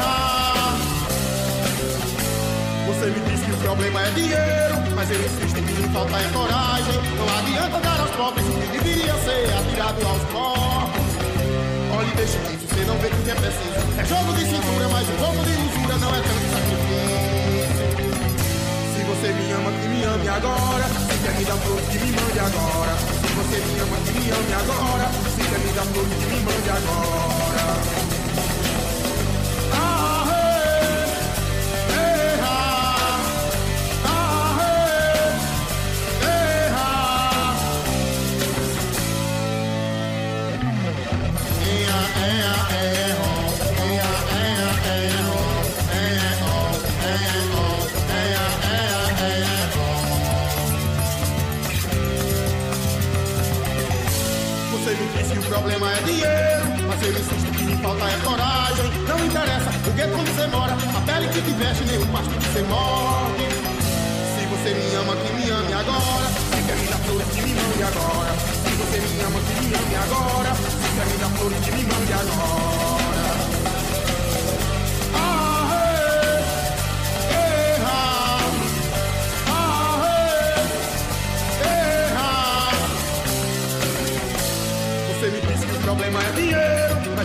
ah. 0.00 0.76
Você 2.86 3.06
me 3.06 3.20
diz 3.30 3.40
que 3.44 3.52
o 3.52 3.56
problema 3.58 4.00
é 4.00 4.10
dinheiro, 4.10 4.76
mas 4.94 5.10
eu 5.10 5.20
insisto 5.20 5.54
que 5.54 5.72
me 5.72 5.88
falta 5.92 6.16
é 6.16 6.28
coragem. 6.32 7.00
Não 7.18 7.28
adianta 7.38 7.80
dar 7.80 8.00
aos 8.00 8.10
pobres 8.10 8.46
o 8.46 8.52
que 8.52 8.66
deveria 8.78 9.14
ser 9.14 9.52
atirado 9.58 10.06
aos 10.06 10.22
pobres. 10.32 11.12
Olhe, 11.96 12.10
deixa 12.16 12.38
disso, 12.38 12.66
você 12.68 12.84
não 12.84 12.96
vê 12.98 13.08
que 13.08 13.16
o 13.16 13.22
que 13.22 13.30
é 13.30 13.34
preciso. 13.34 13.76
É 13.98 14.04
jogo 14.04 14.32
de 14.34 14.44
cintura, 14.44 14.88
mas 14.88 15.08
um 15.08 15.16
pouco 15.16 15.44
de 15.44 15.52
usura 15.52 15.96
não 15.98 16.10
é 16.14 16.20
tanto 16.20 16.46
sacrifício. 16.52 17.25
Você 19.26 19.32
me 19.32 19.52
ama, 19.54 19.72
que 19.72 19.88
me 19.88 20.04
ame 20.04 20.28
agora. 20.28 20.84
Se 20.86 21.18
quer 21.18 21.34
me 21.36 21.44
dar 21.44 21.56
flor, 21.56 21.80
que 21.80 21.98
me 21.98 22.12
mande 22.12 22.38
agora. 22.38 22.96
Se 22.96 23.26
você 23.34 23.58
me 23.58 23.80
ama, 23.80 23.96
que 24.04 24.12
me 24.12 24.30
ame 24.30 24.54
agora. 24.54 25.10
Se 25.34 25.42
quer 25.42 25.58
me 25.58 25.72
dar 25.72 25.84
flor, 25.86 26.04
que 26.06 26.26
me 26.26 26.40
mande 26.44 26.70
agora. 26.70 27.66
Ah, 29.72 30.06
problema 55.56 55.90
é 55.90 56.00
dinheiro, 56.02 56.66
mas 56.86 57.02
eu 57.02 57.12
insisto 57.12 57.50
que 57.56 57.64
me 57.64 57.76
falta 57.78 58.04
é 58.04 58.18
coragem. 58.22 58.90
Não 59.08 59.24
interessa 59.24 59.70
o 59.88 59.92
gueto 59.92 60.18
onde 60.18 60.30
você 60.30 60.46
mora, 60.48 60.72
a 60.74 61.00
pele 61.00 61.28
que 61.28 61.40
te 61.40 61.52
veste, 61.52 61.84
nem 61.84 61.98
o 61.98 62.06
pasto 62.08 62.28
que 62.28 62.44
você 62.44 62.62
morde. 62.62 63.48
Se 64.36 64.42
você 64.52 64.74
me 64.74 64.94
ama, 64.96 65.16
que 65.16 65.32
me 65.32 65.50
ame 65.50 65.72
agora. 65.72 66.28
Se 66.28 66.62
quer 66.66 66.76
me 66.76 66.86
dar 66.88 66.98
flores, 66.98 67.28
que 67.32 67.40
me 67.40 67.54
mande 67.54 67.82
agora. 67.82 68.32
Se 68.36 68.70
você 68.80 68.98
me 69.00 69.20
ama, 69.24 69.40
que 69.46 69.54
me 69.64 69.74
ame 69.80 69.96
agora. 69.96 70.54
Se 70.54 70.88
quer 70.94 71.06
me 71.06 71.16
dar 71.16 71.30
flores, 71.38 71.58
que 71.64 71.70
me 71.72 71.84
mande 71.84 72.12
agora. 72.12 73.15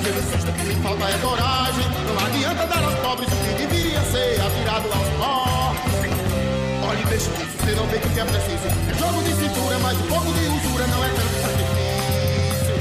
Insisto 0.10 0.52
que 0.54 0.64
me 0.66 0.76
falta 0.82 1.06
é 1.06 1.18
coragem. 1.20 1.86
Não 2.08 2.18
adianta 2.26 2.66
dar 2.66 2.84
aos 2.84 2.96
pobres 3.06 3.30
o 3.30 3.36
que 3.38 3.54
deveria 3.54 4.02
ser 4.10 4.42
atirado 4.42 4.88
aos 4.90 5.10
mortos. 5.22 5.94
Olhe, 6.90 7.04
deixa 7.06 7.30
disso, 7.38 7.56
você 7.62 7.72
não 7.76 7.86
vê 7.88 8.00
que 8.00 8.08
o 8.08 8.20
é 8.20 8.26
preciso. 8.26 8.66
É 8.66 8.94
jogo 8.98 9.22
de 9.22 9.34
cintura, 9.38 9.78
mas 9.80 9.98
um 10.02 10.08
pouco 10.10 10.34
de 10.34 10.42
usura 10.50 10.88
não 10.88 11.06
é 11.06 11.10
tanto 11.10 11.36
sacrifício. 11.46 12.76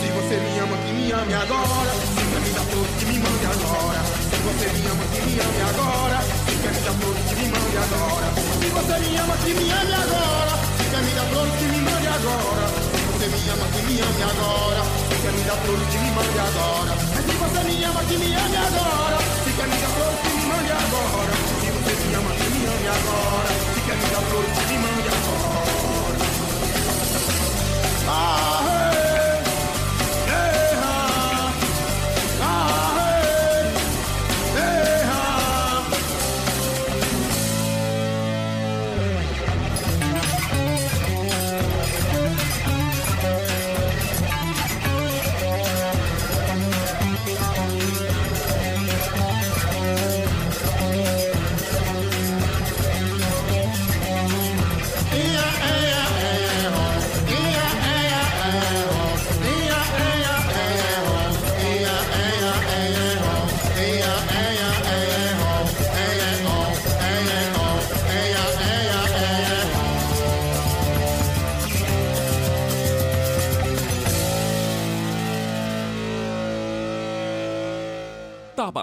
Se 0.00 0.08
você 0.16 0.36
me 0.40 0.58
ama, 0.58 0.76
que 0.80 0.92
me 0.96 1.12
ame 1.12 1.34
agora. 1.34 1.92
Se 1.92 2.22
quer 2.24 2.40
me 2.40 2.50
dar 2.56 2.64
flores, 2.64 2.94
que 2.96 3.04
me 3.06 3.18
mande 3.20 3.46
agora. 3.46 4.00
Se 4.16 4.36
você 4.40 4.66
me 4.72 4.82
ama, 4.88 5.04
que 5.12 5.20
me 5.20 5.34
ame 5.36 5.60
agora. 5.68 6.18
Se 6.24 6.54
quer 6.56 6.72
me 6.72 6.80
dar 6.80 6.94
flores, 6.96 7.24
que 7.28 7.34
me 7.36 7.46
mande 7.52 7.76
agora. 7.76 8.28
Se 8.56 8.68
você 8.72 8.96
me 9.04 9.16
ama, 9.20 9.36
que 9.36 9.52
me 9.52 9.66
ame 9.68 9.94
agora. 10.00 10.54
Se 10.76 10.84
quer 10.88 11.02
me 11.04 11.12
dar 11.12 11.26
flores, 11.28 11.54
que 11.60 11.66
me 11.66 11.80
mande 11.84 12.08
agora. 12.08 12.64
Se 12.72 13.00
você 13.04 13.26
me 13.28 13.50
ama, 13.52 13.66
que 13.68 13.80
me 13.84 14.00
ame 14.00 14.22
agora. 14.24 15.05
Quer 15.26 15.32
me 15.32 15.42
dar 15.42 15.56
flores, 15.56 15.88
que 15.88 15.98
me 15.98 16.10
mande 16.12 16.38
agora. 16.38 16.94
Mas 17.12 17.24
se 17.24 17.32
você 17.32 17.60
me 17.64 17.84
ama, 17.84 18.00
que 18.04 18.16
me 18.16 18.26
ame 18.26 18.56
agora. 18.58 19.18
Quer 19.56 19.66
me 19.66 19.76
dar 19.82 19.88
flores, 19.88 20.20
que 20.22 20.28
me 20.28 20.46
mande 20.46 20.70
agora. 20.70 21.32
Se 21.58 21.68
você 21.72 21.92
me 22.06 22.14
ama, 22.14 22.30
que 22.30 22.48
me 22.48 22.62
ame 22.64 22.86
agora. 22.86 23.50
Quer 23.86 23.96
me 23.96 24.08
dar 24.14 24.22
flores, 24.22 24.52
que 24.56 24.64
me 24.72 24.78
mande 24.78 25.08
agora. 25.08 25.66
Ah, 28.08 28.92
hey, 28.94 29.05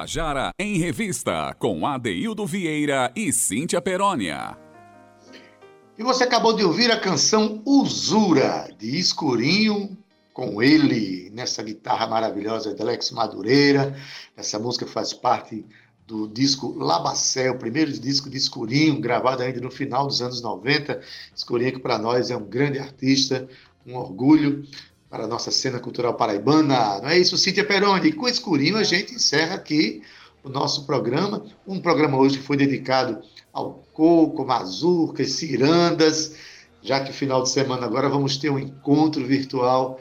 Tabajara 0.04 0.52
em 0.60 0.78
Revista, 0.78 1.56
com 1.58 1.88
Adeildo 1.88 2.46
Vieira 2.46 3.10
e 3.16 3.32
Cíntia 3.32 3.82
Perónia. 3.82 4.58
E 5.98 6.04
você 6.04 6.26
acabou 6.26 6.54
de 6.54 6.62
ouvir 6.62 6.92
a 6.92 7.00
canção 7.00 7.62
Usura, 7.66 8.68
de 8.78 9.00
Escurinho, 9.00 9.98
com 10.34 10.62
ele, 10.62 11.30
nessa 11.34 11.64
guitarra 11.64 12.06
maravilhosa 12.06 12.74
de 12.74 12.82
Alex 12.82 13.12
Madureira. 13.12 13.96
Essa 14.36 14.60
música 14.60 14.86
faz 14.86 15.14
parte 15.14 15.66
do 16.06 16.28
disco 16.28 16.78
Labacel, 16.78 17.54
o 17.54 17.58
primeiro 17.58 17.94
disco 17.94 18.30
de 18.30 18.36
Escurinho, 18.36 19.00
gravado 19.00 19.42
ainda 19.42 19.62
no 19.62 19.72
final 19.72 20.06
dos 20.06 20.22
anos 20.22 20.42
90. 20.42 21.00
Escurinho, 21.34 21.74
que 21.74 21.80
para 21.80 21.98
nós 21.98 22.30
é 22.30 22.36
um 22.36 22.44
grande 22.44 22.78
artista, 22.78 23.48
um 23.88 23.96
orgulho 23.96 24.66
para 25.14 25.26
a 25.26 25.28
nossa 25.28 25.52
cena 25.52 25.80
cultural 25.80 26.16
paraibana. 26.16 27.00
Não 27.00 27.08
é 27.08 27.20
isso, 27.20 27.38
Cíntia 27.38 27.64
Peroni? 27.64 28.12
Com 28.14 28.28
Escurinho 28.28 28.78
a 28.78 28.84
gente 28.84 29.14
encerra 29.14 29.54
aqui 29.54 30.02
o 30.44 30.50
nosso 30.50 30.88
programa. 30.88 31.46
Um 31.68 31.80
programa 31.80 32.18
hoje 32.18 32.40
que 32.40 32.44
foi 32.44 32.58
dedicado 32.58 33.22
ao 33.54 33.84
coco, 33.94 34.44
mazurcas, 34.44 35.34
cirandas, 35.34 36.34
já 36.82 37.00
que 37.00 37.14
final 37.14 37.44
de 37.44 37.50
semana 37.50 37.86
agora 37.86 38.10
vamos 38.10 38.38
ter 38.38 38.50
um 38.50 38.58
encontro 38.58 39.24
virtual 39.24 40.00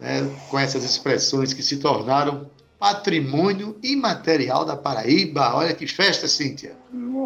né, 0.00 0.26
com 0.48 0.58
essas 0.58 0.82
expressões 0.82 1.52
que 1.52 1.62
se 1.62 1.76
tornaram 1.76 2.48
patrimônio 2.78 3.76
imaterial 3.82 4.64
da 4.64 4.78
Paraíba. 4.78 5.54
Olha 5.56 5.74
que 5.74 5.86
festa, 5.86 6.26
Cíntia. 6.26 6.74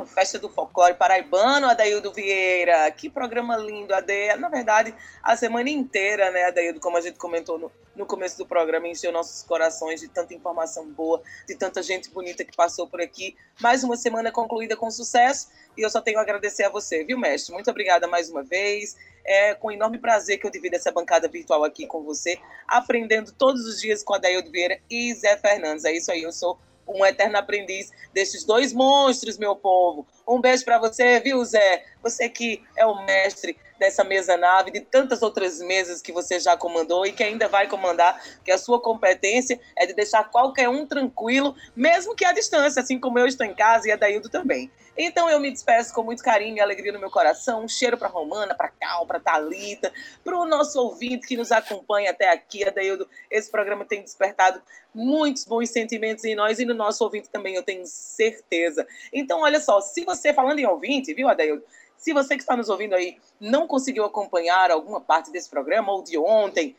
Festa 0.07 0.38
do 0.38 0.49
folclore 0.49 0.94
paraibano, 0.94 1.68
Adaildo 1.68 2.12
Vieira. 2.12 2.90
Que 2.90 3.09
programa 3.09 3.57
lindo, 3.57 3.94
Ade. 3.94 4.34
Na 4.36 4.49
verdade, 4.49 4.94
a 5.22 5.36
semana 5.36 5.70
inteira, 5.70 6.30
né, 6.30 6.44
Adaildo, 6.44 6.80
como 6.80 6.96
a 6.96 7.01
gente 7.01 7.18
comentou 7.18 7.59
no, 7.59 7.70
no 7.94 8.07
começo 8.07 8.38
do 8.38 8.46
programa, 8.46 8.88
encheu 8.88 9.12
nossos 9.12 9.42
corações 9.42 10.01
de 10.01 10.09
tanta 10.09 10.34
informação 10.34 10.86
boa, 10.86 11.22
de 11.46 11.55
tanta 11.57 11.82
gente 11.82 12.11
bonita 12.11 12.44
que 12.44 12.57
passou 12.57 12.86
por 12.86 13.01
aqui. 13.01 13.36
Mais 13.61 13.82
uma 13.82 13.96
semana 13.96 14.30
concluída 14.30 14.76
com 14.76 14.90
sucesso 14.90 15.49
e 15.76 15.82
eu 15.82 15.90
só 15.90 16.01
tenho 16.01 16.18
a 16.18 16.22
agradecer 16.22 16.64
a 16.64 16.68
você, 16.68 17.05
viu, 17.05 17.18
mestre? 17.18 17.53
Muito 17.53 17.70
obrigada 17.70 18.07
mais 18.07 18.28
uma 18.28 18.42
vez. 18.42 18.96
É 19.24 19.55
com 19.55 19.70
enorme 19.70 19.99
prazer 19.99 20.38
que 20.38 20.46
eu 20.46 20.51
divido 20.51 20.76
essa 20.76 20.90
bancada 20.90 21.28
virtual 21.28 21.62
aqui 21.62 21.86
com 21.86 22.03
você, 22.03 22.38
aprendendo 22.66 23.32
todos 23.32 23.64
os 23.66 23.80
dias 23.80 24.03
com 24.03 24.14
Adaildo 24.14 24.51
Vieira 24.51 24.80
e 24.90 25.14
Zé 25.14 25.36
Fernandes. 25.36 25.84
É 25.84 25.92
isso 25.92 26.11
aí, 26.11 26.22
eu 26.22 26.32
sou 26.32 26.59
um 26.89 27.05
eterno 27.05 27.39
aprendiz 27.39 27.91
desses 28.12 28.45
dois 28.45 28.72
monstros, 28.72 29.39
meu 29.39 29.55
povo. 29.55 30.07
Um 30.26 30.41
beijo 30.41 30.64
para 30.64 30.78
você, 30.78 31.20
viu, 31.20 31.45
Zé? 31.45 31.84
Você 32.03 32.28
que 32.28 32.62
é 32.76 32.86
o 32.86 33.05
mestre 33.05 33.57
dessa 33.78 34.03
mesa 34.03 34.36
nave, 34.36 34.70
de 34.70 34.80
tantas 34.80 35.22
outras 35.22 35.61
mesas 35.61 36.03
que 36.03 36.12
você 36.12 36.40
já 36.40 36.57
comandou 36.57 37.07
e 37.07 37.12
que 37.12 37.22
ainda 37.22 37.49
vai 37.49 37.68
comandar, 37.68 38.20
que 38.44 38.51
a 38.51 38.59
sua 38.59 38.80
competência 38.80 39.59
é 39.76 39.86
de 39.86 39.94
deixar 39.94 40.24
qualquer 40.24 40.68
um 40.68 40.84
tranquilo, 40.84 41.55
mesmo 41.76 42.14
que 42.14 42.24
à 42.24 42.32
distância, 42.32 42.82
assim 42.82 42.99
como 42.99 43.18
eu 43.18 43.26
estou 43.26 43.46
em 43.46 43.55
casa 43.55 43.88
e 43.88 43.92
a 43.92 43.96
Daildo 43.96 44.28
também. 44.28 44.70
Então 45.01 45.30
eu 45.30 45.38
me 45.38 45.49
despeço 45.49 45.94
com 45.94 46.03
muito 46.03 46.24
carinho 46.24 46.57
e 46.57 46.61
alegria 46.61 46.90
no 46.90 46.99
meu 46.99 47.09
coração. 47.09 47.62
Um 47.62 47.68
cheiro 47.68 47.96
para 47.96 48.09
Romana, 48.09 48.53
para 48.53 48.68
Cal, 48.68 49.07
para 49.07 49.20
Talita, 49.20 49.92
para 50.24 50.36
o 50.36 50.44
nosso 50.44 50.80
ouvinte 50.80 51.28
que 51.28 51.36
nos 51.36 51.53
acompanha 51.53 52.11
até 52.11 52.28
aqui, 52.32 52.64
Adaildo. 52.64 53.09
Esse 53.30 53.49
programa 53.49 53.84
tem 53.84 54.03
despertado 54.03 54.61
muitos 54.92 55.44
bons 55.44 55.70
sentimentos 55.70 56.24
em 56.24 56.34
nós 56.34 56.59
e 56.59 56.64
no 56.64 56.74
nosso 56.74 57.05
ouvinte 57.05 57.28
também, 57.30 57.55
eu 57.55 57.62
tenho 57.62 57.86
certeza. 57.86 58.84
Então, 59.12 59.42
olha 59.42 59.61
só, 59.61 59.80
se 59.80 60.05
você, 60.05 60.34
falando 60.34 60.59
em 60.59 60.66
ouvinte, 60.66 61.14
viu, 61.14 61.28
Adaildo? 61.28 61.62
Se 61.99 62.12
você 62.12 62.36
que 62.36 62.42
está 62.42 62.57
nos 62.57 62.68
ouvindo 62.68 62.94
aí 62.94 63.18
não 63.40 63.66
conseguiu 63.66 64.05
acompanhar 64.05 64.70
alguma 64.70 65.01
parte 65.01 65.30
desse 65.30 65.51
programa 65.51 65.92
ou 65.92 66.03
de 66.03 66.16
ontem, 66.16 66.74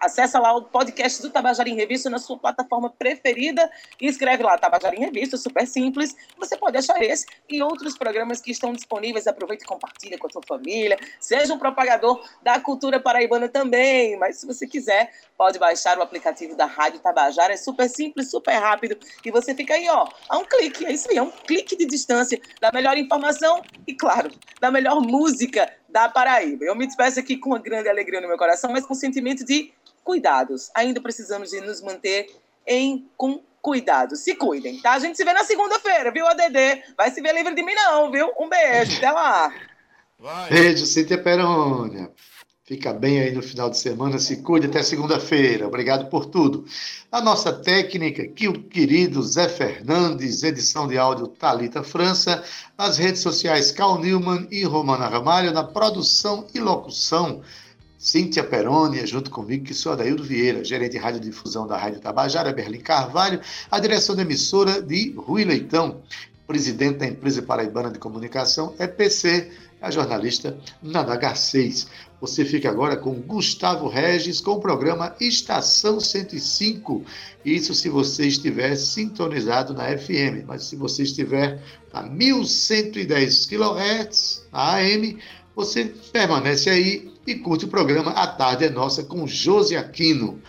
Acesse 0.00 0.38
lá 0.38 0.56
o 0.56 0.62
podcast 0.62 1.20
do 1.20 1.28
Tabajara 1.28 1.68
em 1.68 1.74
Revista 1.74 2.08
na 2.08 2.18
sua 2.18 2.38
plataforma 2.38 2.88
preferida 2.88 3.70
e 4.00 4.06
escreve 4.06 4.42
lá 4.42 4.56
Tabajara 4.56 4.96
em 4.96 5.00
Revista, 5.00 5.36
super 5.36 5.66
simples. 5.66 6.16
Você 6.38 6.56
pode 6.56 6.78
achar 6.78 7.02
esse 7.02 7.26
e 7.46 7.62
outros 7.62 7.98
programas 7.98 8.40
que 8.40 8.50
estão 8.50 8.72
disponíveis. 8.72 9.26
Aproveite 9.26 9.62
e 9.62 9.66
compartilha 9.66 10.18
com 10.18 10.26
a 10.26 10.30
sua 10.30 10.40
família. 10.48 10.98
Seja 11.20 11.52
um 11.52 11.58
propagador 11.58 12.26
da 12.42 12.58
cultura 12.58 12.98
paraibana 12.98 13.46
também. 13.46 14.16
Mas 14.16 14.38
se 14.38 14.46
você 14.46 14.66
quiser, 14.66 15.12
pode 15.36 15.58
baixar 15.58 15.98
o 15.98 16.02
aplicativo 16.02 16.56
da 16.56 16.64
Rádio 16.64 17.00
Tabajara. 17.00 17.52
É 17.52 17.56
super 17.58 17.86
simples, 17.86 18.30
super 18.30 18.54
rápido. 18.54 18.96
E 19.22 19.30
você 19.30 19.54
fica 19.54 19.74
aí, 19.74 19.86
ó, 19.90 20.08
a 20.30 20.38
um 20.38 20.46
clique. 20.46 20.86
É 20.86 20.92
isso 20.92 21.10
aí, 21.10 21.18
é 21.18 21.22
um 21.22 21.30
clique 21.30 21.76
de 21.76 21.84
distância 21.84 22.40
da 22.58 22.72
melhor 22.72 22.96
informação 22.96 23.62
e, 23.86 23.92
claro, 23.92 24.30
da 24.60 24.70
melhor 24.70 24.98
música 25.02 25.70
da 25.90 26.08
Paraíba. 26.08 26.64
Eu 26.64 26.74
me 26.74 26.86
despeço 26.86 27.20
aqui 27.20 27.36
com 27.36 27.50
uma 27.50 27.58
grande 27.58 27.88
alegria 27.88 28.20
no 28.20 28.28
meu 28.28 28.38
coração, 28.38 28.72
mas 28.72 28.86
com 28.86 28.94
sentimento 28.94 29.44
de 29.44 29.72
cuidados. 30.04 30.70
Ainda 30.74 31.00
precisamos 31.00 31.50
de 31.50 31.60
nos 31.60 31.80
manter 31.80 32.28
em 32.66 33.08
com 33.16 33.42
cuidado. 33.62 34.16
Se 34.16 34.34
cuidem, 34.34 34.80
tá? 34.80 34.92
A 34.92 34.98
gente 34.98 35.16
se 35.16 35.24
vê 35.24 35.32
na 35.32 35.44
segunda-feira, 35.44 36.10
viu, 36.10 36.26
ADD? 36.26 36.82
Vai 36.96 37.10
se 37.10 37.20
ver 37.20 37.34
livre 37.34 37.54
de 37.54 37.62
mim 37.62 37.74
não, 37.74 38.10
viu? 38.10 38.30
Um 38.38 38.48
beijo, 38.48 38.96
até 38.96 39.10
lá. 39.10 39.52
Vai. 40.18 40.50
Beijo, 40.50 40.86
Cíntia 40.86 41.22
Perônia. 41.22 42.10
Fica 42.70 42.92
bem 42.92 43.20
aí 43.20 43.32
no 43.32 43.42
final 43.42 43.68
de 43.68 43.76
semana, 43.76 44.16
se 44.20 44.42
cuide 44.42 44.68
até 44.68 44.80
segunda-feira. 44.80 45.66
Obrigado 45.66 46.08
por 46.08 46.26
tudo. 46.26 46.64
A 47.10 47.20
nossa 47.20 47.52
técnica, 47.52 48.24
que 48.28 48.46
o 48.46 48.62
querido 48.62 49.20
Zé 49.24 49.48
Fernandes, 49.48 50.44
edição 50.44 50.86
de 50.86 50.96
áudio 50.96 51.26
Talita 51.26 51.82
França, 51.82 52.44
nas 52.78 52.96
redes 52.96 53.22
sociais 53.22 53.72
Cal 53.72 53.98
Newman 53.98 54.46
e 54.52 54.62
Romana 54.62 55.08
Ramalho, 55.08 55.52
na 55.52 55.64
produção 55.64 56.46
e 56.54 56.60
locução 56.60 57.42
Cíntia 58.00 58.42
Peroni, 58.42 59.06
junto 59.06 59.30
comigo, 59.30 59.66
que 59.66 59.74
sou 59.74 59.92
Adaildo 59.92 60.24
Vieira, 60.24 60.64
gerente 60.64 60.92
de 60.92 60.96
radiodifusão 60.96 61.66
da 61.66 61.76
Rádio 61.76 62.00
Tabajara, 62.00 62.50
Berlim 62.50 62.80
Carvalho, 62.80 63.42
a 63.70 63.78
direção 63.78 64.16
da 64.16 64.22
emissora 64.22 64.80
de 64.80 65.12
Rui 65.14 65.44
Leitão, 65.44 66.00
presidente 66.46 66.96
da 66.96 67.06
empresa 67.06 67.42
paraibana 67.42 67.90
de 67.90 67.98
comunicação, 67.98 68.74
EPC, 68.78 69.50
a 69.82 69.90
jornalista 69.90 70.56
Nada 70.82 71.14
Garcês. 71.14 71.88
Você 72.22 72.42
fica 72.42 72.70
agora 72.70 72.96
com 72.96 73.12
Gustavo 73.20 73.86
Regis 73.86 74.40
com 74.40 74.52
o 74.52 74.60
programa 74.60 75.14
Estação 75.20 76.00
105. 76.00 77.04
Isso 77.44 77.74
se 77.74 77.90
você 77.90 78.26
estiver 78.26 78.76
sintonizado 78.76 79.74
na 79.74 79.84
FM, 79.98 80.46
mas 80.46 80.64
se 80.64 80.74
você 80.74 81.02
estiver 81.02 81.62
a 81.92 82.02
1110 82.02 83.44
kHz, 83.44 84.46
AM, 84.50 85.18
você 85.54 85.92
permanece 86.10 86.70
aí 86.70 87.10
e 87.30 87.38
curte 87.38 87.64
o 87.64 87.68
programa 87.68 88.10
A 88.12 88.26
Tarde 88.26 88.64
é 88.64 88.70
Nossa 88.70 89.04
com 89.04 89.26
Josi 89.26 89.76
Aquino. 89.76 90.40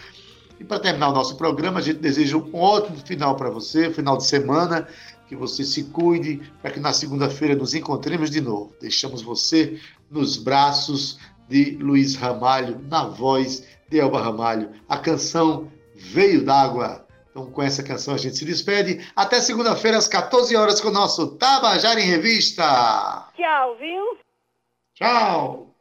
E 0.59 0.63
para 0.63 0.79
terminar 0.79 1.09
o 1.09 1.13
nosso 1.13 1.35
programa, 1.37 1.79
a 1.79 1.81
gente 1.81 1.99
deseja 1.99 2.37
um 2.37 2.55
ótimo 2.55 2.97
final 2.97 3.35
para 3.35 3.49
você, 3.49 3.91
final 3.91 4.17
de 4.17 4.25
semana, 4.25 4.87
que 5.27 5.35
você 5.35 5.63
se 5.63 5.85
cuide, 5.85 6.41
para 6.61 6.71
que 6.71 6.79
na 6.79 6.93
segunda-feira 6.93 7.55
nos 7.55 7.73
encontremos 7.73 8.29
de 8.29 8.41
novo. 8.41 8.73
Deixamos 8.79 9.21
você 9.21 9.79
nos 10.09 10.37
braços 10.37 11.19
de 11.47 11.77
Luiz 11.77 12.15
Ramalho, 12.15 12.79
na 12.89 13.05
voz 13.05 13.63
de 13.89 13.99
Elba 13.99 14.21
Ramalho. 14.21 14.69
A 14.87 14.97
canção 14.97 15.71
Veio 15.95 16.43
d'Água. 16.43 17.05
Então, 17.29 17.45
com 17.45 17.61
essa 17.61 17.83
canção 17.83 18.13
a 18.13 18.17
gente 18.17 18.37
se 18.37 18.43
despede. 18.43 19.07
Até 19.15 19.39
segunda-feira, 19.39 19.97
às 19.97 20.07
14 20.07 20.55
horas, 20.55 20.81
com 20.81 20.89
o 20.89 20.91
nosso 20.91 21.27
Tabajara 21.37 22.01
em 22.01 22.05
Revista. 22.05 22.63
Tchau, 23.35 23.77
viu? 23.79 24.17
Tchau! 24.95 25.71